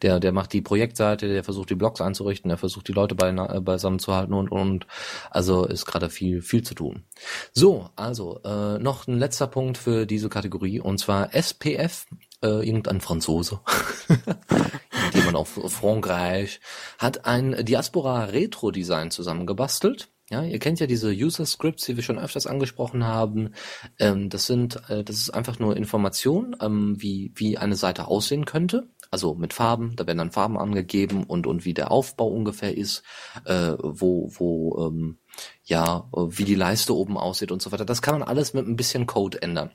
Der, 0.02 0.20
der 0.20 0.32
macht 0.32 0.52
die 0.52 0.62
Projektseite, 0.62 1.28
der 1.28 1.44
versucht 1.44 1.70
die 1.70 1.74
Blogs 1.74 2.00
einzurichten, 2.00 2.48
der 2.48 2.58
versucht 2.58 2.88
die 2.88 2.92
Leute 2.92 3.14
beina- 3.14 3.56
äh, 3.56 3.60
beisammen 3.60 3.98
zu 3.98 4.14
halten 4.14 4.32
und 4.34 4.50
und 4.50 4.86
also 5.30 5.64
ist 5.66 5.86
gerade 5.86 6.10
viel 6.10 6.42
viel 6.42 6.62
zu 6.62 6.74
tun. 6.74 7.04
So, 7.52 7.90
also 7.96 8.40
äh, 8.44 8.78
noch 8.78 9.06
ein 9.06 9.18
letzter 9.18 9.46
Punkt 9.46 9.78
für 9.78 10.06
diese 10.06 10.28
Kategorie 10.28 10.80
und 10.80 10.98
zwar 10.98 11.34
SPF, 11.34 12.06
äh, 12.42 12.66
irgendein 12.66 13.00
Franzose, 13.00 13.60
jemand 15.14 15.36
auf 15.36 15.58
Frankreich, 15.68 16.60
hat 16.98 17.24
ein 17.26 17.64
Diaspora 17.64 18.24
Retro 18.24 18.70
Design 18.70 19.10
zusammengebastelt. 19.10 20.08
Ja, 20.28 20.42
ihr 20.42 20.58
kennt 20.58 20.80
ja 20.80 20.88
diese 20.88 21.10
User 21.12 21.46
Scripts, 21.46 21.84
die 21.84 21.94
wir 21.94 22.02
schon 22.02 22.18
öfters 22.18 22.48
angesprochen 22.48 23.04
haben. 23.04 23.54
Ähm, 24.00 24.28
das 24.28 24.46
sind, 24.46 24.82
äh, 24.88 25.04
das 25.04 25.18
ist 25.18 25.30
einfach 25.30 25.60
nur 25.60 25.76
Information, 25.76 26.56
ähm, 26.60 26.96
wie 26.98 27.30
wie 27.36 27.58
eine 27.58 27.76
Seite 27.76 28.08
aussehen 28.08 28.44
könnte. 28.44 28.88
Also 29.10 29.34
mit 29.34 29.52
Farben, 29.52 29.94
da 29.96 30.06
werden 30.06 30.18
dann 30.18 30.30
Farben 30.30 30.58
angegeben 30.58 31.24
und 31.24 31.46
und 31.46 31.64
wie 31.64 31.74
der 31.74 31.90
Aufbau 31.90 32.28
ungefähr 32.28 32.76
ist, 32.76 33.02
äh, 33.44 33.72
wo 33.78 34.28
wo 34.30 34.86
ähm, 34.86 35.18
ja 35.64 36.08
wie 36.12 36.44
die 36.44 36.54
Leiste 36.54 36.94
oben 36.94 37.16
aussieht 37.16 37.52
und 37.52 37.62
so 37.62 37.72
weiter. 37.72 37.84
Das 37.84 38.02
kann 38.02 38.18
man 38.18 38.28
alles 38.28 38.54
mit 38.54 38.66
ein 38.66 38.76
bisschen 38.76 39.06
Code 39.06 39.40
ändern. 39.42 39.70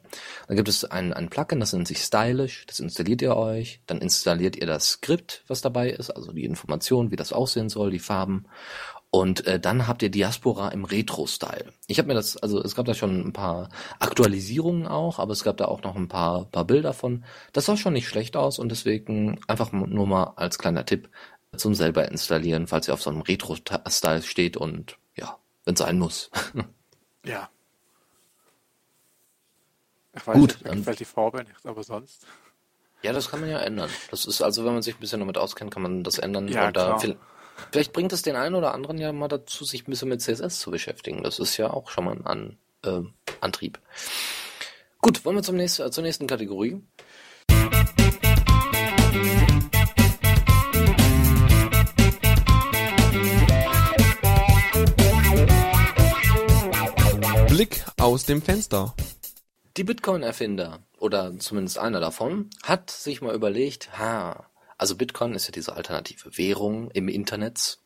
Dann 0.47 0.57
gibt 0.57 0.69
es 0.69 0.85
ein 0.85 1.13
ein 1.13 1.29
Plugin, 1.29 1.59
das 1.59 1.73
nennt 1.73 1.87
sich 1.87 1.99
Stylish. 1.99 2.65
Das 2.67 2.79
installiert 2.79 3.21
ihr 3.21 3.35
euch. 3.35 3.81
Dann 3.87 3.99
installiert 3.99 4.55
ihr 4.55 4.67
das 4.67 4.89
Skript, 4.89 5.43
was 5.47 5.61
dabei 5.61 5.89
ist, 5.91 6.09
also 6.09 6.31
die 6.33 6.45
Information, 6.45 7.11
wie 7.11 7.15
das 7.15 7.33
aussehen 7.33 7.69
soll, 7.69 7.91
die 7.91 7.99
Farben. 7.99 8.47
Und 9.13 9.45
äh, 9.45 9.59
dann 9.59 9.87
habt 9.87 10.01
ihr 10.03 10.09
Diaspora 10.09 10.69
im 10.69 10.85
Retro-Style. 10.85 11.73
Ich 11.87 11.97
habe 11.99 12.07
mir 12.07 12.13
das, 12.13 12.37
also 12.37 12.63
es 12.63 12.75
gab 12.75 12.85
da 12.85 12.93
schon 12.93 13.19
ein 13.27 13.33
paar 13.33 13.67
Aktualisierungen 13.99 14.87
auch, 14.87 15.19
aber 15.19 15.33
es 15.33 15.43
gab 15.43 15.57
da 15.57 15.65
auch 15.65 15.83
noch 15.83 15.97
ein 15.97 16.07
paar, 16.07 16.45
paar 16.45 16.63
Bilder 16.63 16.93
von. 16.93 17.25
Das 17.51 17.65
sah 17.65 17.75
schon 17.75 17.91
nicht 17.91 18.07
schlecht 18.07 18.37
aus 18.37 18.57
und 18.57 18.69
deswegen 18.69 19.37
einfach 19.47 19.73
nur 19.73 20.07
mal 20.07 20.33
als 20.37 20.57
kleiner 20.57 20.85
Tipp 20.85 21.09
zum 21.57 21.75
selber 21.75 22.09
installieren, 22.09 22.67
falls 22.67 22.87
ihr 22.87 22.93
auf 22.93 23.01
so 23.01 23.09
einem 23.09 23.19
Retro-Style 23.21 24.21
steht 24.21 24.55
und 24.55 24.97
ja, 25.17 25.37
wenn 25.65 25.75
sein 25.75 25.99
muss. 25.99 26.31
Ja. 27.23 27.49
Ich 30.15 30.25
weiß 30.25 30.35
Gut, 30.35 30.49
nicht, 30.49 30.63
mir 30.63 30.69
dann- 30.69 30.77
gefällt 30.79 30.99
die 31.01 31.05
Farbe 31.05 31.43
nicht, 31.43 31.65
aber 31.65 31.83
sonst. 31.83 32.25
Ja, 33.03 33.13
das 33.13 33.29
kann 33.29 33.41
man 33.41 33.49
ja 33.49 33.59
ändern. 33.59 33.89
Das 34.09 34.25
ist 34.25 34.41
also, 34.41 34.65
wenn 34.65 34.73
man 34.73 34.81
sich 34.81 34.95
ein 34.95 34.99
bisschen 34.99 35.19
damit 35.19 35.37
auskennt, 35.37 35.71
kann 35.71 35.81
man 35.83 36.03
das 36.03 36.17
ändern. 36.17 36.47
Ja, 36.47 36.67
und 36.67 36.77
da 36.77 36.97
klar. 36.97 37.15
Viel- 37.61 37.67
vielleicht 37.71 37.93
bringt 37.93 38.13
es 38.13 38.21
den 38.21 38.35
einen 38.35 38.55
oder 38.55 38.73
anderen 38.73 38.97
ja 38.97 39.11
mal 39.11 39.27
dazu, 39.27 39.65
sich 39.65 39.87
ein 39.87 39.91
bisschen 39.91 40.09
mit 40.09 40.21
CSS 40.21 40.59
zu 40.59 40.71
beschäftigen. 40.71 41.23
Das 41.23 41.39
ist 41.39 41.57
ja 41.57 41.71
auch 41.71 41.89
schon 41.89 42.05
mal 42.05 42.15
ein 42.15 42.25
An, 42.25 42.57
ähm, 42.85 43.13
Antrieb. 43.39 43.79
Gut, 44.99 45.25
wollen 45.25 45.35
wir 45.37 45.43
zum 45.43 45.55
nächsten, 45.55 45.83
äh, 45.83 45.91
zur 45.91 46.03
nächsten 46.03 46.27
Kategorie. 46.27 46.81
Blick 57.49 57.83
aus 57.99 58.25
dem 58.25 58.41
Fenster. 58.41 58.95
Die 59.77 59.83
Bitcoin-Erfinder, 59.83 60.79
oder 60.99 61.37
zumindest 61.39 61.77
einer 61.79 61.99
davon, 61.99 62.49
hat 62.63 62.89
sich 62.91 63.21
mal 63.21 63.33
überlegt, 63.35 63.97
ha, 63.97 64.45
also 64.81 64.95
Bitcoin 64.95 65.35
ist 65.35 65.45
ja 65.45 65.51
diese 65.51 65.75
alternative 65.75 66.37
Währung 66.39 66.89
im 66.91 67.07
Internet, 67.07 67.77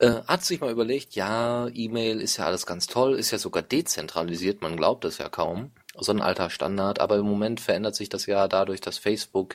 äh, 0.00 0.22
hat 0.26 0.44
sich 0.44 0.60
mal 0.60 0.72
überlegt, 0.72 1.14
ja, 1.14 1.68
E-Mail 1.72 2.20
ist 2.20 2.36
ja 2.36 2.46
alles 2.46 2.66
ganz 2.66 2.88
toll, 2.88 3.14
ist 3.14 3.30
ja 3.30 3.38
sogar 3.38 3.62
dezentralisiert, 3.62 4.60
man 4.60 4.76
glaubt 4.76 5.04
es 5.04 5.18
ja 5.18 5.28
kaum, 5.28 5.70
so 5.96 6.10
ein 6.10 6.20
alter 6.20 6.50
Standard, 6.50 6.98
aber 6.98 7.16
im 7.16 7.26
Moment 7.26 7.60
verändert 7.60 7.94
sich 7.94 8.08
das 8.08 8.26
ja 8.26 8.48
dadurch, 8.48 8.80
dass 8.80 8.98
Facebook 8.98 9.54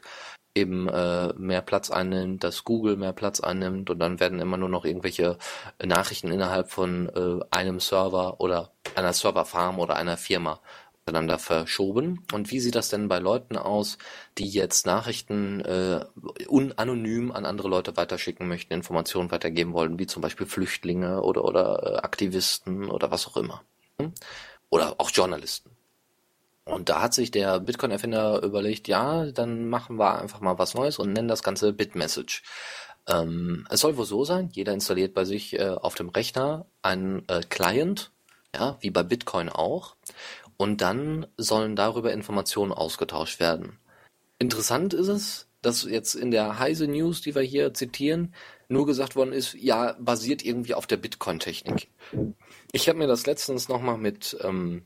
eben 0.55 0.87
äh, 0.87 1.33
mehr 1.33 1.61
Platz 1.61 1.91
einnimmt, 1.91 2.43
dass 2.45 2.63
Google 2.63 2.95
mehr 2.95 3.13
Platz 3.13 3.41
einnimmt 3.41 3.89
und 3.89 3.99
dann 3.99 4.21
werden 4.21 4.39
immer 4.39 4.55
nur 4.57 4.69
noch 4.69 4.85
irgendwelche 4.85 5.37
Nachrichten 5.83 6.31
innerhalb 6.31 6.71
von 6.71 7.09
äh, 7.09 7.45
einem 7.51 7.81
Server 7.81 8.39
oder 8.39 8.71
einer 8.95 9.11
Serverfarm 9.11 9.77
oder 9.77 9.97
einer 9.97 10.17
Firma 10.17 10.61
miteinander 11.05 11.39
verschoben. 11.39 12.25
Und 12.31 12.51
wie 12.51 12.59
sieht 12.59 12.75
das 12.75 12.89
denn 12.89 13.07
bei 13.07 13.19
Leuten 13.19 13.57
aus, 13.57 13.97
die 14.37 14.47
jetzt 14.47 14.85
Nachrichten 14.85 15.61
äh, 15.61 16.05
unanonym 16.47 17.31
an 17.31 17.45
andere 17.45 17.67
Leute 17.67 17.97
weiterschicken 17.97 18.47
möchten, 18.47 18.73
Informationen 18.73 19.31
weitergeben 19.31 19.73
wollen, 19.73 19.99
wie 19.99 20.07
zum 20.07 20.21
Beispiel 20.21 20.45
Flüchtlinge 20.45 21.21
oder 21.21 21.43
oder 21.43 21.83
äh, 21.83 21.97
Aktivisten 21.97 22.89
oder 22.89 23.11
was 23.11 23.27
auch 23.27 23.37
immer. 23.37 23.63
Oder 24.69 24.95
auch 24.99 25.11
Journalisten. 25.11 25.71
Und 26.65 26.89
da 26.89 27.01
hat 27.01 27.13
sich 27.13 27.31
der 27.31 27.59
Bitcoin-Erfinder 27.59 28.43
überlegt, 28.43 28.87
ja, 28.87 29.25
dann 29.31 29.67
machen 29.67 29.97
wir 29.97 30.19
einfach 30.19 30.41
mal 30.41 30.57
was 30.59 30.75
Neues 30.75 30.99
und 30.99 31.11
nennen 31.11 31.27
das 31.27 31.43
Ganze 31.43 31.73
Bitmessage. 31.73 32.43
Ähm, 33.07 33.67
es 33.69 33.81
soll 33.81 33.97
wohl 33.97 34.05
so 34.05 34.23
sein, 34.25 34.49
jeder 34.53 34.73
installiert 34.73 35.13
bei 35.13 35.25
sich 35.25 35.57
äh, 35.59 35.69
auf 35.69 35.95
dem 35.95 36.09
Rechner 36.09 36.67
einen 36.83 37.27
äh, 37.27 37.41
Client, 37.41 38.11
ja, 38.55 38.77
wie 38.81 38.91
bei 38.91 39.03
Bitcoin 39.03 39.49
auch. 39.49 39.95
Und 40.61 40.79
dann 40.79 41.25
sollen 41.37 41.75
darüber 41.75 42.13
Informationen 42.13 42.71
ausgetauscht 42.71 43.39
werden. 43.39 43.79
Interessant 44.37 44.93
ist 44.93 45.07
es, 45.07 45.47
dass 45.63 45.85
jetzt 45.85 46.13
in 46.13 46.29
der 46.29 46.59
Heise 46.59 46.87
News, 46.87 47.21
die 47.21 47.33
wir 47.33 47.41
hier 47.41 47.73
zitieren, 47.73 48.35
nur 48.69 48.85
gesagt 48.85 49.15
worden 49.15 49.33
ist, 49.33 49.55
ja, 49.55 49.95
basiert 49.99 50.45
irgendwie 50.45 50.75
auf 50.75 50.85
der 50.85 50.97
Bitcoin-Technik. 50.97 51.87
Ich 52.73 52.87
habe 52.87 52.99
mir 52.99 53.07
das 53.07 53.25
letztens 53.25 53.69
nochmal 53.69 53.97
mit 53.97 54.37
ähm, 54.41 54.85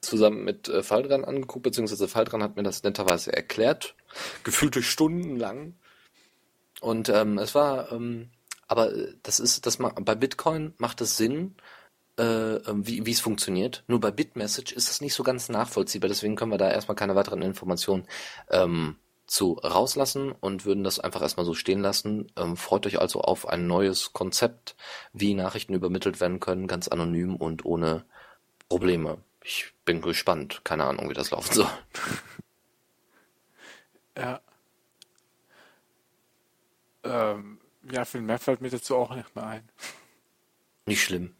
zusammen 0.00 0.42
mit 0.42 0.70
äh, 0.70 0.82
Faldran 0.82 1.26
angeguckt, 1.26 1.64
beziehungsweise 1.64 2.08
Faldran 2.08 2.42
hat 2.42 2.56
mir 2.56 2.62
das 2.62 2.82
netterweise 2.82 3.30
erklärt, 3.30 3.96
gefühlte 4.42 4.82
Stunden 4.82 5.36
lang. 5.36 5.74
Und 6.80 7.10
ähm, 7.10 7.36
es 7.36 7.54
war, 7.54 7.92
ähm, 7.92 8.30
aber 8.68 8.90
das 9.22 9.38
ist, 9.38 9.66
das 9.66 9.76
bei 9.76 10.14
Bitcoin 10.14 10.72
macht 10.78 11.02
es 11.02 11.18
Sinn, 11.18 11.56
äh, 12.18 12.56
ähm, 12.56 12.86
wie, 12.86 13.06
wie 13.06 13.10
es 13.10 13.20
funktioniert. 13.20 13.84
Nur 13.88 14.00
bei 14.00 14.10
Bitmessage 14.10 14.74
ist 14.74 14.90
es 14.90 15.00
nicht 15.00 15.14
so 15.14 15.22
ganz 15.22 15.48
nachvollziehbar, 15.48 16.08
deswegen 16.08 16.36
können 16.36 16.52
wir 16.52 16.58
da 16.58 16.70
erstmal 16.70 16.96
keine 16.96 17.14
weiteren 17.16 17.42
Informationen 17.42 18.06
ähm, 18.50 18.96
zu 19.26 19.54
rauslassen 19.54 20.32
und 20.32 20.64
würden 20.64 20.84
das 20.84 21.00
einfach 21.00 21.22
erstmal 21.22 21.46
so 21.46 21.54
stehen 21.54 21.80
lassen. 21.80 22.30
Ähm, 22.36 22.56
freut 22.56 22.86
euch 22.86 23.00
also 23.00 23.20
auf 23.20 23.48
ein 23.48 23.66
neues 23.66 24.12
Konzept, 24.12 24.76
wie 25.12 25.34
Nachrichten 25.34 25.74
übermittelt 25.74 26.20
werden 26.20 26.40
können, 26.40 26.66
ganz 26.66 26.88
anonym 26.88 27.36
und 27.36 27.64
ohne 27.64 28.04
Probleme. 28.68 29.18
Ich 29.42 29.72
bin 29.84 30.00
gespannt. 30.00 30.62
Keine 30.64 30.84
Ahnung, 30.84 31.10
wie 31.10 31.14
das 31.14 31.30
laufen 31.30 31.54
soll. 31.54 31.68
Ja. 34.16 34.40
Ähm, 37.02 37.58
ja, 37.90 38.04
viel 38.04 38.20
mehr 38.20 38.38
fällt 38.38 38.60
mir 38.60 38.70
dazu 38.70 38.94
auch 38.94 39.14
nicht 39.14 39.34
mehr 39.34 39.44
ein. 39.44 39.68
Nicht 40.86 41.02
schlimm. 41.02 41.34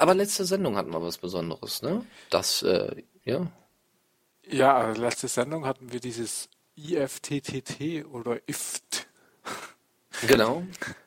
Aber 0.00 0.14
letzte 0.14 0.44
Sendung 0.44 0.76
hatten 0.76 0.92
wir 0.92 1.02
was 1.02 1.18
Besonderes, 1.18 1.82
ne? 1.82 2.04
Das, 2.30 2.62
äh, 2.62 3.02
ja. 3.24 3.46
Ja, 4.50 4.76
also 4.76 5.00
letzte 5.00 5.28
Sendung 5.28 5.66
hatten 5.66 5.92
wir 5.92 6.00
dieses 6.00 6.48
IFTTT 6.76 8.06
oder 8.06 8.40
IFT, 8.48 9.06
Genau. 10.26 10.64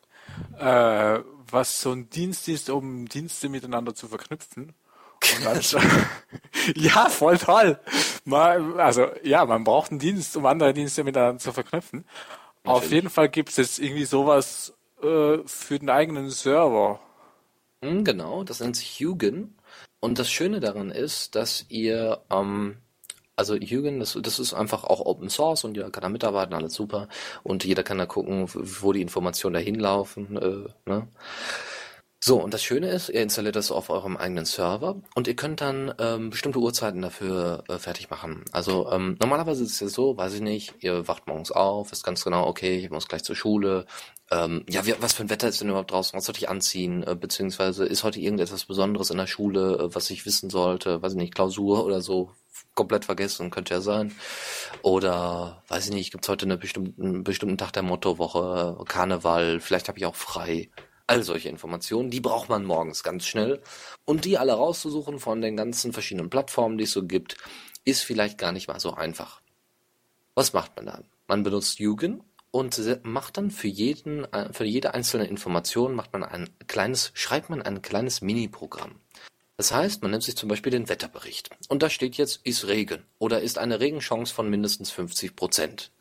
äh, 0.60 1.20
was 1.50 1.82
so 1.82 1.92
ein 1.92 2.10
Dienst 2.10 2.48
ist, 2.48 2.70
um 2.70 3.08
Dienste 3.08 3.50
miteinander 3.50 3.94
zu 3.94 4.08
verknüpfen. 4.08 4.74
Ja, 6.76 7.10
voll 7.10 7.38
toll. 7.38 7.80
Man, 8.24 8.80
also 8.80 9.08
ja, 9.24 9.46
man 9.46 9.64
braucht 9.64 9.92
einen 9.92 10.00
Dienst, 10.00 10.36
um 10.38 10.46
andere 10.46 10.74
Dienste 10.74 11.04
miteinander 11.04 11.40
zu 11.40 11.52
verknüpfen. 11.52 12.06
Auf 12.64 12.76
Natürlich. 12.76 12.92
jeden 12.92 13.10
Fall 13.10 13.30
gibt 13.30 13.50
es 13.50 13.58
jetzt 13.58 13.80
irgendwie 13.80 14.06
sowas 14.06 14.74
äh, 15.02 15.40
für 15.46 15.80
den 15.80 15.90
eigenen 15.90 16.30
Server. 16.30 17.00
Hm, 17.84 18.04
Genau, 18.04 18.44
das 18.44 18.60
nennt 18.60 18.76
sich 18.76 19.00
Hugen. 19.00 19.56
Und 20.00 20.20
das 20.20 20.30
Schöne 20.32 20.60
daran 20.60 20.92
ist, 20.92 21.36
dass 21.36 21.66
ihr, 21.70 22.22
ähm, 22.32 22.78
also 23.36 23.56
Hugen, 23.56 24.00
das, 24.00 24.18
das 24.22 24.40
ist 24.40 24.54
einfach 24.54 24.84
auch 24.84 25.00
Open 25.06 25.30
Source 25.30 25.64
und 25.64 25.76
jeder 25.76 25.90
kann 25.92 26.02
da 26.04 26.10
mitarbeiten, 26.10 26.54
alles 26.54 26.74
super. 26.74 27.08
Und 27.44 27.64
jeder 27.64 27.84
kann 27.84 27.98
da 27.98 28.06
gucken, 28.06 28.48
wo 28.54 28.94
die 28.94 29.02
Informationen 29.02 29.54
dahin 29.56 29.76
laufen. 29.76 30.38
Äh, 30.38 30.90
ne? 30.90 31.08
So, 32.24 32.40
und 32.42 32.54
das 32.54 32.64
Schöne 32.64 32.90
ist, 32.92 33.10
ihr 33.10 33.24
installiert 33.24 33.56
das 33.56 33.72
auf 33.72 33.90
eurem 33.90 34.16
eigenen 34.16 34.46
Server 34.46 35.02
und 35.16 35.28
ihr 35.28 35.36
könnt 35.36 35.60
dann 35.60 35.92
ähm, 35.98 36.30
bestimmte 36.30 36.60
Uhrzeiten 36.60 37.02
dafür 37.02 37.64
äh, 37.68 37.80
fertig 37.80 38.12
machen. 38.12 38.46
Also 38.52 38.92
ähm, 38.92 39.18
normalerweise 39.20 39.64
ist 39.64 39.74
es 39.74 39.80
ja 39.80 39.88
so, 39.88 40.18
weiß 40.18 40.36
ich 40.36 40.42
nicht, 40.42 40.76
ihr 40.84 41.08
wacht 41.08 41.26
morgens 41.26 41.52
auf, 41.52 41.92
wisst 41.92 42.04
ganz 42.04 42.24
genau, 42.24 42.46
okay, 42.46 42.78
ich 42.78 42.92
muss 42.92 43.08
gleich 43.08 43.24
zur 43.24 43.36
Schule. 43.36 43.88
Ähm, 44.32 44.64
ja, 44.70 44.86
wie, 44.86 44.96
was 45.00 45.14
für 45.14 45.24
ein 45.24 45.30
Wetter 45.30 45.50
ist 45.50 45.60
denn 45.60 45.68
überhaupt 45.68 45.92
draußen? 45.92 46.18
Was 46.18 46.26
sollte 46.26 46.40
ich 46.40 46.50
anziehen? 46.50 47.04
Äh, 47.04 47.16
beziehungsweise 47.16 47.86
ist 47.86 48.04
heute 48.06 48.22
irgendetwas 48.22 48.64
Besonderes 48.66 49.10
in 49.10 49.18
der 49.18 49.28
Schule, 49.28 49.78
äh, 49.78 49.96
was 49.96 50.10
ich 50.10 50.26
wissen 50.26 50.50
sollte? 50.50 51.02
Weiß 51.02 51.12
ich 51.14 51.18
nicht, 51.18 51.36
Klausur 51.36 51.86
oder 51.86 52.00
so? 52.02 52.32
Komplett 52.74 53.04
vergessen, 53.04 53.50
könnte 53.50 53.74
ja 53.74 53.82
sein. 53.82 54.16
Oder, 54.84 55.64
weiß 55.68 55.88
ich 55.88 55.94
nicht, 55.94 56.12
gibt's 56.12 56.30
heute 56.30 56.46
eine 56.46 56.58
bestimmten, 56.58 57.04
einen 57.04 57.24
bestimmten 57.26 57.58
Tag 57.58 57.74
der 57.74 57.84
Mottowoche, 57.84 58.82
Karneval, 58.88 59.60
vielleicht 59.60 59.90
habe 59.90 60.00
ich 60.00 60.06
auch 60.06 60.16
frei. 60.16 60.70
All 61.08 61.24
solche 61.24 61.50
Informationen, 61.50 62.10
die 62.10 62.22
braucht 62.22 62.48
man 62.48 62.64
morgens 62.64 63.04
ganz 63.04 63.26
schnell. 63.26 63.62
Und 64.06 64.24
die 64.24 64.38
alle 64.38 64.54
rauszusuchen 64.54 65.20
von 65.20 65.42
den 65.42 65.58
ganzen 65.58 65.92
verschiedenen 65.92 66.30
Plattformen, 66.30 66.78
die 66.78 66.86
es 66.86 66.94
so 66.94 67.06
gibt, 67.06 67.36
ist 67.84 68.04
vielleicht 68.04 68.38
gar 68.38 68.54
nicht 68.54 68.70
mal 68.70 68.80
so 68.80 68.94
einfach. 68.94 69.42
Was 70.36 70.54
macht 70.54 70.78
man 70.78 70.86
dann? 70.86 71.04
Man 71.28 71.44
benutzt 71.44 71.80
Yugen 71.80 72.24
und 72.52 72.80
macht 73.04 73.38
dann 73.38 73.50
für 73.50 73.68
jeden, 73.68 74.32
äh, 74.34 74.52
für 74.54 74.66
jede 74.66 74.94
einzelne 74.94 75.26
Information 75.26 75.96
macht 75.96 76.14
man 76.14 76.24
ein 76.24 76.50
kleines, 76.68 77.12
schreibt 77.14 77.50
man 77.50 77.62
ein 77.62 77.82
kleines 77.82 78.22
Mini-Programm. 78.22 78.96
Das 79.58 79.72
heißt, 79.72 80.02
man 80.02 80.12
nimmt 80.12 80.24
sich 80.24 80.36
zum 80.36 80.50
Beispiel 80.50 80.72
den 80.72 80.90
Wetterbericht 80.90 81.50
und 81.70 81.84
da 81.84 81.90
steht 81.90 82.16
jetzt, 82.16 82.42
ist 82.44 82.68
Regen 82.68 83.06
oder 83.20 83.42
ist 83.42 83.58
eine 83.58 83.80
Regenchance 83.80 84.34
von 84.34 84.50
mindestens 84.50 84.92
50 84.92 85.36
Prozent. 85.36 85.92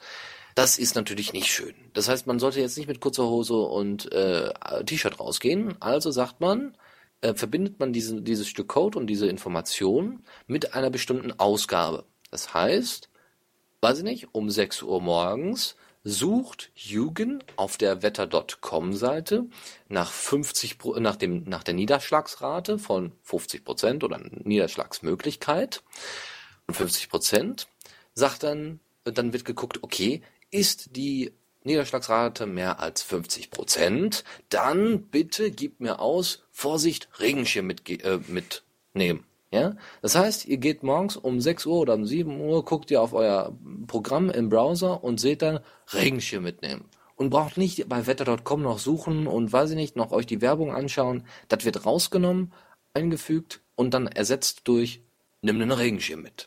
Das 0.54 0.78
ist 0.78 0.94
natürlich 0.94 1.32
nicht 1.32 1.46
schön. 1.46 1.74
Das 1.92 2.08
heißt, 2.08 2.26
man 2.26 2.38
sollte 2.38 2.60
jetzt 2.60 2.76
nicht 2.76 2.88
mit 2.88 3.00
kurzer 3.00 3.26
Hose 3.28 3.54
und 3.54 4.10
äh, 4.12 4.52
T-Shirt 4.84 5.20
rausgehen. 5.20 5.80
Also 5.80 6.10
sagt 6.10 6.40
man, 6.40 6.76
äh, 7.20 7.34
verbindet 7.34 7.78
man 7.78 7.92
diese, 7.92 8.20
dieses 8.22 8.48
Stück 8.48 8.68
Code 8.68 8.98
und 8.98 9.06
diese 9.06 9.26
Information 9.28 10.24
mit 10.46 10.74
einer 10.74 10.90
bestimmten 10.90 11.32
Ausgabe. 11.38 12.04
Das 12.30 12.54
heißt, 12.54 13.08
weiß 13.80 13.98
ich 13.98 14.04
nicht, 14.04 14.28
um 14.32 14.50
6 14.50 14.82
Uhr 14.82 15.00
morgens 15.00 15.76
sucht 16.02 16.70
Hugen 16.76 17.42
auf 17.56 17.76
der 17.76 18.02
wetter.com 18.02 18.94
Seite 18.94 19.46
nach 19.88 20.10
50 20.10 20.78
Pro- 20.78 20.98
nach 20.98 21.16
dem 21.16 21.44
nach 21.44 21.62
der 21.62 21.74
Niederschlagsrate 21.74 22.78
von 22.78 23.12
50 23.22 23.64
Prozent 23.64 24.04
oder 24.04 24.18
Niederschlagsmöglichkeit. 24.18 25.82
Von 26.66 26.74
50 26.74 27.08
Prozent 27.10 27.68
sagt 28.14 28.42
dann 28.42 28.80
dann 29.04 29.32
wird 29.32 29.44
geguckt 29.44 29.82
okay 29.82 30.22
ist 30.50 30.96
die 30.96 31.32
Niederschlagsrate 31.62 32.46
mehr 32.46 32.80
als 32.80 33.02
50 33.02 33.50
Prozent? 33.50 34.24
Dann 34.48 35.02
bitte 35.02 35.50
gib 35.50 35.80
mir 35.80 36.00
aus 36.00 36.42
Vorsicht 36.50 37.08
Regenschirm 37.20 37.66
mit, 37.66 37.88
äh, 37.88 38.18
mitnehmen. 38.28 39.24
Ja, 39.52 39.76
das 40.00 40.14
heißt, 40.14 40.46
ihr 40.46 40.58
geht 40.58 40.84
morgens 40.84 41.16
um 41.16 41.40
6 41.40 41.66
Uhr 41.66 41.80
oder 41.80 41.94
um 41.94 42.06
7 42.06 42.40
Uhr, 42.40 42.64
guckt 42.64 42.90
ihr 42.92 43.02
auf 43.02 43.12
euer 43.12 43.52
Programm 43.90 44.30
im 44.30 44.48
Browser 44.48 45.02
und 45.02 45.18
seht 45.18 45.42
dann 45.42 45.58
Regenschirm 45.92 46.44
mitnehmen. 46.44 46.84
Und 47.16 47.30
braucht 47.30 47.58
nicht 47.58 47.88
bei 47.88 48.06
wetter.com 48.06 48.62
noch 48.62 48.78
suchen 48.78 49.26
und 49.26 49.52
weiß 49.52 49.70
ich 49.70 49.76
nicht, 49.76 49.96
noch 49.96 50.12
euch 50.12 50.26
die 50.26 50.40
Werbung 50.40 50.72
anschauen. 50.72 51.24
Das 51.48 51.64
wird 51.64 51.84
rausgenommen, 51.84 52.52
eingefügt 52.94 53.60
und 53.74 53.92
dann 53.92 54.06
ersetzt 54.06 54.60
durch 54.64 55.02
nimm 55.42 55.60
einen 55.60 55.72
Regenschirm 55.72 56.22
mit. 56.22 56.46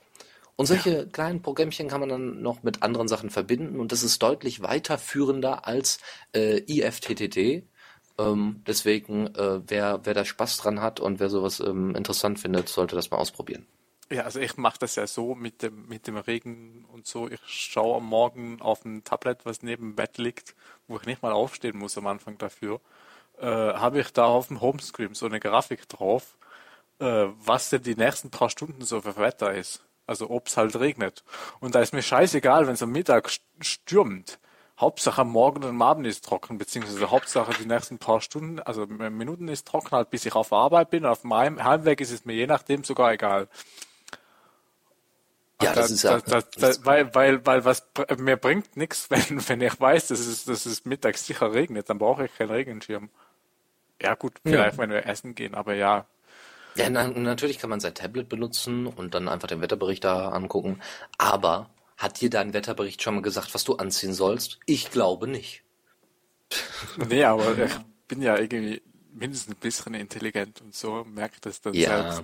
Und 0.55 0.67
solche 0.67 1.05
kleinen 1.07 1.41
Programmchen 1.41 1.89
kann 1.89 1.99
man 1.99 2.09
dann 2.09 2.41
noch 2.41 2.63
mit 2.63 2.81
anderen 2.81 3.09
Sachen 3.09 3.29
verbinden 3.29 3.79
und 3.79 3.91
das 3.91 4.03
ist 4.03 4.23
deutlich 4.23 4.61
weiterführender 4.61 5.67
als 5.67 5.99
äh, 6.33 6.59
IFTTT. 6.65 7.67
Ähm, 8.19 8.61
deswegen, 8.65 9.27
äh, 9.35 9.59
wer, 9.67 9.99
wer 10.03 10.13
da 10.13 10.23
Spaß 10.23 10.57
dran 10.57 10.81
hat 10.81 11.01
und 11.01 11.19
wer 11.19 11.29
sowas 11.29 11.59
ähm, 11.59 11.93
interessant 11.93 12.39
findet, 12.39 12.69
sollte 12.69 12.95
das 12.95 13.11
mal 13.11 13.17
ausprobieren. 13.17 13.65
Ja, 14.13 14.23
also 14.25 14.39
ich 14.39 14.57
mache 14.57 14.77
das 14.77 14.95
ja 14.95 15.07
so 15.07 15.33
mit 15.33 15.63
dem, 15.63 15.87
mit 15.87 16.05
dem 16.05 16.17
Regen 16.17 16.85
und 16.93 17.07
so. 17.07 17.27
Ich 17.27 17.39
schaue 17.47 17.97
am 17.97 18.05
Morgen 18.05 18.61
auf 18.61 18.85
ein 18.85 19.03
Tablet, 19.03 19.39
was 19.43 19.63
neben 19.63 19.89
dem 19.89 19.95
Bett 19.95 20.19
liegt, 20.19 20.55
wo 20.87 20.97
ich 20.97 21.07
nicht 21.07 21.23
mal 21.23 21.31
aufstehen 21.31 21.77
muss 21.77 21.97
am 21.97 22.05
Anfang 22.05 22.37
dafür. 22.37 22.79
Äh, 23.39 23.47
habe 23.47 23.99
ich 24.01 24.13
da 24.13 24.25
auf 24.25 24.49
dem 24.49 24.61
Homescreen 24.61 25.15
so 25.15 25.25
eine 25.25 25.39
Grafik 25.39 25.89
drauf, 25.89 26.37
äh, 26.99 27.25
was 27.45 27.71
denn 27.71 27.81
die 27.81 27.95
nächsten 27.95 28.29
paar 28.29 28.51
Stunden 28.51 28.83
so 28.83 29.01
für 29.01 29.17
Wetter 29.17 29.51
ist. 29.53 29.83
Also 30.05 30.29
ob 30.29 30.47
es 30.47 30.57
halt 30.57 30.75
regnet. 30.79 31.23
Und 31.59 31.73
da 31.73 31.81
ist 31.81 31.93
mir 31.93 32.03
scheißegal, 32.03 32.67
wenn 32.67 32.75
es 32.75 32.83
am 32.83 32.91
Mittag 32.91 33.29
st- 33.29 33.41
stürmt. 33.61 34.37
Hauptsache 34.79 35.21
am 35.21 35.31
Morgen 35.31 35.63
und 35.63 35.69
am 35.69 35.81
Abend 35.81 36.05
ist 36.07 36.25
trocken, 36.25 36.57
beziehungsweise 36.59 37.09
Hauptsache 37.09 37.53
die 37.59 37.65
nächsten 37.67 37.97
paar 37.99 38.21
Stunden, 38.21 38.59
also 38.59 38.85
Minuten 38.87 39.47
ist 39.47 39.67
trocken, 39.67 39.91
halt 39.91 40.09
bis 40.11 40.25
ich 40.25 40.35
auf 40.35 40.53
Arbeit 40.53 40.91
bin. 40.91 41.05
Auf 41.05 41.23
meinem 41.23 41.63
Heimweg 41.63 42.01
ist 42.01 42.11
es 42.11 42.25
mir 42.25 42.33
je 42.33 42.47
nachdem 42.47 42.83
sogar 42.83 43.13
egal. 43.13 43.47
Ja, 45.61 45.73
das 45.73 45.87
Da- 45.89 45.93
ist 45.93 46.03
ja. 46.03 46.19
da- 46.19 46.41
da- 46.41 46.85
weil, 46.85 47.13
weil, 47.15 47.45
weil 47.45 47.63
was 47.65 47.87
mir 48.17 48.37
bringt 48.37 48.75
nichts, 48.75 49.09
wenn, 49.09 49.47
wenn 49.47 49.61
ich 49.61 49.79
weiß, 49.79 50.07
dass 50.07 50.19
es, 50.19 50.45
dass 50.45 50.65
es 50.65 50.85
mittags 50.85 51.25
sicher 51.25 51.53
regnet, 51.53 51.89
dann 51.89 51.97
brauche 51.99 52.25
ich 52.25 52.35
keinen 52.35 52.51
Regenschirm. 52.51 53.09
Ja 54.01 54.15
gut, 54.15 54.33
vielleicht 54.43 54.77
wenn 54.77 54.89
wir 54.89 55.05
essen 55.05 55.35
gehen, 55.35 55.55
aber 55.55 55.75
ja. 55.75 56.05
Ja, 56.75 56.89
na, 56.89 57.07
natürlich 57.07 57.59
kann 57.59 57.69
man 57.69 57.79
sein 57.79 57.93
Tablet 57.93 58.27
benutzen 58.27 58.87
und 58.87 59.13
dann 59.13 59.29
einfach 59.29 59.47
den 59.47 59.61
Wetterbericht 59.61 60.03
da 60.03 60.29
angucken. 60.29 60.81
Aber 61.19 61.69
hat 61.97 62.19
dir 62.19 62.31
dein 62.31 62.53
Wetterbericht 62.53 63.01
schon 63.03 63.13
mal 63.15 63.21
gesagt, 63.21 63.53
was 63.53 63.63
du 63.63 63.75
anziehen 63.75 64.13
sollst? 64.13 64.59
Ich 64.65 64.89
glaube 64.91 65.27
nicht. 65.27 65.63
Nee, 67.09 67.23
aber 67.23 67.57
ich 67.57 67.71
bin 68.07 68.21
ja 68.21 68.37
irgendwie 68.37 68.81
mindestens 69.13 69.55
ein 69.55 69.59
bisschen 69.59 69.93
intelligent 69.93 70.61
und 70.61 70.75
so 70.75 71.03
merke 71.05 71.37
das 71.41 71.61
dann 71.61 71.73
Ja. 71.73 72.11
selbst. 72.11 72.23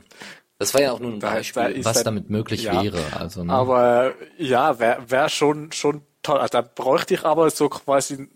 Das 0.60 0.74
war 0.74 0.82
ja 0.82 0.92
auch 0.92 1.00
nur 1.00 1.12
ein 1.14 1.20
Da- 1.20 1.32
Beispiel. 1.32 1.74
da 1.82 1.86
was 1.86 1.96
dann- 1.96 2.06
damit 2.06 2.30
möglich 2.30 2.64
ja. 2.64 2.84
wäre. 2.84 3.02
Also, 3.18 3.44
ne? 3.44 3.52
Aber 3.52 4.14
ja, 4.38 4.78
wäre 4.80 5.10
wär 5.10 5.30
schon, 5.30 5.72
schon 5.72 6.02
toll. 6.22 6.38
Also, 6.38 6.52
da 6.52 6.62
bräuchte 6.62 7.14
ich 7.16 7.24
aber 7.26 7.50
so 7.50 7.70
quasi, 7.70 8.28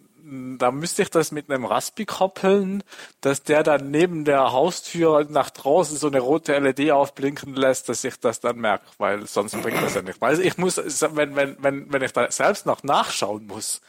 da 0.57 0.71
müsste 0.71 1.01
ich 1.01 1.09
das 1.11 1.31
mit 1.33 1.49
einem 1.51 1.65
Raspi 1.65 2.05
koppeln, 2.05 2.81
dass 3.21 3.43
der 3.43 3.61
dann 3.61 3.91
neben 3.91 4.23
der 4.23 4.53
Haustür 4.53 5.27
nach 5.29 5.49
draußen 5.49 5.97
so 5.97 6.07
eine 6.07 6.21
rote 6.21 6.53
LED 6.57 6.91
aufblinken 6.91 7.55
lässt, 7.55 7.89
dass 7.89 8.03
ich 8.05 8.17
das 8.19 8.39
dann 8.39 8.55
merke, 8.57 8.85
weil 8.97 9.27
sonst 9.27 9.61
bringt 9.61 9.83
das 9.83 9.93
ja 9.95 10.01
nicht. 10.01 10.21
Weil 10.21 10.39
ich 10.39 10.57
muss, 10.57 10.77
wenn, 10.77 11.35
wenn, 11.35 11.57
wenn, 11.61 11.91
wenn 11.91 12.01
ich 12.01 12.13
da 12.13 12.31
selbst 12.31 12.65
noch 12.65 12.83
nachschauen 12.83 13.47
muss, 13.47 13.81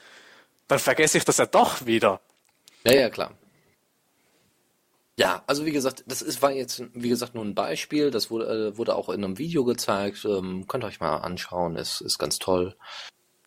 dann 0.66 0.80
vergesse 0.80 1.18
ich 1.18 1.24
das 1.24 1.37
ja 1.37 1.47
doch 1.47 1.87
wieder. 1.87 2.20
Ja, 2.85 2.95
ja, 2.95 3.11
klar. 3.11 3.30
Ja, 5.17 5.45
also 5.47 5.65
wie 5.65 5.71
gesagt, 5.71 6.03
das 6.07 6.23
ist, 6.23 6.43
war 6.43 6.51
jetzt, 6.51 6.83
wie 6.93 7.09
gesagt, 7.09 7.35
nur 7.35 7.45
ein 7.45 7.55
Beispiel. 7.55 8.11
Das 8.11 8.31
wurde, 8.31 8.73
äh, 8.73 8.79
wurde 8.79 8.97
auch 8.97 9.09
in 9.09 9.23
einem 9.23 9.39
Video 9.39 9.65
gezeigt. 9.65 10.25
Ähm, 10.25 10.67
könnt 10.67 10.83
ihr 10.85 10.89
euch 10.89 10.99
mal 11.01 11.19
anschauen, 11.19 11.77
ist, 11.77 12.01
ist 12.01 12.19
ganz 12.19 12.39
toll. 12.39 12.75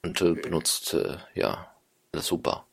und 0.03 0.21
äh, 0.21 0.33
benutzt, 0.33 0.93
äh, 0.93 1.17
ja, 1.33 1.67
das 2.13 2.27
super. 2.27 2.65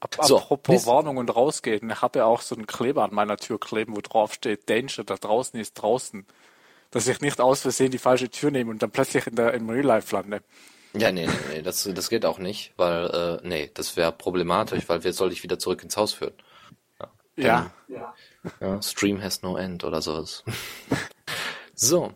Ab, 0.00 0.16
So, 0.22 0.38
apropos 0.38 0.76
bis- 0.76 0.86
Warnung 0.86 1.18
und 1.18 1.34
rausgehen. 1.34 1.90
Ich 1.90 2.00
habe 2.02 2.20
ja 2.20 2.24
auch 2.24 2.40
so 2.40 2.54
einen 2.54 2.66
Kleber 2.66 3.04
an 3.04 3.12
meiner 3.12 3.36
Tür 3.36 3.60
kleben, 3.60 3.94
wo 3.96 4.00
drauf 4.00 4.32
steht, 4.32 4.70
Danger, 4.70 5.04
da 5.04 5.16
draußen 5.16 5.58
ist 5.60 5.74
draußen. 5.74 6.24
Dass 6.90 7.06
ich 7.06 7.20
nicht 7.20 7.40
aus 7.42 7.60
Versehen 7.60 7.90
die 7.90 7.98
falsche 7.98 8.30
Tür 8.30 8.50
nehme 8.50 8.70
und 8.70 8.82
dann 8.82 8.90
plötzlich 8.90 9.26
in 9.26 9.34
der, 9.36 9.52
im 9.52 9.68
Real 9.68 9.84
Life 9.84 10.14
lande. 10.16 10.40
Ja, 10.94 11.12
nee, 11.12 11.26
nee, 11.26 11.32
nee, 11.50 11.62
das, 11.62 11.82
das 11.92 12.08
geht 12.08 12.24
auch 12.24 12.38
nicht, 12.38 12.72
weil, 12.78 13.40
äh, 13.42 13.46
nee, 13.46 13.70
das 13.74 13.96
wäre 13.98 14.10
problematisch, 14.10 14.88
weil 14.88 15.04
wer 15.04 15.12
soll 15.12 15.28
dich 15.28 15.42
wieder 15.42 15.58
zurück 15.58 15.82
ins 15.82 15.98
Haus 15.98 16.14
führen? 16.14 16.32
Ja. 17.36 17.70
Ja, 17.88 18.14
Stream 18.80 19.22
has 19.22 19.42
no 19.42 19.56
end 19.56 19.84
oder 19.84 20.00
sowas. 20.00 20.44
so. 21.74 22.12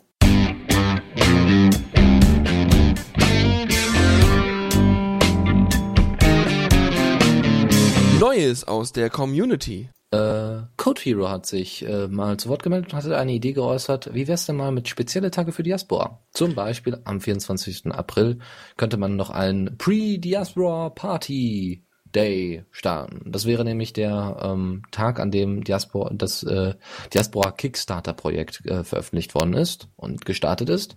Neues 8.21 8.65
aus 8.65 8.93
der 8.93 9.11
Community. 9.11 9.89
Äh, 10.13 10.63
Code 10.77 11.01
Hero 11.01 11.29
hat 11.31 11.47
sich 11.47 11.87
äh, 11.87 12.07
mal 12.07 12.37
zu 12.37 12.51
Wort 12.51 12.63
gemeldet 12.63 12.93
und 12.93 12.99
hatte 12.99 13.17
eine 13.17 13.33
Idee 13.33 13.53
geäußert, 13.53 14.15
wie 14.15 14.29
wär's 14.29 14.45
denn 14.47 14.57
mal 14.57 14.71
mit 14.71 14.87
spezielle 14.89 15.31
Tage 15.31 15.53
für 15.53 15.63
Diaspora? 15.63 16.23
Zum 16.33 16.55
Beispiel 16.55 17.01
am 17.05 17.21
24. 17.21 17.87
April 17.87 18.39
könnte 18.77 18.99
man 18.99 19.17
noch 19.17 19.31
einen 19.31 19.79
Pre-Diaspora 19.79 20.91
Party 20.91 21.85
Day 22.15 22.65
starten. 22.71 23.31
Das 23.31 23.47
wäre 23.47 23.65
nämlich 23.65 23.93
der 23.93 24.39
ähm, 24.43 24.83
Tag, 24.91 25.21
an 25.21 25.31
dem 25.31 25.65
Diaspora, 25.65 26.11
das 26.13 26.43
äh, 26.43 26.75
Diaspora 27.13 27.51
Kickstarter 27.53 28.13
Projekt 28.13 28.65
äh, 28.67 28.85
veröffentlicht 28.85 29.35
worden 29.35 29.55
ist 29.55 29.89
und 29.97 30.25
gestartet 30.25 30.69
ist. 30.69 30.97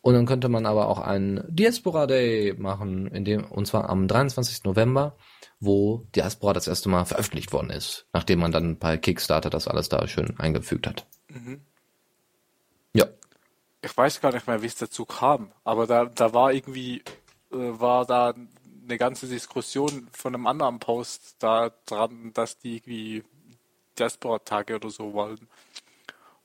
Und 0.00 0.14
dann 0.14 0.26
könnte 0.26 0.48
man 0.48 0.66
aber 0.66 0.88
auch 0.88 1.00
einen 1.00 1.42
Diaspora 1.48 2.06
Day 2.06 2.54
machen, 2.56 3.08
in 3.08 3.24
dem, 3.24 3.44
und 3.44 3.66
zwar 3.66 3.88
am 3.90 4.06
23. 4.08 4.64
November, 4.64 5.16
wo 5.60 6.06
Diaspora 6.14 6.52
das 6.52 6.68
erste 6.68 6.88
Mal 6.88 7.04
veröffentlicht 7.04 7.52
worden 7.52 7.70
ist, 7.70 8.06
nachdem 8.12 8.38
man 8.38 8.52
dann 8.52 8.78
bei 8.78 8.96
Kickstarter 8.96 9.50
das 9.50 9.66
alles 9.66 9.88
da 9.88 10.06
schön 10.06 10.38
eingefügt 10.38 10.86
hat. 10.86 11.06
Ja. 12.94 13.06
Ich 13.82 13.96
weiß 13.96 14.20
gar 14.20 14.32
nicht 14.32 14.46
mehr, 14.46 14.62
wie 14.62 14.66
es 14.66 14.76
dazu 14.76 15.04
kam, 15.04 15.52
aber 15.64 15.86
da, 15.86 16.06
da 16.06 16.32
war 16.32 16.52
irgendwie, 16.52 17.02
äh, 17.52 17.56
war 17.56 18.06
da 18.06 18.34
eine 18.88 18.98
ganze 18.98 19.26
Diskussion 19.26 20.08
von 20.12 20.34
einem 20.34 20.46
anderen 20.46 20.78
Post 20.78 21.36
da 21.38 21.70
dran, 21.86 22.32
dass 22.34 22.58
die 22.58 22.76
irgendwie 22.76 23.24
Diaspora-Tage 23.98 24.76
oder 24.76 24.90
so 24.90 25.12
wollen. 25.12 25.48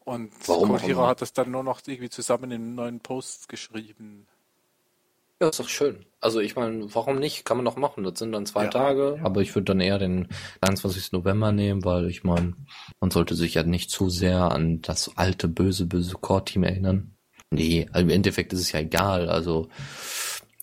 Und 0.05 0.31
immer. 0.47 1.07
hat 1.07 1.21
das 1.21 1.31
dann 1.31 1.51
nur 1.51 1.63
noch 1.63 1.81
irgendwie 1.85 2.09
zusammen 2.09 2.51
in 2.51 2.75
neuen 2.75 2.99
Post 2.99 3.47
geschrieben. 3.47 4.27
Ja, 5.41 5.49
ist 5.49 5.59
doch 5.59 5.69
schön. 5.69 6.05
Also 6.19 6.39
ich 6.39 6.55
meine, 6.55 6.93
warum 6.93 7.19
nicht? 7.19 7.45
Kann 7.45 7.57
man 7.57 7.65
doch 7.65 7.77
machen. 7.77 8.03
Das 8.03 8.19
sind 8.19 8.31
dann 8.33 8.45
zwei 8.45 8.65
Ja. 8.65 8.69
Tage. 8.69 9.19
Aber 9.23 9.41
ich 9.41 9.55
würde 9.55 9.65
dann 9.65 9.79
eher 9.79 9.99
den 9.99 10.27
23. 10.61 11.13
November 11.13 11.51
nehmen, 11.51 11.83
weil 11.85 12.09
ich 12.09 12.23
meine, 12.23 12.53
man 12.99 13.11
sollte 13.11 13.35
sich 13.35 13.53
ja 13.53 13.63
nicht 13.63 13.89
zu 13.89 14.09
sehr 14.09 14.51
an 14.51 14.81
das 14.81 15.17
alte, 15.17 15.47
böse, 15.47 15.85
böse 15.85 16.15
Core-Team 16.15 16.63
erinnern. 16.63 17.15
Nee, 17.49 17.87
also 17.91 18.03
im 18.03 18.09
Endeffekt 18.09 18.51
ist 18.53 18.61
es 18.61 18.71
ja 18.71 18.79
egal. 18.79 19.29
Also, 19.29 19.69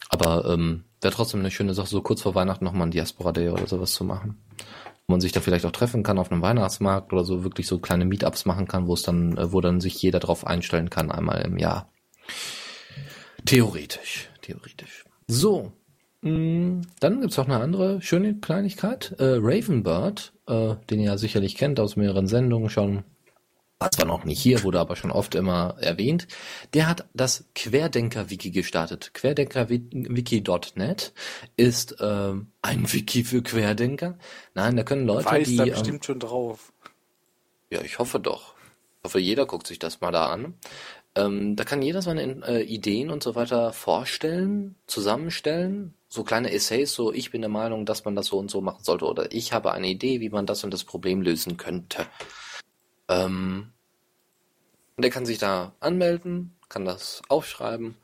aber 0.09 0.45
ähm, 0.51 0.85
wäre 1.01 1.15
trotzdem 1.15 1.41
eine 1.41 1.51
schöne 1.51 1.75
Sache, 1.75 1.89
so 1.89 2.03
kurz 2.03 2.23
vor 2.23 2.35
Weihnachten 2.35 2.65
nochmal 2.65 2.89
ein 2.89 2.91
Diaspora 2.91 3.33
Day 3.33 3.49
oder 3.49 3.67
sowas 3.67 3.93
zu 3.93 4.05
machen. 4.05 4.39
Wo 5.07 5.13
man 5.15 5.21
sich 5.21 5.33
da 5.33 5.41
vielleicht 5.41 5.67
auch 5.67 5.73
treffen 5.73 6.03
kann 6.03 6.19
auf 6.19 6.31
einem 6.31 6.43
Weihnachtsmarkt 6.43 7.13
oder 7.13 7.25
so 7.25 7.43
wirklich 7.43 7.67
so 7.67 7.79
kleine 7.79 8.05
Meetups 8.05 8.45
machen 8.45 8.69
kann, 8.69 8.87
wo 8.87 8.95
es 8.95 9.03
dann, 9.03 9.37
äh, 9.37 9.53
wo 9.53 9.61
dann 9.61 9.81
sich 9.81 10.01
jeder 10.01 10.21
drauf 10.21 10.47
einstellen 10.47 10.91
kann, 10.91 11.11
einmal 11.11 11.43
im 11.43 11.59
Jahr. 11.59 11.91
Theoretisch, 13.45 14.31
theoretisch. 14.43 15.05
So, 15.27 15.73
mh, 16.23 16.83
dann 17.01 17.21
gibt's 17.21 17.37
noch 17.37 17.49
eine 17.49 17.61
andere 17.61 18.03
schöne 18.03 18.39
Kleinigkeit. 18.39 19.15
Äh, 19.19 19.39
Ravenbird, 19.41 20.33
äh, 20.47 20.75
den 20.91 21.01
ihr 21.01 21.07
ja 21.07 21.19
sicherlich 21.19 21.57
kennt 21.57 21.81
aus 21.81 21.97
mehreren 21.97 22.27
Sendungen 22.27 22.71
schon, 22.71 23.05
war 23.81 23.91
zwar 23.91 24.05
noch 24.05 24.25
nicht 24.25 24.41
hier, 24.41 24.63
wurde 24.63 24.79
aber 24.79 24.95
schon 24.95 25.11
oft 25.11 25.35
immer 25.35 25.77
erwähnt. 25.81 26.29
Der 26.75 26.87
hat 26.87 27.07
das 27.15 27.47
Querdenker-Wiki 27.55 28.51
gestartet. 28.51 29.15
Querdenkerwiki.net 29.15 31.15
ist 31.57 31.97
ähm, 32.01 32.49
ein 32.61 32.93
Wiki 32.93 33.25
für 33.25 33.43
Querdenker. 33.43 34.19
Nein, 34.55 34.77
da 34.77 34.83
können 34.83 35.07
Leute, 35.07 35.25
Weiß 35.25 35.49
die 35.49 35.57
da 35.57 35.65
ähm, 35.65 35.71
bestimmt 35.71 36.05
schon 36.05 36.21
drauf. 36.21 36.75
ja, 37.71 37.81
ich 37.81 37.99
hoffe 37.99 38.21
doch. 38.21 38.55
Ich 38.99 39.05
hoffe, 39.05 39.19
jeder 39.19 39.47
guckt 39.47 39.67
sich 39.67 39.79
das 39.79 40.03
mal 40.03 40.13
da 40.13 40.27
an. 40.27 40.55
Ähm, 41.15 41.57
da 41.57 41.65
kann 41.65 41.81
jeder 41.81 42.03
seine 42.03 42.47
äh, 42.47 42.63
Ideen 42.63 43.09
und 43.09 43.23
so 43.23 43.35
weiter 43.35 43.73
vorstellen, 43.73 44.75
zusammenstellen. 44.87 45.95
So 46.11 46.23
kleine 46.23 46.53
Essays, 46.53 46.93
so 46.93 47.15
ich 47.15 47.31
bin 47.31 47.41
der 47.41 47.49
Meinung, 47.49 47.87
dass 47.87 48.05
man 48.05 48.15
das 48.15 48.27
so 48.27 48.39
und 48.39 48.51
so 48.51 48.61
machen 48.61 48.85
sollte. 48.85 49.07
Oder 49.07 49.33
ich 49.33 49.55
habe 49.55 49.73
eine 49.73 49.89
Idee, 49.89 50.21
wie 50.21 50.29
man 50.29 50.45
das 50.45 50.65
und 50.65 50.71
das 50.71 50.85
Problem 50.85 51.23
lösen 51.23 51.57
könnte. 51.57 52.07
Ähm, 53.11 53.73
und 54.97 55.05
er 55.05 55.11
kann 55.11 55.27
sich 55.27 55.39
da 55.39 55.73
anmelden, 55.81 56.57
kann 56.69 56.85
das 56.85 57.23
aufschreiben, 57.29 57.97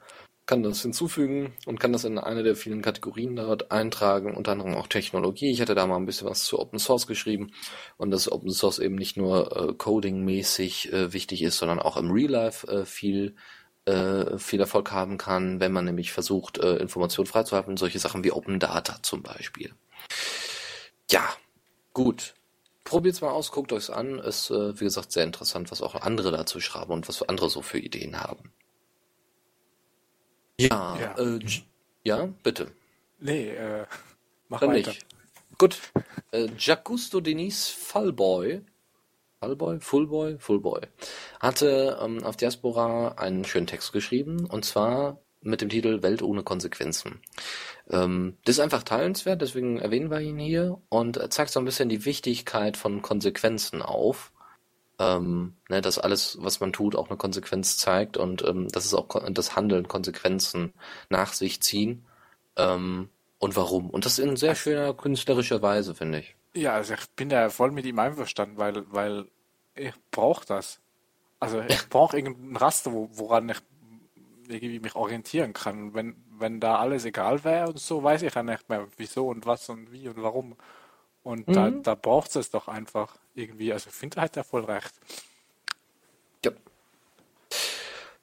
kann 0.46 0.62
das 0.62 0.82
hinzufügen 0.82 1.52
und 1.66 1.80
kann 1.80 1.92
das 1.92 2.04
in 2.04 2.18
eine 2.18 2.42
der 2.42 2.56
vielen 2.56 2.82
Kategorien 2.82 3.36
dort 3.36 3.70
eintragen, 3.70 4.34
unter 4.34 4.52
anderem 4.52 4.74
auch 4.74 4.86
Technologie. 4.86 5.50
Ich 5.50 5.60
hatte 5.60 5.74
da 5.74 5.86
mal 5.86 5.96
ein 5.96 6.06
bisschen 6.06 6.28
was 6.28 6.44
zu 6.44 6.58
Open 6.58 6.78
Source 6.78 7.06
geschrieben 7.06 7.52
und 7.96 8.10
dass 8.10 8.30
Open 8.30 8.50
Source 8.50 8.78
eben 8.78 8.96
nicht 8.96 9.16
nur 9.16 9.56
äh, 9.56 9.72
coding-mäßig 9.74 10.92
äh, 10.92 11.12
wichtig 11.12 11.42
ist, 11.42 11.58
sondern 11.58 11.78
auch 11.78 11.96
im 11.96 12.10
Real 12.10 12.30
Life 12.30 12.66
äh, 12.66 12.84
viel 12.84 13.36
äh, 13.86 14.38
viel 14.38 14.58
Erfolg 14.58 14.90
haben 14.90 15.16
kann, 15.16 15.60
wenn 15.60 15.70
man 15.70 15.84
nämlich 15.84 16.12
versucht, 16.12 16.58
äh, 16.58 16.76
Informationen 16.76 17.26
freizuhalten, 17.26 17.76
solche 17.76 18.00
Sachen 18.00 18.24
wie 18.24 18.32
Open 18.32 18.58
Data 18.58 18.98
zum 19.02 19.22
Beispiel. 19.22 19.72
Ja, 21.10 21.28
gut. 21.92 22.34
Probiert's 22.86 23.20
mal 23.20 23.30
aus, 23.30 23.50
guckt 23.50 23.72
euch's 23.72 23.90
an. 23.90 24.18
Ist, 24.20 24.50
äh, 24.50 24.80
wie 24.80 24.84
gesagt, 24.84 25.12
sehr 25.12 25.24
interessant, 25.24 25.70
was 25.70 25.82
auch 25.82 25.94
andere 25.96 26.30
dazu 26.30 26.60
schreiben 26.60 26.92
und 26.92 27.08
was 27.08 27.22
andere 27.22 27.50
so 27.50 27.60
für 27.60 27.78
Ideen 27.78 28.20
haben. 28.20 28.52
Ja, 30.58 30.96
Ja. 30.98 31.18
Äh, 31.18 31.40
ja, 32.04 32.28
bitte. 32.44 32.70
Nee, 33.18 33.48
äh, 33.50 33.84
mach 34.48 34.60
Dann 34.60 34.70
weiter. 34.70 34.90
nicht. 34.90 35.06
Gut. 35.58 35.78
Äh, 36.30 36.48
Giacusto 36.56 37.20
Denis 37.20 37.68
Fallboy, 37.68 38.62
Fallboy, 39.40 39.80
Fullboy, 39.80 40.38
Fullboy, 40.38 40.82
hatte 41.40 41.98
ähm, 42.00 42.22
auf 42.22 42.36
Diaspora 42.36 43.14
einen 43.16 43.44
schönen 43.44 43.66
Text 43.66 43.92
geschrieben 43.92 44.46
und 44.46 44.64
zwar 44.64 45.18
mit 45.40 45.60
dem 45.60 45.68
Titel 45.68 46.02
Welt 46.02 46.22
ohne 46.22 46.42
Konsequenzen. 46.44 47.20
Ähm, 47.90 48.36
das 48.44 48.56
ist 48.56 48.60
einfach 48.60 48.82
teilenswert, 48.82 49.40
deswegen 49.42 49.78
erwähnen 49.78 50.10
wir 50.10 50.20
ihn 50.20 50.38
hier 50.38 50.78
und 50.88 51.16
er 51.18 51.30
zeigt 51.30 51.50
so 51.50 51.60
ein 51.60 51.64
bisschen 51.64 51.88
die 51.88 52.04
Wichtigkeit 52.04 52.76
von 52.76 53.02
Konsequenzen 53.02 53.82
auf. 53.82 54.32
Ähm, 54.98 55.54
ne, 55.68 55.82
dass 55.82 55.98
alles, 55.98 56.38
was 56.40 56.60
man 56.60 56.72
tut, 56.72 56.96
auch 56.96 57.08
eine 57.08 57.18
Konsequenz 57.18 57.76
zeigt 57.76 58.16
und 58.16 58.42
ähm, 58.46 58.68
dass 58.68 58.86
es 58.86 58.94
auch 58.94 59.08
kon- 59.08 59.34
das 59.34 59.54
Handeln 59.54 59.88
Konsequenzen 59.88 60.72
nach 61.10 61.34
sich 61.34 61.60
ziehen. 61.60 62.06
Ähm, 62.56 63.10
und 63.38 63.56
warum. 63.56 63.90
Und 63.90 64.06
das 64.06 64.18
in 64.18 64.36
sehr 64.36 64.54
schöner 64.54 64.94
künstlerischer 64.94 65.60
Weise, 65.60 65.94
finde 65.94 66.20
ich. 66.20 66.34
Ja, 66.54 66.72
also 66.72 66.94
ich 66.94 67.06
bin 67.10 67.28
da 67.28 67.50
voll 67.50 67.70
mit 67.72 67.84
ihm 67.84 67.98
einverstanden, 67.98 68.56
weil, 68.56 68.90
weil 68.90 69.26
ich 69.74 69.92
brauche 70.10 70.46
das. 70.46 70.80
Also 71.38 71.60
ich 71.60 71.88
brauche 71.90 72.16
irgendein 72.16 72.56
Raster, 72.56 72.92
wo, 72.92 73.10
woran 73.12 73.50
ich 73.50 73.58
irgendwie 74.48 74.80
mich 74.80 74.94
orientieren 74.94 75.52
kann. 75.52 75.88
Und 75.88 75.94
wenn, 75.94 76.16
wenn 76.38 76.60
da 76.60 76.76
alles 76.78 77.04
egal 77.04 77.42
wäre 77.44 77.68
und 77.68 77.78
so, 77.78 78.02
weiß 78.02 78.22
ich 78.22 78.34
ja 78.34 78.42
nicht 78.42 78.68
mehr, 78.68 78.86
wieso 78.96 79.28
und 79.28 79.46
was 79.46 79.68
und 79.68 79.92
wie 79.92 80.08
und 80.08 80.22
warum. 80.22 80.56
Und 81.22 81.48
da, 81.54 81.70
Mhm. 81.70 81.82
da 81.82 81.94
braucht 81.94 82.36
es 82.36 82.50
doch 82.50 82.68
einfach 82.68 83.16
irgendwie. 83.34 83.72
Also 83.72 83.88
ich 83.88 83.94
finde, 83.96 84.20
hat 84.20 84.36
er 84.36 84.44
voll 84.44 84.64
recht. 84.64 84.92
Ja. 86.44 86.52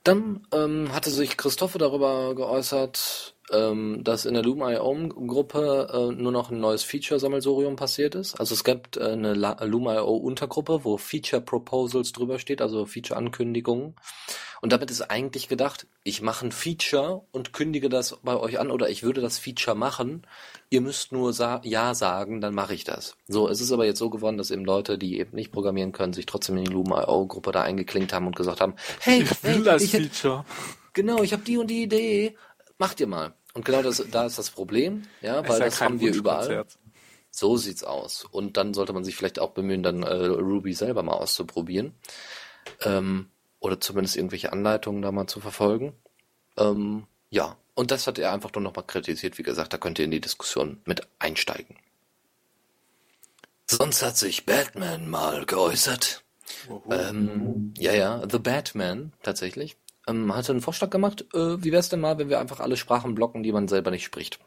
Dann 0.03 0.45
ähm, 0.53 0.93
hatte 0.93 1.09
sich 1.11 1.37
Christophe 1.37 1.77
darüber 1.77 2.35
geäußert, 2.35 3.32
ähm, 3.51 4.03
dass 4.03 4.25
in 4.25 4.33
der 4.35 4.43
Loom.io-Gruppe 4.43 5.87
äh, 6.15 6.21
nur 6.21 6.31
noch 6.31 6.49
ein 6.51 6.59
neues 6.59 6.83
Feature-Sammelsurium 6.83 7.75
passiert 7.75 8.15
ist. 8.15 8.39
Also 8.39 8.53
es 8.53 8.63
gibt 8.63 8.97
äh, 8.97 9.03
eine 9.11 9.33
La- 9.33 9.63
Loom.io-Untergruppe, 9.63 10.81
wo 10.83 10.97
Feature-Proposals 10.97 12.13
drüber 12.13 12.39
steht, 12.39 12.61
also 12.61 12.85
Feature-Ankündigungen. 12.85 13.95
Und 14.61 14.71
damit 14.71 14.89
ist 14.91 15.01
eigentlich 15.01 15.49
gedacht, 15.49 15.87
ich 16.05 16.21
mache 16.21 16.45
ein 16.47 16.51
Feature 16.53 17.23
und 17.33 17.51
kündige 17.51 17.89
das 17.89 18.17
bei 18.23 18.37
euch 18.37 18.59
an 18.59 18.71
oder 18.71 18.89
ich 18.89 19.03
würde 19.03 19.19
das 19.19 19.37
Feature 19.37 19.75
machen. 19.75 20.25
Ihr 20.69 20.79
müsst 20.79 21.11
nur 21.11 21.33
sa 21.33 21.59
Ja 21.65 21.93
sagen, 21.93 22.39
dann 22.39 22.53
mache 22.55 22.73
ich 22.73 22.85
das. 22.85 23.17
So, 23.27 23.49
es 23.49 23.59
ist 23.59 23.73
aber 23.73 23.85
jetzt 23.85 23.99
so 23.99 24.09
geworden, 24.09 24.37
dass 24.37 24.51
eben 24.51 24.63
Leute, 24.63 24.97
die 24.97 25.19
eben 25.19 25.35
nicht 25.35 25.51
programmieren 25.51 25.91
können, 25.91 26.13
sich 26.13 26.25
trotzdem 26.25 26.55
in 26.57 26.63
die 26.63 26.71
Loom.io-Gruppe 26.71 27.51
da 27.51 27.61
eingeklinkt 27.61 28.13
haben 28.13 28.25
und 28.27 28.37
gesagt 28.37 28.61
haben, 28.61 28.75
hey, 29.01 29.23
Ich 29.23 29.43
will 29.43 29.55
hey, 29.55 29.63
das 29.63 29.83
Feature. 29.89 30.45
genau, 30.93 31.21
ich 31.23 31.33
habe 31.33 31.43
die 31.43 31.57
und 31.57 31.67
die 31.67 31.83
Idee, 31.83 32.37
macht 32.83 32.99
ihr 32.99 33.07
mal. 33.07 33.33
Und 33.53 33.63
genau 33.63 33.81
das, 33.81 34.03
da 34.11 34.25
ist 34.25 34.37
das 34.37 34.49
Problem, 34.49 35.03
ja, 35.21 35.47
weil 35.47 35.59
ja 35.59 35.65
das 35.65 35.79
haben 35.79 35.99
wir 36.01 36.13
überall. 36.13 36.65
So 37.31 37.55
sieht's 37.55 37.83
aus. 37.83 38.25
Und 38.25 38.57
dann 38.57 38.73
sollte 38.73 38.93
man 38.93 39.03
sich 39.03 39.15
vielleicht 39.15 39.39
auch 39.39 39.51
bemühen, 39.51 39.83
dann 39.83 40.03
äh, 40.03 40.13
Ruby 40.13 40.73
selber 40.73 41.01
mal 41.01 41.13
auszuprobieren. 41.13 41.93
Ähm, 42.81 43.29
oder 43.59 43.79
zumindest 43.79 44.17
irgendwelche 44.17 44.51
Anleitungen 44.51 45.01
da 45.01 45.11
mal 45.11 45.27
zu 45.27 45.39
verfolgen. 45.39 45.93
Ähm, 46.57 47.07
ja, 47.29 47.55
und 47.73 47.89
das 47.91 48.05
hat 48.05 48.19
er 48.19 48.33
einfach 48.33 48.51
nur 48.53 48.61
nochmal 48.61 48.85
kritisiert. 48.85 49.37
Wie 49.37 49.43
gesagt, 49.43 49.73
da 49.73 49.77
könnt 49.77 49.97
ihr 49.97 50.05
in 50.05 50.11
die 50.11 50.21
Diskussion 50.21 50.81
mit 50.85 51.07
einsteigen. 51.19 51.77
Sonst 53.65 54.03
hat 54.03 54.17
sich 54.17 54.45
Batman 54.45 55.09
mal 55.09 55.45
geäußert. 55.45 56.23
Ähm, 56.91 57.73
ja, 57.77 57.93
ja, 57.93 58.21
The 58.29 58.39
Batman 58.39 59.13
tatsächlich. 59.23 59.77
Ähm, 60.07 60.35
hatte 60.35 60.51
einen 60.51 60.61
Vorschlag 60.61 60.89
gemacht, 60.89 61.25
äh, 61.33 61.63
wie 61.63 61.71
wäre 61.71 61.79
es 61.79 61.89
denn 61.89 62.01
mal, 62.01 62.17
wenn 62.17 62.29
wir 62.29 62.39
einfach 62.39 62.59
alle 62.59 62.77
Sprachen 62.77 63.15
blocken, 63.15 63.43
die 63.43 63.51
man 63.51 63.67
selber 63.67 63.91
nicht 63.91 64.03
spricht. 64.03 64.39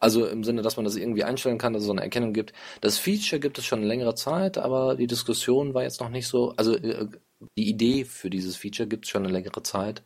Also 0.00 0.26
im 0.26 0.44
Sinne, 0.44 0.62
dass 0.62 0.76
man 0.76 0.84
das 0.84 0.96
irgendwie 0.96 1.24
einstellen 1.24 1.58
kann, 1.58 1.72
dass 1.72 1.82
es 1.82 1.86
so 1.86 1.92
eine 1.92 2.02
Erkennung 2.02 2.32
gibt. 2.32 2.52
Das 2.80 2.98
Feature 2.98 3.40
gibt 3.40 3.58
es 3.58 3.64
schon 3.64 3.80
eine 3.80 3.88
längere 3.88 4.14
Zeit, 4.14 4.58
aber 4.58 4.96
die 4.96 5.06
Diskussion 5.06 5.74
war 5.74 5.82
jetzt 5.82 6.00
noch 6.00 6.08
nicht 6.08 6.26
so, 6.26 6.52
also 6.56 6.76
äh, 6.76 7.08
die 7.56 7.68
Idee 7.68 8.04
für 8.04 8.30
dieses 8.30 8.56
Feature 8.56 8.88
gibt 8.88 9.04
es 9.04 9.10
schon 9.10 9.24
eine 9.24 9.32
längere 9.32 9.62
Zeit. 9.62 10.02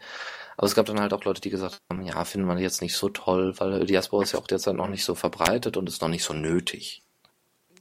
Aber 0.56 0.66
es 0.66 0.74
gab 0.74 0.86
dann 0.86 1.00
halt 1.00 1.12
auch 1.12 1.24
Leute, 1.24 1.40
die 1.40 1.50
gesagt 1.50 1.78
haben, 1.90 2.02
ja, 2.02 2.24
finden 2.24 2.46
wir 2.46 2.58
jetzt 2.58 2.80
nicht 2.80 2.96
so 2.96 3.08
toll, 3.08 3.54
weil 3.58 3.84
Diaspora 3.84 4.22
ist 4.22 4.32
ja 4.32 4.38
auch 4.38 4.46
derzeit 4.46 4.74
noch 4.74 4.88
nicht 4.88 5.04
so 5.04 5.14
verbreitet 5.14 5.76
und 5.76 5.88
ist 5.88 6.00
noch 6.00 6.08
nicht 6.08 6.24
so 6.24 6.32
nötig. 6.32 7.02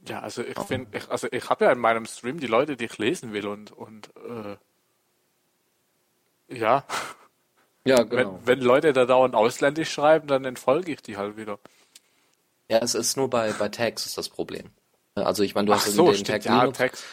Ja, 0.08 0.20
also 0.20 0.42
ich 0.42 0.58
finde, 0.60 1.00
also 1.08 1.26
ich 1.32 1.50
habe 1.50 1.64
ja 1.64 1.72
in 1.72 1.78
meinem 1.78 2.06
Stream 2.06 2.38
die 2.38 2.46
Leute, 2.46 2.76
die 2.76 2.84
ich 2.84 2.98
lesen 2.98 3.32
will 3.32 3.46
und 3.46 3.72
und 3.72 4.10
äh, 4.16 4.56
ja. 6.48 6.84
Ja, 7.84 8.02
genau. 8.02 8.38
Wenn, 8.38 8.46
wenn 8.46 8.60
Leute 8.60 8.92
da 8.92 9.04
dauernd 9.04 9.34
ausländisch 9.34 9.90
schreiben, 9.92 10.26
dann 10.26 10.44
entfolge 10.44 10.92
ich 10.92 11.02
die 11.02 11.16
halt 11.16 11.36
wieder. 11.36 11.58
Ja, 12.68 12.78
es 12.78 12.94
ist 12.94 13.16
nur 13.16 13.30
bei, 13.30 13.52
bei 13.52 13.68
Tags 13.68 14.06
ist 14.06 14.18
das 14.18 14.28
Problem. 14.28 14.70
Also 15.14 15.42
ich 15.42 15.54
meine, 15.54 15.66
du 15.66 15.72
Ach 15.72 15.80
hast 15.80 15.92
so, 15.92 16.06
den 16.06 16.14
stimmt, 16.14 16.28
Tag 16.28 16.44
ja, 16.44 16.60
Linux, 16.60 16.78
Tags. 16.78 17.04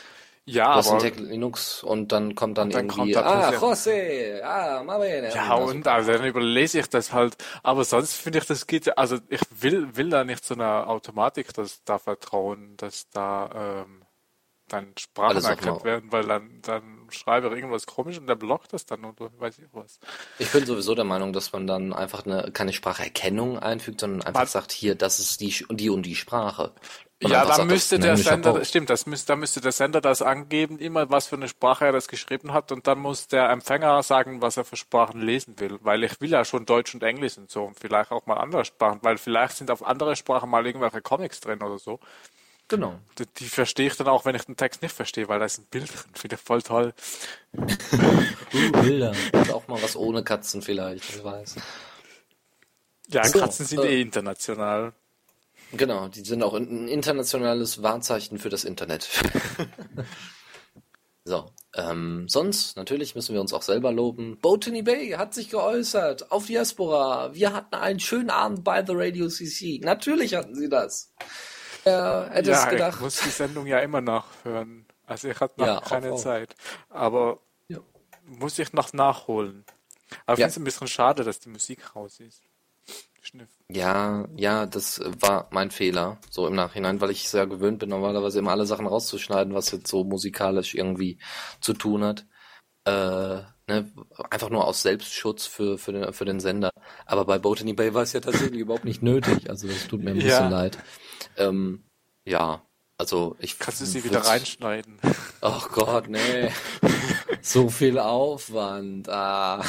Ja, 0.46 0.66
du 0.66 0.78
hast 0.80 0.90
den 0.90 0.92
aber 0.92 1.00
Tag 1.00 1.16
Linux 1.20 1.84
und 1.84 2.12
dann 2.12 2.36
kommt 2.36 2.58
dann, 2.58 2.70
dann 2.72 2.88
irgendwie, 2.88 3.14
kommt 3.14 3.26
ah, 3.26 3.50
José, 3.52 4.42
ah, 4.44 4.84
bene. 4.98 5.34
Ja, 5.34 5.54
und 5.56 5.88
also 5.88 6.12
dann 6.12 6.26
überlese 6.26 6.80
ich 6.80 6.90
das 6.90 7.14
halt. 7.14 7.38
Aber 7.64 7.86
sonst 7.86 8.16
finde 8.16 8.40
ich, 8.40 8.46
das 8.46 8.68
geht, 8.68 8.86
ja- 8.88 8.94
also 8.96 9.20
ich 9.30 9.42
will, 9.52 9.96
will 9.96 10.10
da 10.10 10.24
nicht 10.26 10.44
so 10.44 10.54
einer 10.54 10.88
Automatik 10.90 11.54
das 11.54 11.84
da 11.86 11.98
vertrauen, 11.98 12.76
dass 12.78 13.10
da 13.12 13.86
ähm, 13.86 14.02
dann 14.70 14.94
Sprachen 15.00 15.44
erkannt 15.46 15.84
werden, 15.86 16.12
weil 16.12 16.26
dann, 16.28 16.62
dann 16.64 17.03
schreibe 17.14 17.48
irgendwas 17.48 17.86
komisch 17.86 18.18
und 18.18 18.28
der 18.28 18.36
blockt 18.36 18.74
das 18.74 18.86
dann 18.86 19.04
und 19.06 19.20
weiß 19.40 19.60
ich 19.60 19.66
was. 19.72 20.00
Ich 20.40 20.52
bin 20.52 20.66
sowieso 20.66 20.96
der 20.96 21.06
Meinung, 21.06 21.34
dass 21.34 21.52
man 21.54 21.68
dann 21.68 21.94
einfach 21.94 22.26
eine, 22.26 22.52
keine 22.52 22.74
Spracherkennung 22.74 23.60
einfügt, 23.60 24.02
sondern 24.02 24.22
einfach 24.24 24.42
Man- 24.42 24.48
sagt, 24.48 24.72
hier, 24.72 24.96
das 24.96 25.20
ist 25.20 25.42
die, 25.42 25.66
die 25.72 25.90
und 25.90 26.06
die 26.06 26.16
Sprache. 26.16 26.74
Und 27.24 27.32
Ja, 27.32 27.46
das 27.46 27.64
müsste 27.64 28.00
der 28.00 28.18
Sender, 28.18 28.52
Post. 28.52 28.70
stimmt, 28.70 28.90
das 28.90 29.06
müsste, 29.06 29.28
da 29.28 29.36
müsste 29.38 29.62
der 29.62 29.72
Sender 29.72 30.02
das 30.02 30.22
angeben, 30.22 30.78
immer 30.78 31.10
was 31.10 31.28
für 31.28 31.38
eine 31.38 31.48
Sprache 31.48 31.86
er 31.86 31.94
das 31.94 32.10
geschrieben 32.10 32.52
hat 32.52 32.74
und 32.74 32.86
dann 32.86 33.00
muss 33.00 33.28
der 33.28 33.50
Empfänger 33.50 34.04
sagen, 34.04 34.42
was 34.42 34.58
er 34.58 34.66
für 34.66 34.76
Sprachen 34.76 35.22
lesen 35.22 35.58
will, 35.60 35.80
weil 35.84 36.04
ich 36.04 36.20
will 36.20 36.30
ja 36.32 36.44
schon 36.44 36.66
Deutsch 36.66 36.94
und 36.94 37.02
Englisch 37.02 37.38
und 37.38 37.50
so 37.50 37.64
und 37.64 37.80
vielleicht 37.80 38.12
auch 38.12 38.26
mal 38.26 38.36
andere 38.38 38.66
Sprachen, 38.66 39.00
weil 39.04 39.18
vielleicht 39.18 39.56
sind 39.56 39.72
auf 39.72 39.86
andere 39.86 40.18
Sprachen 40.18 40.50
mal 40.50 40.66
irgendwelche 40.68 41.02
Comics 41.02 41.40
drin 41.40 41.62
oder 41.64 41.80
so. 41.80 42.00
Genau. 42.70 42.98
Die, 43.20 43.26
die 43.38 43.46
verstehe 43.46 43.88
ich 43.88 43.96
dann 43.96 44.08
auch, 44.08 44.26
wenn 44.26 44.36
ich 44.36 44.46
den 44.46 44.56
Text 44.56 44.82
nicht 44.82 44.96
verstehe, 44.96 45.28
weil 45.28 45.40
da 45.40 45.46
ist 45.46 45.60
ein 45.60 45.68
Bild 45.70 45.90
drin, 45.90 46.12
finde 46.14 46.36
ich 46.36 46.42
voll 46.42 46.62
toll. 46.62 46.94
Uh, 48.54 48.72
Bilder. 48.84 49.14
Und 49.34 49.52
auch 49.52 49.68
mal 49.68 49.82
was 49.82 49.96
ohne 49.96 50.24
Katzen 50.24 50.62
vielleicht, 50.62 51.16
wer 51.16 51.24
weiß. 51.24 51.56
Ja, 53.10 53.24
So, 53.24 53.40
Katzen 53.40 53.66
sind 53.66 53.84
äh, 53.84 53.96
eh 53.96 54.02
international. 54.02 54.94
Genau, 55.72 56.08
die 56.08 56.22
sind 56.22 56.44
auch 56.44 56.54
ein 56.54 56.88
internationales 56.88 57.82
Wahrzeichen 57.82 58.38
für 58.38 58.50
das 58.50 58.64
Internet. 58.64 59.10
so, 61.26 61.50
ähm, 61.76 62.28
sonst, 62.30 62.78
natürlich 62.78 63.16
müssen 63.16 63.34
wir 63.34 63.42
uns 63.42 63.54
auch 63.54 63.64
selber 63.64 63.92
loben. 63.92 64.38
Botany 64.40 64.84
Bay 64.84 65.12
hat 65.12 65.34
sich 65.34 65.50
geäußert 65.50 66.32
auf 66.32 66.46
Diaspora. 66.46 67.34
Wir 67.34 67.54
hatten 67.54 67.74
einen 67.74 68.00
schönen 68.00 68.30
Abend 68.30 68.64
bei 68.64 68.86
The 68.86 68.94
Radio 68.96 69.28
CC. 69.28 69.80
Natürlich 69.84 70.36
hatten 70.36 70.54
sie 70.54 70.70
das. 70.70 71.12
Wer 71.84 72.30
hätte 72.32 72.52
es 72.52 72.58
Ja, 72.58 72.72
ich 72.72 72.72
gedacht? 72.72 73.02
muss 73.02 73.22
die 73.22 73.30
Sendung 73.30 73.68
ja 73.68 73.80
immer 73.80 74.02
nachhören. 74.02 74.86
Also 75.06 75.28
ich 75.28 75.40
hatte 75.40 75.60
noch 75.60 75.68
Ja, 75.68 75.78
auch, 75.78 75.90
keine 75.90 76.12
auch. 76.12 76.20
Zeit. 76.22 76.56
Aber 76.90 77.40
Ja. 77.68 77.80
muss 78.26 78.58
ich 78.60 78.74
noch 78.74 78.94
nachholen. 78.94 79.66
Aber 80.26 80.34
ich 80.36 80.40
Ja. 80.40 80.46
finde 80.48 80.50
es 80.50 80.58
ein 80.58 80.64
bisschen 80.64 80.88
schade, 80.88 81.24
dass 81.24 81.40
die 81.40 81.50
Musik 81.50 81.96
raus 81.96 82.20
ist. 82.20 82.42
Schniff. 83.22 83.50
Ja, 83.70 84.28
ja, 84.36 84.66
das 84.66 85.02
war 85.20 85.48
mein 85.52 85.72
Fehler, 85.72 86.20
so 86.30 86.46
im 86.48 86.54
Nachhinein, 86.56 87.02
weil 87.02 87.10
ich 87.12 87.28
sehr 87.30 87.48
gewöhnt 87.48 87.80
bin, 87.80 87.90
normalerweise 87.90 88.40
immer 88.40 88.52
alle 88.52 88.66
Sachen 88.66 88.86
rauszuschneiden, 88.86 89.54
was 89.54 89.72
jetzt 89.72 89.88
so 89.88 90.04
musikalisch 90.04 90.76
irgendwie 90.76 91.18
zu 91.62 91.74
tun 91.74 92.04
hat. 92.04 92.26
Äh, 92.86 92.92
ne, 93.68 93.92
einfach 94.30 94.50
nur 94.50 94.68
aus 94.68 94.82
Selbstschutz 94.82 95.46
für, 95.48 95.78
für, 95.78 95.94
den, 95.94 96.14
für 96.14 96.26
den 96.26 96.40
Sender. 96.42 96.72
Aber 97.06 97.26
bei 97.26 97.40
Botany 97.40 97.74
Bay 97.74 97.94
war 97.94 98.04
es 98.04 98.14
ja 98.14 98.20
tatsächlich 98.20 98.60
überhaupt 98.60 98.86
nicht 98.86 99.02
nötig. 99.02 99.50
Also 99.50 99.68
das 99.68 99.88
tut 99.88 100.04
mir 100.04 100.12
ein 100.12 100.18
Ja. 100.18 100.24
bisschen 100.24 100.52
leid. 100.52 100.78
Ähm, 101.38 101.84
ja, 102.26 102.64
also 102.98 103.36
ich 103.40 103.60
Kannst 103.60 103.82
du 103.82 103.86
sie 103.86 104.04
wieder 104.04 104.20
reinschneiden? 104.20 104.98
Ach 105.42 105.70
Gott, 105.70 106.08
nee. 106.08 106.50
so 107.42 107.70
viel 107.70 108.00
Aufwand. 108.00 109.10
Ah. 109.10 109.64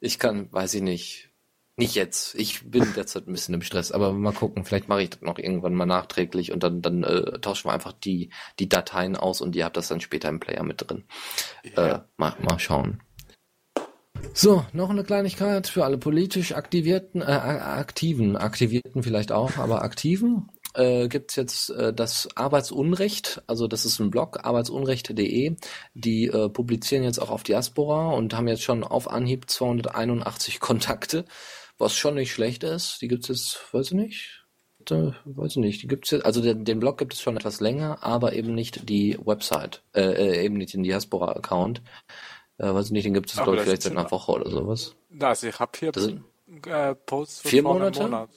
Ich 0.00 0.18
kann, 0.18 0.52
weiß 0.52 0.74
ich 0.74 0.82
nicht. 0.82 1.30
Nicht 1.76 1.94
jetzt. 1.94 2.34
Ich 2.34 2.68
bin 2.68 2.92
derzeit 2.94 3.28
ein 3.28 3.32
bisschen 3.32 3.54
im 3.54 3.62
Stress, 3.62 3.92
aber 3.92 4.12
mal 4.12 4.32
gucken. 4.32 4.64
Vielleicht 4.64 4.88
mache 4.88 5.02
ich 5.02 5.10
das 5.10 5.22
noch 5.22 5.38
irgendwann 5.38 5.74
mal 5.74 5.86
nachträglich 5.86 6.50
und 6.50 6.64
dann, 6.64 6.82
dann 6.82 7.04
äh, 7.04 7.38
tauschen 7.38 7.68
wir 7.68 7.72
einfach 7.72 7.92
die, 7.92 8.30
die 8.58 8.68
Dateien 8.68 9.16
aus 9.16 9.40
und 9.40 9.54
ihr 9.54 9.64
habt 9.64 9.76
das 9.76 9.86
dann 9.86 10.00
später 10.00 10.28
im 10.28 10.40
Player 10.40 10.64
mit 10.64 10.82
drin. 10.86 11.04
Äh, 11.76 12.00
mal, 12.16 12.34
mal 12.42 12.58
schauen. 12.58 13.00
So, 14.34 14.64
noch 14.72 14.90
eine 14.90 15.02
Kleinigkeit 15.02 15.66
für 15.66 15.84
alle 15.84 15.98
politisch 15.98 16.52
aktivierten, 16.52 17.22
äh, 17.22 17.24
aktiven, 17.24 18.36
aktivierten 18.36 19.02
vielleicht 19.02 19.32
auch, 19.32 19.56
aber 19.58 19.82
aktiven 19.82 20.48
äh, 20.74 21.08
gibt's 21.08 21.36
jetzt 21.36 21.70
äh, 21.70 21.92
das 21.92 22.28
Arbeitsunrecht, 22.36 23.42
also 23.46 23.66
das 23.66 23.84
ist 23.84 23.98
ein 23.98 24.10
Blog, 24.10 24.44
arbeitsunrecht.de, 24.44 25.56
die 25.94 26.26
äh, 26.26 26.48
publizieren 26.48 27.02
jetzt 27.02 27.18
auch 27.18 27.30
auf 27.30 27.42
Diaspora 27.42 28.10
und 28.12 28.34
haben 28.34 28.48
jetzt 28.48 28.62
schon 28.62 28.84
auf 28.84 29.10
Anhieb 29.10 29.50
281 29.50 30.60
Kontakte, 30.60 31.24
was 31.78 31.96
schon 31.96 32.14
nicht 32.14 32.32
schlecht 32.32 32.62
ist. 32.62 33.02
Die 33.02 33.08
gibt's 33.08 33.28
jetzt, 33.28 33.58
weiß 33.72 33.88
ich 33.88 33.94
nicht, 33.94 34.44
äh, 34.90 35.12
weiß 35.24 35.52
ich 35.52 35.56
nicht, 35.56 35.82
die 35.82 35.88
gibt's 35.88 36.10
jetzt, 36.10 36.24
also 36.24 36.40
den, 36.40 36.64
den 36.64 36.80
Blog 36.80 36.98
gibt 36.98 37.14
es 37.14 37.20
schon 37.20 37.36
etwas 37.36 37.60
länger, 37.60 38.02
aber 38.02 38.34
eben 38.34 38.54
nicht 38.54 38.88
die 38.88 39.18
Website, 39.24 39.82
äh, 39.94 40.02
äh, 40.02 40.44
eben 40.44 40.56
nicht 40.56 40.74
den 40.74 40.82
Diaspora-Account. 40.82 41.82
Äh, 42.58 42.74
weiß 42.74 42.86
ich 42.86 42.92
nicht, 42.92 43.04
den 43.06 43.14
gibt 43.14 43.30
es, 43.30 43.36
glaube 43.36 43.52
ich, 43.52 43.56
das 43.58 43.64
vielleicht 43.66 43.82
seit 43.82 43.92
einer 43.96 44.10
Woche 44.10 44.32
oder 44.32 44.50
sowas. 44.50 44.94
Also 45.20 45.46
ich 45.46 45.58
habe 45.58 45.72
hier 45.78 45.92
Das 45.92 46.08
äh, 46.08 46.94
Posts 46.94 47.40
für 47.40 47.48
vier 47.48 47.62
Monate? 47.62 48.02
Monat. 48.02 48.30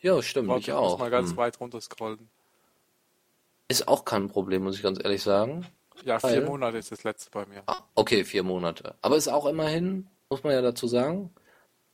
Ja, 0.00 0.20
stimmt, 0.22 0.48
Warte, 0.48 0.60
ich 0.62 0.68
muss 0.68 0.76
auch. 0.76 0.98
mal 0.98 1.10
ganz 1.10 1.30
Hm. 1.30 1.36
weit 1.36 1.60
runter 1.60 1.80
scrollen. 1.80 2.28
Ist 3.68 3.88
auch 3.88 4.04
kein 4.04 4.28
Problem, 4.28 4.64
muss 4.64 4.76
ich 4.76 4.82
ganz 4.82 4.98
ehrlich 5.02 5.22
sagen. 5.22 5.66
Ja, 6.04 6.18
vier 6.18 6.30
Weil- 6.30 6.44
Monate 6.46 6.78
ist 6.78 6.90
das 6.92 7.04
letzte 7.04 7.30
bei 7.30 7.46
mir. 7.46 7.62
Ah, 7.66 7.78
okay, 7.94 8.24
vier 8.24 8.42
Monate. 8.42 8.94
Aber 9.02 9.16
ist 9.16 9.28
auch 9.28 9.46
immerhin, 9.46 10.08
muss 10.30 10.42
man 10.42 10.52
ja 10.52 10.60
dazu 10.62 10.86
sagen, 10.88 11.32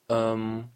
ähm, 0.09 0.69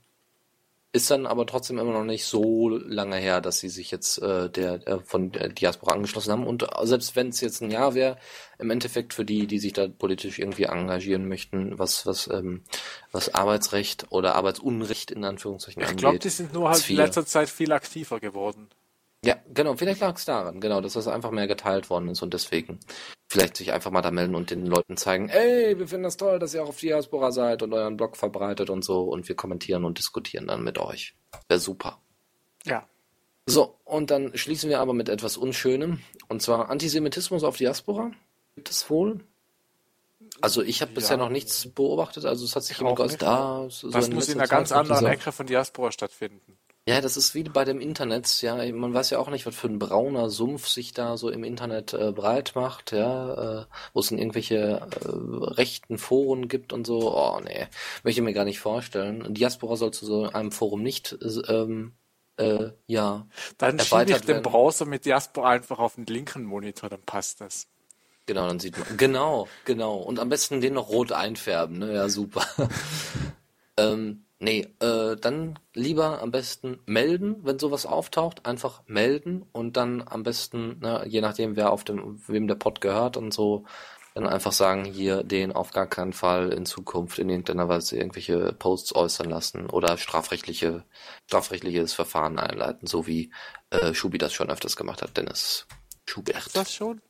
ist 0.94 1.10
dann 1.10 1.26
aber 1.26 1.46
trotzdem 1.46 1.78
immer 1.78 1.92
noch 1.92 2.04
nicht 2.04 2.26
so 2.26 2.68
lange 2.68 3.16
her, 3.16 3.40
dass 3.40 3.58
sie 3.58 3.70
sich 3.70 3.90
jetzt 3.90 4.18
äh, 4.20 4.50
der, 4.50 4.78
der 4.78 5.00
von 5.00 5.32
der 5.32 5.48
Diaspora 5.48 5.94
angeschlossen 5.94 6.32
haben. 6.32 6.46
Und 6.46 6.66
selbst 6.82 7.16
wenn 7.16 7.28
es 7.28 7.40
jetzt 7.40 7.62
ein 7.62 7.70
Jahr 7.70 7.94
wäre, 7.94 8.18
im 8.58 8.70
Endeffekt 8.70 9.14
für 9.14 9.24
die, 9.24 9.46
die 9.46 9.58
sich 9.58 9.72
da 9.72 9.88
politisch 9.88 10.38
irgendwie 10.38 10.64
engagieren 10.64 11.28
möchten, 11.28 11.78
was 11.78 12.04
was 12.04 12.28
ähm, 12.28 12.62
was 13.10 13.34
Arbeitsrecht 13.34 14.06
oder 14.10 14.34
Arbeitsunrecht 14.34 15.10
in 15.10 15.24
Anführungszeichen 15.24 15.80
Ich 15.80 15.88
angeht. 15.88 16.00
glaube, 16.00 16.18
die 16.18 16.28
sind 16.28 16.52
nur 16.52 16.68
halt 16.68 16.88
in 16.90 16.96
letzter 16.96 17.24
Zeit 17.24 17.48
viel 17.48 17.72
aktiver 17.72 18.20
geworden. 18.20 18.68
Ja, 19.24 19.36
genau, 19.54 19.76
vielleicht 19.76 20.00
lag 20.00 20.16
es 20.16 20.24
daran, 20.24 20.60
genau, 20.60 20.80
dass 20.80 20.94
das 20.94 21.06
einfach 21.06 21.30
mehr 21.30 21.46
geteilt 21.46 21.90
worden 21.90 22.08
ist 22.08 22.22
und 22.22 22.34
deswegen 22.34 22.80
vielleicht 23.30 23.56
sich 23.56 23.72
einfach 23.72 23.92
mal 23.92 24.02
da 24.02 24.10
melden 24.10 24.34
und 24.34 24.50
den 24.50 24.66
Leuten 24.66 24.96
zeigen, 24.96 25.28
ey, 25.28 25.78
wir 25.78 25.86
finden 25.86 26.02
das 26.04 26.16
toll, 26.16 26.40
dass 26.40 26.54
ihr 26.54 26.62
auch 26.64 26.70
auf 26.70 26.80
Diaspora 26.80 27.30
seid 27.30 27.62
und 27.62 27.72
euren 27.72 27.96
Blog 27.96 28.16
verbreitet 28.16 28.68
und 28.68 28.84
so 28.84 29.02
und 29.04 29.28
wir 29.28 29.36
kommentieren 29.36 29.84
und 29.84 29.98
diskutieren 29.98 30.48
dann 30.48 30.64
mit 30.64 30.78
euch. 30.78 31.14
Wäre 31.48 31.60
super. 31.60 32.00
Ja. 32.64 32.88
So, 33.46 33.78
und 33.84 34.10
dann 34.10 34.36
schließen 34.36 34.68
wir 34.68 34.80
aber 34.80 34.92
mit 34.92 35.08
etwas 35.08 35.36
Unschönem 35.36 36.00
und 36.28 36.42
zwar 36.42 36.68
Antisemitismus 36.68 37.44
auf 37.44 37.56
Diaspora. 37.56 38.10
Gibt 38.56 38.70
es 38.70 38.90
wohl? 38.90 39.20
Also 40.40 40.62
ich 40.62 40.80
habe 40.82 40.90
Ja. 40.92 40.94
bisher 40.96 41.16
noch 41.16 41.28
nichts 41.28 41.68
beobachtet, 41.68 42.24
also 42.24 42.44
es 42.44 42.56
hat 42.56 42.64
sich 42.64 42.72
Ich 42.72 42.78
jemand 42.78 42.96
geäußert, 42.96 43.22
ah, 43.22 43.66
so 43.68 43.88
Das 43.90 44.10
muss 44.10 44.28
in 44.28 44.38
einer 44.40 44.48
ganz 44.48 44.72
anderen 44.72 45.06
Ecke 45.06 45.30
von 45.30 45.46
Diaspora 45.46 45.92
stattfinden. 45.92 46.58
Ja, 46.88 47.00
das 47.00 47.16
ist 47.16 47.34
wie 47.34 47.44
bei 47.44 47.64
dem 47.64 47.80
Internet, 47.80 48.42
ja. 48.42 48.56
Man 48.72 48.92
weiß 48.92 49.10
ja 49.10 49.18
auch 49.18 49.30
nicht, 49.30 49.46
was 49.46 49.54
für 49.54 49.68
ein 49.68 49.78
brauner 49.78 50.30
Sumpf 50.30 50.66
sich 50.66 50.92
da 50.92 51.16
so 51.16 51.30
im 51.30 51.44
Internet 51.44 51.92
äh, 51.92 52.10
breit 52.10 52.52
macht, 52.56 52.90
ja, 52.90 53.62
äh, 53.62 53.66
wo 53.92 54.00
es 54.00 54.10
in 54.10 54.18
irgendwelche 54.18 54.56
äh, 54.56 54.88
rechten 55.04 55.96
Foren 55.98 56.48
gibt 56.48 56.72
und 56.72 56.86
so. 56.86 57.16
Oh, 57.16 57.40
nee, 57.40 57.68
möchte 58.02 58.20
ich 58.20 58.24
mir 58.24 58.32
gar 58.32 58.44
nicht 58.44 58.58
vorstellen. 58.58 59.32
Diaspora 59.32 59.76
soll 59.76 59.92
zu 59.92 60.06
so 60.06 60.24
einem 60.24 60.50
Forum 60.50 60.82
nicht, 60.82 61.12
äh, 61.22 61.52
ähm, 61.52 61.94
äh, 62.36 62.70
ja, 62.86 63.26
Dann 63.58 63.78
schiebe 63.78 64.10
ich 64.10 64.18
den 64.18 64.28
werden. 64.28 64.42
Browser 64.42 64.84
mit 64.84 65.04
Diaspora 65.04 65.50
einfach 65.50 65.78
auf 65.78 65.94
den 65.94 66.06
linken 66.06 66.44
Monitor, 66.44 66.88
dann 66.88 67.02
passt 67.02 67.40
das. 67.40 67.68
Genau, 68.26 68.46
dann 68.48 68.58
sieht 68.60 68.78
man. 68.78 68.96
Genau, 68.96 69.48
genau. 69.64 69.96
Und 69.96 70.18
am 70.18 70.28
besten 70.28 70.60
den 70.60 70.74
noch 70.74 70.88
rot 70.88 71.12
einfärben, 71.12 71.78
ne? 71.78 71.94
Ja, 71.94 72.08
super. 72.08 72.46
ähm, 73.76 74.24
Nee, 74.42 74.66
äh, 74.80 75.14
dann 75.14 75.56
lieber 75.72 76.20
am 76.20 76.32
besten 76.32 76.80
melden, 76.84 77.36
wenn 77.44 77.60
sowas 77.60 77.86
auftaucht, 77.86 78.44
einfach 78.44 78.82
melden 78.88 79.46
und 79.52 79.76
dann 79.76 80.02
am 80.04 80.24
besten, 80.24 80.80
ne, 80.80 81.04
je 81.06 81.20
nachdem, 81.20 81.54
wer 81.54 81.70
auf 81.70 81.84
dem, 81.84 82.20
wem 82.26 82.48
der 82.48 82.56
Pod 82.56 82.80
gehört 82.80 83.16
und 83.16 83.32
so, 83.32 83.66
dann 84.14 84.26
einfach 84.26 84.50
sagen, 84.50 84.84
hier 84.84 85.22
den 85.22 85.52
auf 85.52 85.70
gar 85.70 85.86
keinen 85.86 86.12
Fall 86.12 86.52
in 86.52 86.66
Zukunft 86.66 87.20
in 87.20 87.30
irgendeiner 87.30 87.68
Weise 87.68 87.96
irgendwelche 87.96 88.52
Posts 88.52 88.96
äußern 88.96 89.30
lassen 89.30 89.70
oder 89.70 89.96
strafrechtliche, 89.96 90.84
strafrechtliches 91.28 91.94
Verfahren 91.94 92.40
einleiten, 92.40 92.88
so 92.88 93.06
wie 93.06 93.30
äh, 93.70 93.94
Schubi 93.94 94.18
das 94.18 94.32
schon 94.32 94.50
öfters 94.50 94.74
gemacht 94.74 95.02
hat, 95.02 95.16
Dennis 95.16 95.68
Schubert. 96.04 96.48
Ist 96.48 96.56
das 96.56 96.74
schon? 96.74 97.00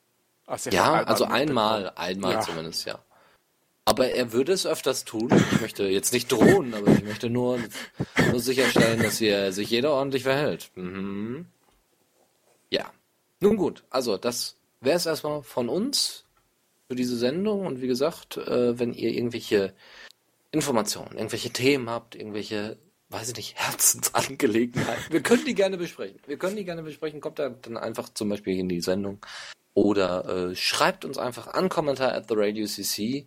Also 0.46 0.68
ja, 0.68 1.02
also 1.04 1.24
einmal, 1.24 1.92
einmal 1.96 2.32
ja. 2.34 2.40
zumindest, 2.40 2.84
ja. 2.84 2.98
Aber 3.84 4.10
er 4.10 4.32
würde 4.32 4.52
es 4.52 4.66
öfters 4.66 5.04
tun. 5.04 5.28
Ich 5.52 5.60
möchte 5.60 5.84
jetzt 5.84 6.12
nicht 6.12 6.30
drohen, 6.30 6.72
aber 6.74 6.92
ich 6.92 7.02
möchte 7.02 7.28
nur, 7.28 7.58
nur 8.30 8.40
sicherstellen, 8.40 9.02
dass 9.02 9.18
hier 9.18 9.52
sich 9.52 9.70
jeder 9.70 9.90
ordentlich 9.92 10.22
verhält. 10.22 10.70
Mhm. 10.76 11.46
Ja. 12.70 12.90
Nun 13.40 13.56
gut, 13.56 13.82
also 13.90 14.16
das 14.16 14.56
wäre 14.80 14.96
es 14.96 15.06
erstmal 15.06 15.42
von 15.42 15.68
uns 15.68 16.24
für 16.86 16.94
diese 16.94 17.16
Sendung. 17.16 17.66
Und 17.66 17.82
wie 17.82 17.88
gesagt, 17.88 18.36
äh, 18.36 18.78
wenn 18.78 18.94
ihr 18.94 19.10
irgendwelche 19.10 19.74
Informationen, 20.52 21.16
irgendwelche 21.16 21.50
Themen 21.50 21.90
habt, 21.90 22.14
irgendwelche, 22.14 22.76
weiß 23.08 23.30
ich 23.30 23.36
nicht, 23.36 23.54
Herzensangelegenheiten, 23.56 25.12
wir 25.12 25.22
können 25.22 25.44
die 25.44 25.54
gerne 25.54 25.76
besprechen. 25.76 26.20
Wir 26.26 26.36
können 26.36 26.54
die 26.54 26.64
gerne 26.64 26.84
besprechen. 26.84 27.20
Kommt 27.20 27.40
da 27.40 27.48
dann 27.48 27.76
einfach 27.76 28.10
zum 28.14 28.28
Beispiel 28.28 28.56
in 28.56 28.68
die 28.68 28.80
Sendung. 28.80 29.18
Oder 29.74 30.50
äh, 30.50 30.54
schreibt 30.54 31.04
uns 31.04 31.18
einfach 31.18 31.48
an 31.48 31.68
Kommentar 31.68 32.12
at 32.12 32.28
the 32.28 32.34
Radio 32.36 32.66
CC. 32.66 33.26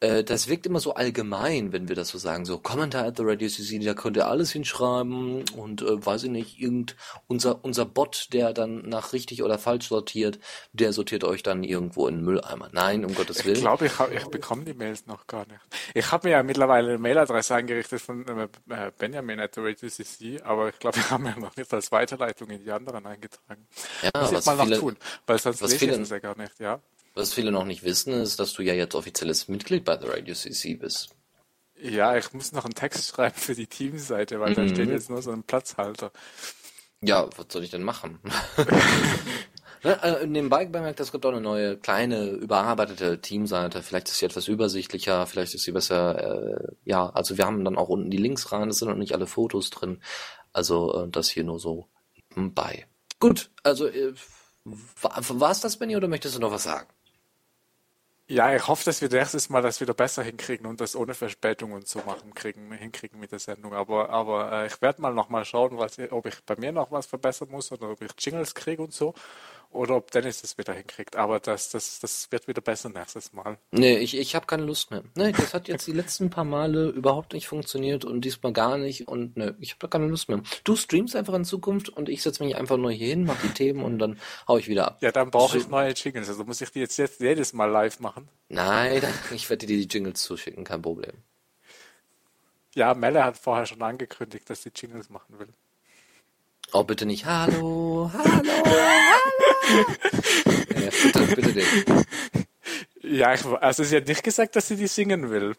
Äh, 0.00 0.24
das 0.24 0.48
wirkt 0.48 0.66
immer 0.66 0.80
so 0.80 0.94
allgemein, 0.94 1.72
wenn 1.72 1.88
wir 1.88 1.96
das 1.96 2.08
so 2.08 2.18
sagen. 2.18 2.44
So, 2.44 2.58
Kommentar 2.58 3.06
at 3.06 3.16
the 3.16 3.22
Radio 3.24 3.48
CC, 3.48 3.78
da 3.78 3.94
könnt 3.94 4.16
ihr 4.16 4.28
alles 4.28 4.52
hinschreiben 4.52 5.44
und 5.56 5.80
äh, 5.82 6.04
weiß 6.04 6.24
ich 6.24 6.30
nicht, 6.30 6.60
irgend 6.60 6.96
unser, 7.28 7.64
unser 7.64 7.86
Bot, 7.86 8.28
der 8.32 8.52
dann 8.52 8.88
nach 8.88 9.14
richtig 9.14 9.42
oder 9.42 9.58
falsch 9.58 9.88
sortiert, 9.88 10.38
der 10.72 10.92
sortiert 10.92 11.24
euch 11.24 11.42
dann 11.42 11.64
irgendwo 11.64 12.08
in 12.08 12.16
den 12.16 12.24
Mülleimer. 12.24 12.68
Nein, 12.72 13.06
um 13.06 13.14
Gottes 13.14 13.44
Willen. 13.44 13.56
Ich 13.56 13.62
glaube, 13.62 13.86
ich, 13.86 13.92
ich 14.12 14.26
bekomme 14.26 14.64
die 14.64 14.74
Mails 14.74 15.06
noch 15.06 15.26
gar 15.26 15.46
nicht. 15.46 15.60
Ich 15.94 16.12
habe 16.12 16.28
mir 16.28 16.32
ja 16.32 16.42
mittlerweile 16.42 16.90
eine 16.90 16.98
Mailadresse 16.98 17.54
eingerichtet 17.54 18.02
von 18.02 18.26
äh, 18.26 18.48
Benjamin 18.98 19.40
at 19.40 19.54
the 19.54 19.60
Radio 19.62 19.88
CC, 19.88 20.42
aber 20.42 20.68
ich 20.68 20.78
glaube, 20.78 20.96
wir 20.98 21.10
haben 21.10 21.24
ja 21.24 21.38
noch 21.38 21.56
nicht 21.56 21.72
als 21.72 21.90
Weiterleitung 21.90 22.50
in 22.50 22.62
die 22.62 22.70
anderen 22.70 23.06
eingetragen. 23.06 23.66
Ja, 24.02 24.10
Muss 24.20 24.32
ich 24.32 24.44
mal 24.44 24.58
viele, 24.58 24.74
noch 24.76 24.80
tun, 24.80 24.96
weil 25.26 25.38
sonst 25.38 25.62
lese 25.62 25.86
ich 25.86 25.96
das 25.96 26.10
ja 26.10 26.18
gar 26.18 26.36
nicht, 26.36 26.60
ja. 26.60 26.80
Was 27.16 27.32
viele 27.32 27.50
noch 27.50 27.64
nicht 27.64 27.82
wissen, 27.82 28.12
ist, 28.12 28.38
dass 28.38 28.52
du 28.52 28.62
ja 28.62 28.74
jetzt 28.74 28.94
offizielles 28.94 29.48
Mitglied 29.48 29.86
bei 29.86 29.98
The 29.98 30.06
Radio 30.06 30.34
CC 30.34 30.74
bist. 30.74 31.08
Ja, 31.80 32.14
ich 32.14 32.34
muss 32.34 32.52
noch 32.52 32.66
einen 32.66 32.74
Text 32.74 33.08
schreiben 33.14 33.34
für 33.34 33.54
die 33.54 33.66
Teamseite, 33.66 34.38
weil 34.38 34.50
mhm. 34.50 34.54
da 34.54 34.68
steht 34.68 34.90
jetzt 34.90 35.08
nur 35.08 35.22
so 35.22 35.30
ein 35.30 35.42
Platzhalter. 35.42 36.12
Ja, 37.00 37.26
was 37.36 37.46
soll 37.48 37.64
ich 37.64 37.70
denn 37.70 37.82
machen? 37.82 38.20
ne, 39.82 40.02
äh, 40.02 40.26
nebenbei 40.26 40.66
bemerkt, 40.66 41.00
es 41.00 41.10
gibt 41.10 41.24
auch 41.24 41.32
eine 41.32 41.40
neue, 41.40 41.78
kleine, 41.78 42.28
überarbeitete 42.28 43.18
Teamseite. 43.22 43.82
Vielleicht 43.82 44.08
ist 44.08 44.18
sie 44.18 44.26
etwas 44.26 44.46
übersichtlicher, 44.46 45.26
vielleicht 45.26 45.54
ist 45.54 45.64
sie 45.64 45.72
besser, 45.72 46.58
äh, 46.58 46.74
ja, 46.84 47.08
also 47.08 47.38
wir 47.38 47.46
haben 47.46 47.64
dann 47.64 47.78
auch 47.78 47.88
unten 47.88 48.10
die 48.10 48.18
Links 48.18 48.52
rein, 48.52 48.68
es 48.68 48.76
sind 48.76 48.88
noch 48.88 48.96
nicht 48.96 49.14
alle 49.14 49.26
Fotos 49.26 49.70
drin. 49.70 50.02
Also 50.52 51.04
äh, 51.04 51.08
das 51.08 51.30
hier 51.30 51.44
nur 51.44 51.60
so 51.60 51.86
bei. 52.34 52.86
Gut, 53.20 53.50
also 53.62 53.86
äh, 53.86 54.12
war 54.64 55.50
es 55.50 55.60
das, 55.60 55.78
Benny, 55.78 55.96
oder 55.96 56.08
möchtest 56.08 56.36
du 56.36 56.40
noch 56.40 56.50
was 56.50 56.64
sagen? 56.64 56.88
Ja, 58.28 58.52
ich 58.56 58.66
hoffe, 58.66 58.84
dass 58.84 59.00
wir 59.00 59.08
nächstes 59.08 59.48
Mal 59.50 59.62
das 59.62 59.80
wieder 59.80 59.94
besser 59.94 60.24
hinkriegen 60.24 60.66
und 60.66 60.80
das 60.80 60.96
ohne 60.96 61.14
Verspätung 61.14 61.70
und 61.72 61.86
so 61.86 62.00
machen 62.02 62.34
kriegen, 62.34 62.72
hinkriegen 62.72 63.20
mit 63.20 63.30
der 63.30 63.38
Sendung. 63.38 63.72
Aber, 63.72 64.10
aber 64.10 64.50
äh, 64.64 64.66
ich 64.66 64.82
werde 64.82 65.00
mal 65.00 65.14
noch 65.14 65.28
mal 65.28 65.44
schauen, 65.44 65.78
was, 65.78 65.96
ob 66.10 66.26
ich 66.26 66.44
bei 66.44 66.56
mir 66.56 66.72
noch 66.72 66.90
was 66.90 67.06
verbessern 67.06 67.48
muss 67.50 67.70
oder 67.70 67.88
ob 67.90 68.02
ich 68.02 68.10
Jingles 68.18 68.54
kriege 68.56 68.82
und 68.82 68.92
so 68.92 69.14
oder 69.70 69.96
ob 69.96 70.10
Dennis 70.10 70.42
das 70.42 70.58
wieder 70.58 70.72
hinkriegt. 70.72 71.16
Aber 71.16 71.40
das, 71.40 71.70
das, 71.70 72.00
das 72.00 72.30
wird 72.30 72.48
wieder 72.48 72.60
besser 72.60 72.88
nächstes 72.88 73.32
Mal. 73.32 73.58
Nee, 73.70 73.98
ich, 73.98 74.16
ich 74.16 74.34
habe 74.34 74.46
keine 74.46 74.64
Lust 74.64 74.90
mehr. 74.90 75.02
Nee, 75.14 75.32
das 75.32 75.54
hat 75.54 75.68
jetzt 75.68 75.86
die 75.86 75.92
letzten 75.92 76.30
paar 76.30 76.44
Male 76.44 76.88
überhaupt 76.88 77.32
nicht 77.32 77.48
funktioniert 77.48 78.04
und 78.04 78.22
diesmal 78.22 78.52
gar 78.52 78.78
nicht. 78.78 79.08
Und 79.08 79.36
nee, 79.36 79.52
ich 79.60 79.70
habe 79.70 79.80
da 79.80 79.88
keine 79.88 80.06
Lust 80.06 80.28
mehr. 80.28 80.40
Du 80.64 80.76
streamst 80.76 81.14
einfach 81.16 81.34
in 81.34 81.44
Zukunft 81.44 81.88
und 81.88 82.08
ich 82.08 82.22
setze 82.22 82.44
mich 82.44 82.56
einfach 82.56 82.76
nur 82.76 82.90
hier 82.90 83.08
hin, 83.08 83.24
mache 83.24 83.46
die 83.46 83.54
Themen 83.54 83.82
und 83.82 83.98
dann 83.98 84.18
hau 84.48 84.58
ich 84.58 84.68
wieder 84.68 84.86
ab. 84.86 84.98
Ja, 85.00 85.12
dann 85.12 85.30
brauche 85.30 85.58
ich 85.58 85.68
neue 85.68 85.92
Jingles. 85.92 86.28
Also 86.28 86.44
muss 86.44 86.60
ich 86.60 86.70
die 86.70 86.80
jetzt, 86.80 86.96
jetzt 86.96 87.20
jedes 87.20 87.52
Mal 87.52 87.66
live 87.66 88.00
machen? 88.00 88.28
Nein, 88.48 89.02
ich 89.34 89.48
werde 89.50 89.66
dir 89.66 89.76
die 89.76 89.88
Jingles 89.88 90.22
zuschicken, 90.22 90.64
kein 90.64 90.82
Problem. 90.82 91.12
Ja, 92.74 92.92
Melle 92.94 93.24
hat 93.24 93.38
vorher 93.38 93.64
schon 93.64 93.82
angekündigt, 93.82 94.50
dass 94.50 94.62
sie 94.62 94.70
Jingles 94.74 95.08
machen 95.08 95.38
will. 95.38 95.48
Oh, 96.72 96.84
bitte 96.84 97.06
nicht. 97.06 97.24
Hallo, 97.24 98.10
hallo, 98.12 98.52
hallo. 98.64 99.35
Ja, 99.66 100.90
bitte, 101.02 101.36
bitte 101.36 101.52
den. 101.52 102.04
Ja, 103.02 103.28
also 103.60 103.84
sie 103.84 103.96
hat 103.96 104.08
nicht 104.08 104.24
gesagt, 104.24 104.56
dass 104.56 104.68
sie 104.68 104.76
die 104.76 104.88
singen 104.88 105.30
will. 105.30 105.54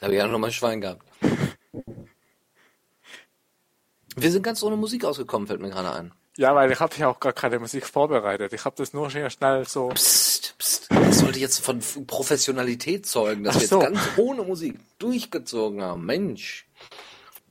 Aber 0.00 0.12
ich 0.12 0.20
habe 0.20 0.32
noch 0.32 0.38
mal 0.38 0.46
ein 0.46 0.52
Schwein 0.52 0.80
gehabt. 0.80 1.02
Wir 4.16 4.30
sind 4.30 4.42
ganz 4.42 4.62
ohne 4.62 4.76
Musik 4.76 5.04
ausgekommen, 5.04 5.46
fällt 5.46 5.60
mir 5.60 5.70
gerade 5.70 5.92
ein. 5.92 6.12
Ja, 6.36 6.54
weil 6.54 6.70
ich 6.70 6.80
habe 6.80 6.94
ja 6.96 7.08
auch 7.08 7.20
gar 7.20 7.32
keine 7.32 7.58
Musik 7.58 7.86
vorbereitet. 7.86 8.52
Ich 8.52 8.64
habe 8.64 8.76
das 8.76 8.92
nur 8.92 9.10
schnell, 9.10 9.30
schnell 9.30 9.66
so. 9.66 9.88
Psst, 9.88 10.54
psst. 10.58 10.86
Das 10.90 11.18
sollte 11.18 11.38
jetzt 11.38 11.58
von 11.58 11.80
Professionalität 12.06 13.04
zeugen, 13.06 13.44
dass 13.44 13.56
Ach 13.56 13.60
wir 13.60 13.68
so. 13.68 13.82
jetzt 13.82 13.92
ganz 13.92 14.08
ohne 14.16 14.42
Musik 14.42 14.78
durchgezogen 14.98 15.82
haben. 15.82 16.06
Mensch. 16.06 16.66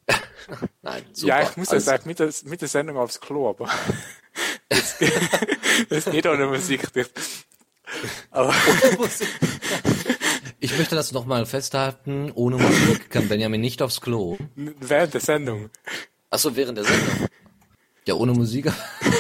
Nein, 0.81 1.03
super. 1.13 1.27
Ja, 1.27 1.43
ich 1.43 1.57
muss 1.57 1.71
ja 1.71 1.79
sagen, 1.79 2.03
mit 2.07 2.19
der, 2.19 2.33
mit 2.45 2.61
der 2.61 2.67
Sendung 2.67 2.97
aufs 2.97 3.19
Klo, 3.19 3.49
aber 3.49 3.69
das, 4.69 4.97
das 5.89 6.05
geht 6.05 6.27
ohne 6.27 6.47
Musik. 6.47 6.87
Aber 8.31 8.53
ich 10.59 10.77
möchte 10.77 10.95
das 10.95 11.11
nochmal 11.11 11.45
festhalten, 11.45 12.31
ohne 12.33 12.57
Musik 12.57 13.09
kann 13.09 13.27
Benjamin 13.27 13.61
nicht 13.61 13.81
aufs 13.81 14.01
Klo. 14.01 14.37
Während 14.55 15.13
der 15.13 15.21
Sendung. 15.21 15.69
Achso, 16.29 16.55
während 16.55 16.77
der 16.77 16.85
Sendung. 16.85 17.27
Ja, 18.05 18.15
ohne 18.15 18.33
Musik. 18.33 18.71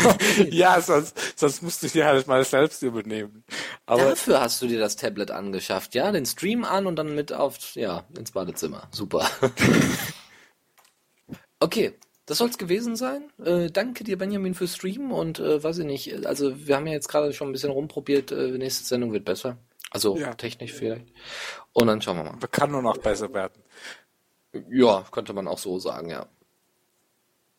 ja, 0.49 0.81
sonst, 0.81 1.15
sonst 1.35 1.61
musst 1.61 1.83
du 1.83 1.87
dir 1.87 2.05
halt 2.05 2.27
mal 2.27 2.43
selbst 2.43 2.81
übernehmen. 2.81 3.43
Aber 3.85 4.09
Dafür 4.09 4.41
hast 4.41 4.61
du 4.61 4.67
dir 4.67 4.79
das 4.79 4.95
Tablet 4.95 5.31
angeschafft, 5.31 5.95
ja? 5.95 6.11
Den 6.11 6.25
Stream 6.25 6.63
an 6.63 6.87
und 6.87 6.95
dann 6.95 7.13
mit 7.13 7.31
auf, 7.33 7.75
ja, 7.75 8.05
ins 8.17 8.31
Badezimmer. 8.31 8.87
Super. 8.91 9.29
Okay, 11.61 11.93
das 12.29 12.37
soll's 12.37 12.59
gewesen 12.59 12.95
sein. 12.95 13.31
Äh, 13.43 13.71
danke 13.71 14.03
dir, 14.03 14.15
Benjamin, 14.15 14.53
fürs 14.53 14.75
Streamen 14.75 15.11
und 15.11 15.39
äh, 15.39 15.63
weiß 15.63 15.79
ich 15.79 15.85
nicht, 15.85 16.27
also 16.27 16.67
wir 16.67 16.75
haben 16.75 16.85
ja 16.85 16.93
jetzt 16.93 17.07
gerade 17.07 17.33
schon 17.33 17.49
ein 17.49 17.53
bisschen 17.53 17.71
rumprobiert, 17.71 18.31
äh, 18.31 18.51
nächste 18.51 18.85
Sendung 18.85 19.11
wird 19.11 19.25
besser. 19.25 19.57
Also 19.89 20.15
ja. 20.15 20.35
technisch 20.35 20.73
vielleicht. 20.73 21.07
Und 21.73 21.87
dann 21.87 21.99
schauen 22.03 22.17
wir 22.17 22.23
mal. 22.25 22.37
Kann 22.51 22.69
nur 22.69 22.83
noch 22.83 22.99
besser 22.99 23.33
werden. 23.33 23.63
Ja, 24.69 25.03
könnte 25.11 25.33
man 25.33 25.47
auch 25.47 25.57
so 25.57 25.79
sagen, 25.79 26.11
ja. 26.11 26.27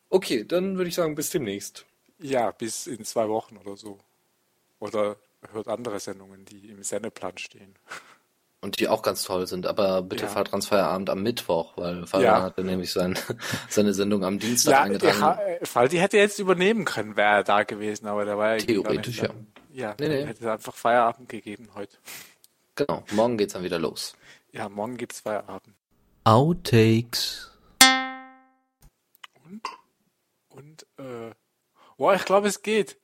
Okay, 0.08 0.44
dann 0.44 0.76
würde 0.76 0.88
ich 0.88 0.94
sagen, 0.94 1.16
bis 1.16 1.30
demnächst. 1.30 1.84
Ja, 2.20 2.52
bis 2.52 2.86
in 2.86 3.04
zwei 3.04 3.28
Wochen 3.28 3.56
oder 3.56 3.76
so. 3.76 3.98
Oder 4.78 5.16
hört 5.50 5.66
andere 5.66 5.98
Sendungen, 5.98 6.44
die 6.44 6.68
im 6.68 6.84
Sendeplan 6.84 7.38
stehen. 7.38 7.74
Und 8.62 8.78
die 8.78 8.88
auch 8.88 9.00
ganz 9.00 9.22
toll 9.22 9.46
sind, 9.46 9.66
aber 9.66 10.02
bitte 10.02 10.24
ja. 10.24 10.28
fahrt 10.28 10.50
Feierabend 10.64 11.08
am 11.08 11.22
Mittwoch, 11.22 11.72
weil 11.76 12.06
Fabian 12.06 12.34
ja. 12.34 12.42
hatte 12.42 12.62
nämlich 12.62 12.92
sein, 12.92 13.18
seine 13.70 13.94
Sendung 13.94 14.22
am 14.22 14.38
Dienstag 14.38 14.72
ja, 14.72 14.82
eingetragen. 14.82 15.40
Ja, 15.61 15.66
Faldi 15.66 15.96
hätte 15.96 16.18
jetzt 16.18 16.38
übernehmen 16.38 16.84
können, 16.84 17.16
wäre 17.16 17.36
er 17.36 17.44
da 17.44 17.62
gewesen, 17.62 18.06
aber 18.06 18.26
der 18.26 18.36
war 18.36 18.56
ja 18.56 18.58
Theoretisch, 18.58 19.22
ja. 19.22 19.30
Ja, 19.72 19.94
nee, 19.98 20.08
nee. 20.08 20.26
hätte 20.26 20.52
einfach 20.52 20.74
Feierabend 20.74 21.30
gegeben 21.30 21.68
heute. 21.74 21.96
Genau, 22.74 23.02
morgen 23.12 23.38
geht's 23.38 23.54
dann 23.54 23.62
wieder 23.62 23.78
los. 23.78 24.14
Ja, 24.52 24.68
morgen 24.68 24.98
gibt's 24.98 25.20
Feierabend. 25.20 25.74
Outtakes. 26.24 27.50
Und? 29.44 29.62
Und, 30.50 30.86
äh, 30.98 31.30
boah, 31.96 32.14
ich 32.14 32.24
glaube, 32.26 32.48
es 32.48 32.61
geht. 32.61 32.98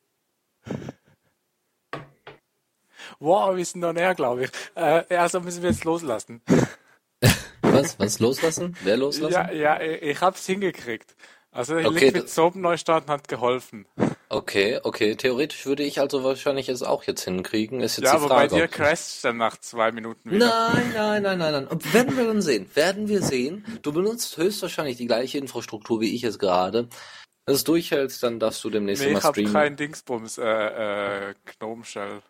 Wow, 3.18 3.56
wir 3.56 3.64
sind 3.64 3.80
noch 3.80 3.92
näher, 3.92 4.14
glaube 4.14 4.44
ich. 4.44 4.50
Äh, 4.74 5.16
also 5.16 5.40
müssen 5.40 5.62
wir 5.62 5.70
jetzt 5.70 5.84
loslassen. 5.84 6.42
Was? 7.62 7.98
Was 7.98 8.20
loslassen? 8.20 8.76
Wer 8.82 8.96
loslassen? 8.96 9.32
Ja, 9.32 9.50
ja, 9.50 9.80
ich 9.80 10.20
hab's 10.20 10.46
hingekriegt. 10.46 11.14
Also 11.50 11.74
okay, 11.76 12.10
Liquid 12.10 12.28
Soap 12.28 12.54
Neustarten 12.54 13.10
hat 13.10 13.28
geholfen. 13.28 13.86
Okay, 14.28 14.78
okay. 14.82 15.14
Theoretisch 15.14 15.64
würde 15.64 15.84
ich 15.84 16.00
also 16.00 16.22
wahrscheinlich 16.22 16.68
es 16.68 16.82
auch 16.82 17.04
jetzt 17.04 17.24
hinkriegen. 17.24 17.80
Ist 17.80 17.96
jetzt 17.96 18.06
ja, 18.06 18.10
die 18.12 18.16
aber 18.18 18.28
Frage, 18.28 18.50
bei 18.50 18.56
dir 18.60 18.68
crasht 18.68 19.24
dann 19.24 19.38
nach 19.38 19.56
zwei 19.56 19.90
Minuten 19.90 20.30
wieder. 20.30 20.70
Nein, 20.74 20.92
nein, 20.94 21.22
nein, 21.22 21.38
nein, 21.38 21.66
nein. 21.70 21.92
Werden 21.92 22.16
wir 22.16 22.26
dann 22.26 22.42
sehen. 22.42 22.68
Werden 22.74 23.08
wir 23.08 23.22
sehen. 23.22 23.64
Du 23.82 23.92
benutzt 23.92 24.36
höchstwahrscheinlich 24.36 24.98
die 24.98 25.06
gleiche 25.06 25.38
Infrastruktur 25.38 26.00
wie 26.00 26.14
ich 26.14 26.24
es 26.24 26.38
gerade. 26.38 26.88
Wenn 27.46 27.52
du 27.52 27.54
es 27.54 27.64
durchhältst, 27.64 28.22
dann 28.22 28.38
darfst 28.38 28.62
du 28.62 28.68
demnächst 28.68 29.04
nee, 29.04 29.12
mal 29.12 29.20
streamen. 29.20 29.40
ich 29.40 29.54
habe 29.54 29.64
kein 29.64 29.76
Dingsbums, 29.76 30.38
äh, 30.38 31.30
äh, 31.30 31.34
Gnome 31.58 31.84
Shell. 31.84 32.20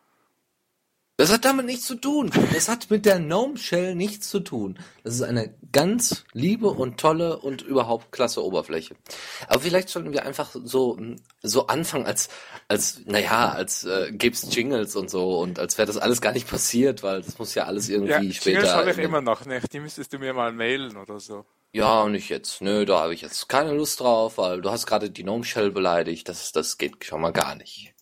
Das 1.19 1.33
hat 1.33 1.47
damit 1.47 1.65
nichts 1.65 1.87
zu 1.87 1.95
tun. 1.95 2.31
Das 2.53 2.69
hat 2.69 2.91
mit 2.91 3.07
der 3.07 3.19
Gnome 3.19 3.57
Shell 3.57 3.95
nichts 3.95 4.29
zu 4.29 4.41
tun. 4.41 4.79
Das 5.03 5.15
ist 5.15 5.23
eine 5.23 5.55
ganz 5.73 6.25
liebe 6.35 6.69
und 6.69 7.01
tolle 7.01 7.39
und 7.39 7.63
überhaupt 7.63 8.13
klasse 8.13 8.45
Oberfläche. 8.45 8.97
Aber 9.49 9.61
vielleicht 9.61 9.89
sollten 9.89 10.13
wir 10.13 10.27
einfach 10.27 10.51
so 10.63 10.99
so 11.43 11.69
anfangen 11.69 12.05
als 12.05 12.29
als 12.69 13.01
naja 13.07 13.49
als 13.51 13.85
äh, 13.85 14.13
gibt's 14.13 14.55
Jingles 14.55 14.95
und 14.95 15.09
so 15.09 15.39
und 15.39 15.59
als 15.59 15.79
wäre 15.79 15.87
das 15.87 15.97
alles 15.97 16.21
gar 16.21 16.33
nicht 16.33 16.49
passiert, 16.49 17.03
weil 17.03 17.23
das 17.23 17.39
muss 17.39 17.55
ja 17.55 17.65
alles 17.65 17.89
irgendwie 17.89 18.11
Ja, 18.29 18.33
später. 18.35 18.59
Jingles 18.59 18.75
habe 18.75 18.91
ich 18.91 18.99
immer 18.99 19.23
noch 19.23 19.47
nicht. 19.47 19.73
Die 19.73 19.81
müsstest 19.81 20.13
du 20.13 20.19
mir 20.19 20.35
mal 20.35 20.53
mailen 20.53 20.99
oder 20.99 21.19
so. 21.19 21.47
Ja, 21.73 22.07
nicht 22.09 22.29
jetzt. 22.29 22.61
Nö, 22.61 22.85
da 22.85 23.01
habe 23.01 23.15
ich 23.15 23.23
jetzt 23.23 23.49
keine 23.49 23.73
Lust 23.73 24.01
drauf, 24.01 24.37
weil 24.37 24.61
du 24.61 24.71
hast 24.71 24.87
gerade 24.87 25.11
die 25.11 25.23
Gnome 25.23 25.45
Shell 25.45 25.71
beleidigt. 25.71 26.29
Das, 26.29 26.53
das 26.53 26.77
geht 26.79 27.05
schon 27.05 27.21
mal 27.23 27.33
gar 27.33 27.55
nicht. 27.55 27.96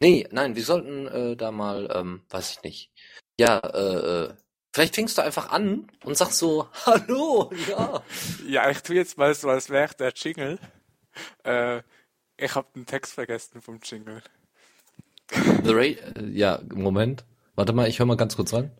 Nee, 0.00 0.26
nein, 0.30 0.56
wir 0.56 0.64
sollten 0.64 1.06
äh, 1.06 1.36
da 1.36 1.50
mal, 1.50 1.88
ähm, 1.92 2.22
weiß 2.30 2.50
ich 2.52 2.62
nicht. 2.62 2.92
Ja, 3.38 3.58
äh, 3.58 4.24
äh, 4.24 4.34
vielleicht 4.74 4.94
fängst 4.94 5.16
du 5.18 5.22
einfach 5.22 5.50
an 5.50 5.90
und 6.04 6.16
sagst 6.16 6.38
so, 6.38 6.68
hallo, 6.86 7.50
ja. 7.68 8.02
Ja, 8.46 8.70
ich 8.70 8.82
tue 8.82 8.96
jetzt 8.96 9.16
mal 9.18 9.34
so, 9.34 9.48
als 9.48 9.70
wäre 9.70 9.94
der 9.94 10.12
Jingle. 10.14 10.58
Äh, 11.44 11.82
ich 12.36 12.54
habe 12.54 12.68
den 12.74 12.84
Text 12.84 13.14
vergessen 13.14 13.62
vom 13.62 13.80
Jingle. 13.82 14.22
Äh, 15.32 15.96
ja, 16.28 16.60
Moment. 16.74 17.24
Warte 17.54 17.72
mal, 17.72 17.88
ich 17.88 17.98
höre 17.98 18.06
mal 18.06 18.16
ganz 18.18 18.36
kurz 18.36 18.52
ran. 18.52 18.70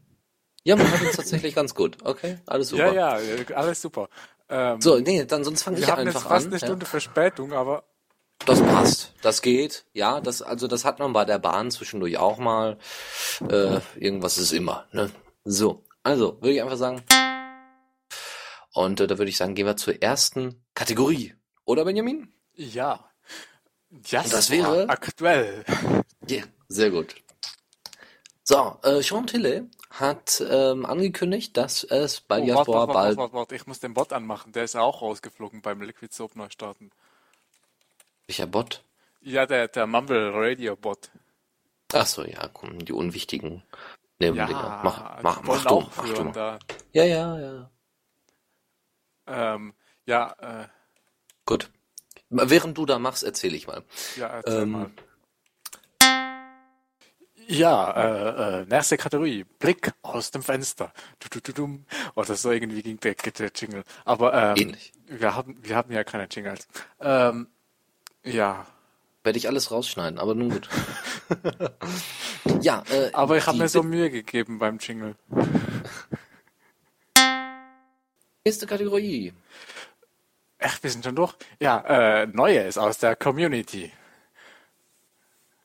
Ja, 0.64 0.76
man 0.76 0.90
hört 0.90 1.00
uns 1.02 1.12
tatsächlich 1.16 1.54
ganz 1.54 1.74
gut. 1.74 1.96
Okay, 2.04 2.38
alles 2.46 2.68
super. 2.68 2.92
Ja, 2.92 3.18
ja, 3.18 3.20
äh, 3.20 3.54
alles 3.54 3.80
super. 3.80 4.08
Ähm, 4.48 4.80
So, 4.80 4.98
nee, 4.98 5.24
dann 5.24 5.44
sonst 5.44 5.62
fange 5.62 5.78
ich 5.78 5.86
wir 5.86 5.92
haben 5.92 6.06
jetzt 6.06 6.16
einfach 6.16 6.28
fast 6.28 6.46
an. 6.46 6.52
eine 6.52 6.60
ja. 6.60 6.66
Stunde 6.66 6.86
Verspätung, 6.86 7.52
aber 7.52 7.84
Das 8.47 8.62
passt, 8.62 9.12
das 9.22 9.42
geht. 9.42 9.84
Ja, 9.92 10.20
das 10.20 10.40
also 10.40 10.68
das 10.68 10.84
hat 10.84 10.99
man 11.01 11.12
bei 11.12 11.24
der 11.24 11.38
Bahn 11.38 11.70
zwischendurch 11.70 12.16
auch 12.18 12.38
mal. 12.38 12.78
Äh, 13.51 13.80
irgendwas 13.97 14.38
ist 14.38 14.53
immer. 14.53 14.86
Ne? 14.92 15.11
So, 15.44 15.84
also 16.05 16.36
würde 16.40 16.53
ich 16.55 16.62
einfach 16.62 16.76
sagen. 16.76 17.03
Und 18.72 19.01
äh, 19.01 19.07
da 19.07 19.18
würde 19.18 19.30
ich 19.30 19.36
sagen, 19.36 19.55
gehen 19.55 19.66
wir 19.66 19.76
zur 19.76 20.01
ersten 20.03 20.62
Kategorie, 20.74 21.34
oder 21.64 21.84
Benjamin? 21.84 22.32
ja. 22.55 23.11
Ja, 24.07 24.22
das 24.28 24.51
wäre- 24.51 24.88
aktuell. 24.88 25.64
Ja, 26.28 26.42
sehr 26.68 26.90
gut. 26.90 27.14
So, 28.42 28.78
äh, 28.82 29.01
Sean 29.01 29.26
Tille 29.26 29.70
hat 29.90 30.42
ähm, 30.51 30.84
angekündigt, 30.84 31.57
dass 31.57 31.82
es 31.84 32.20
bei 32.20 32.40
Oh, 32.40 32.44
Diaspora 32.44 32.78
warte, 32.80 32.88
warte, 32.88 32.92
bald. 32.92 33.16
warte, 33.16 33.32
warte, 33.34 33.55
ich 33.55 33.66
muss 33.66 33.80
den 33.80 33.94
Bot 33.94 34.12
anmachen. 34.12 34.53
Der 34.53 34.64
ist 34.64 34.76
auch 34.76 35.01
rausgeflogen 35.03 35.62
beim 35.62 35.80
Liquid 35.80 36.12
Soap 36.12 36.36
Neustarten. 36.36 36.90
Welcher 38.27 38.47
Bot? 38.47 38.85
Ja, 39.20 39.47
der, 39.47 39.68
der 39.68 39.87
Mumble 39.87 40.31
Radio 40.35 40.77
Bot. 40.77 41.11
Ach 41.93 42.07
so, 42.07 42.24
ja, 42.24 42.49
komm, 42.53 42.85
die 42.85 42.93
unwichtigen 42.93 43.62
Nebendinger. 44.18 44.51
Ja, 44.51 44.81
mach, 44.83 45.22
mach, 45.22 45.43
mach 45.43 45.64
du, 45.64 45.81
mach 45.97 46.14
du 46.14 46.24
da. 46.33 46.59
Ja, 46.93 47.05
ja, 47.05 47.39
ja. 47.39 47.70
Ähm, 49.27 49.74
ja, 50.07 50.33
äh, 50.39 50.68
Gut. 51.45 51.70
Während 52.29 52.77
du 52.77 52.87
da 52.87 52.99
machst, 52.99 53.22
erzähle 53.22 53.57
ich 53.57 53.68
mal. 53.68 53.85
ja, 54.16 54.27
erzähl 54.29 54.62
Ähm, 54.62 54.70
mal. 54.72 54.91
Ja, 57.49 57.93
äh, 57.93 58.62
äh, 58.62 58.66
nächste 58.66 58.97
Kategorie. 58.97 59.45
Blick 59.45 59.93
aus 60.03 60.33
dem 60.33 60.43
Fenster. 60.43 60.93
Du, 61.20 61.29
du, 61.29 61.41
du, 61.41 61.53
dum. 61.53 61.87
Oder 62.16 62.35
so 62.35 62.51
irgendwie 62.51 62.83
ging 62.83 62.99
der, 62.99 63.14
der 63.14 63.53
Jingle. 63.55 63.85
Aber 64.05 64.35
ähm, 64.35 64.57
Ähnlich. 64.57 64.93
wir 65.07 65.37
haben 65.37 65.57
wir 65.62 65.77
haben 65.77 65.93
ja 65.93 66.03
keine 66.03 66.24
Jingles. 66.29 66.66
Ähm, 66.99 67.47
ja, 68.27 68.66
Werde 69.27 69.39
ich 69.39 69.49
alles 69.49 69.72
rausschneiden, 69.72 70.20
aber 70.20 70.37
nun 70.37 70.51
gut. 70.51 70.68
ja, 72.61 72.85
äh, 72.89 73.11
aber 73.12 73.37
ich 73.37 73.47
habe 73.49 73.59
mir 73.59 73.68
so 73.68 73.83
Mühe 73.83 74.09
gegeben 74.09 74.61
beim 74.61 74.79
Jingle. 74.79 75.16
nächste 78.45 78.68
Kategorie. 78.68 79.33
Echt, 80.59 80.81
wir 80.81 80.91
sind 80.91 81.05
schon 81.05 81.16
durch. 81.16 81.35
Ja, 81.59 82.22
äh, 82.22 82.27
Neues 82.29 82.79
aus 82.79 82.99
der 82.99 83.16
Community. 83.16 83.91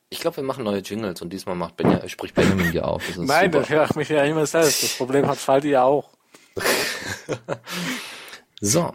Ich 0.09 0.19
glaube, 0.19 0.37
wir 0.37 0.43
machen 0.43 0.63
neue 0.63 0.79
Jingles 0.79 1.21
und 1.21 1.29
diesmal 1.31 1.55
macht 1.55 1.77
Benja, 1.77 2.09
spricht 2.09 2.33
Benjamin 2.33 2.71
hier 2.71 2.87
auf. 2.87 3.07
Ist 3.07 3.19
Nein, 3.19 3.51
super. 3.51 3.75
das 3.75 3.91
ich 3.91 3.95
mich 3.95 4.09
ja 4.09 4.23
immer 4.23 4.47
selbst. 4.47 4.81
Das 4.81 4.97
Problem 4.97 5.27
hat 5.27 5.37
Faldi 5.37 5.69
ja 5.69 5.83
auch. 5.83 6.09
So, 8.63 8.91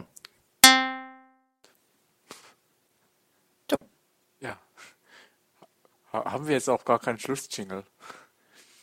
Haben 6.11 6.47
wir 6.47 6.53
jetzt 6.55 6.69
auch 6.69 6.85
gar 6.85 6.99
keinen 6.99 7.19
Schlussjingle? 7.19 7.83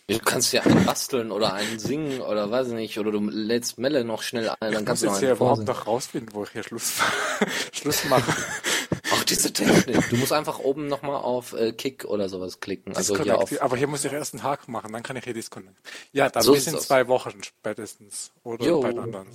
du 0.06 0.18
kannst 0.18 0.52
ja 0.52 0.60
einen 0.62 0.84
basteln 0.84 1.32
oder 1.32 1.54
einen 1.54 1.78
singen 1.78 2.20
oder 2.20 2.50
weiß 2.50 2.68
ich 2.68 2.74
nicht, 2.74 2.98
oder 2.98 3.10
du 3.10 3.20
lädst 3.30 3.78
Melle 3.78 4.04
noch 4.04 4.20
schnell 4.22 4.50
ein, 4.50 4.56
dann 4.60 4.80
Ich 4.82 4.84
kannst 4.84 5.02
du 5.02 5.06
noch 5.06 5.14
einen 5.14 5.24
überhaupt 5.24 5.38
vorsingen. 5.38 5.66
noch 5.66 5.86
rausfinden, 5.86 6.34
wo 6.34 6.44
ich 6.44 6.50
hier 6.50 6.62
Schluss, 6.62 6.92
Schluss 7.72 8.04
mache. 8.04 8.30
Ach, 9.12 9.24
diese 9.24 9.50
Technik. 9.52 10.10
Du 10.10 10.16
musst 10.16 10.32
einfach 10.32 10.58
oben 10.58 10.88
nochmal 10.88 11.16
auf 11.16 11.54
äh, 11.54 11.72
Kick 11.72 12.04
oder 12.04 12.28
sowas 12.28 12.60
klicken. 12.60 12.94
Also 12.94 13.16
hier 13.16 13.38
auf. 13.38 13.62
Aber 13.62 13.76
hier 13.78 13.86
muss 13.86 14.04
ich 14.04 14.12
erst 14.12 14.34
einen 14.34 14.42
Haken 14.42 14.72
machen, 14.72 14.92
dann 14.92 15.02
kann 15.02 15.16
ich 15.16 15.24
hier 15.24 15.32
disconnect. 15.34 15.76
Ja, 16.12 16.28
dann 16.28 16.42
So 16.42 16.52
bis 16.52 16.66
in 16.66 16.78
zwei 16.78 17.08
Wochen 17.08 17.42
spätestens. 17.42 18.30
Oder 18.42 18.66
Jo. 18.66 18.80
bei 18.80 18.90
den 18.90 18.98
anderen. 18.98 19.26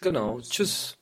Genau. 0.00 0.40
Tschüss. 0.40 0.96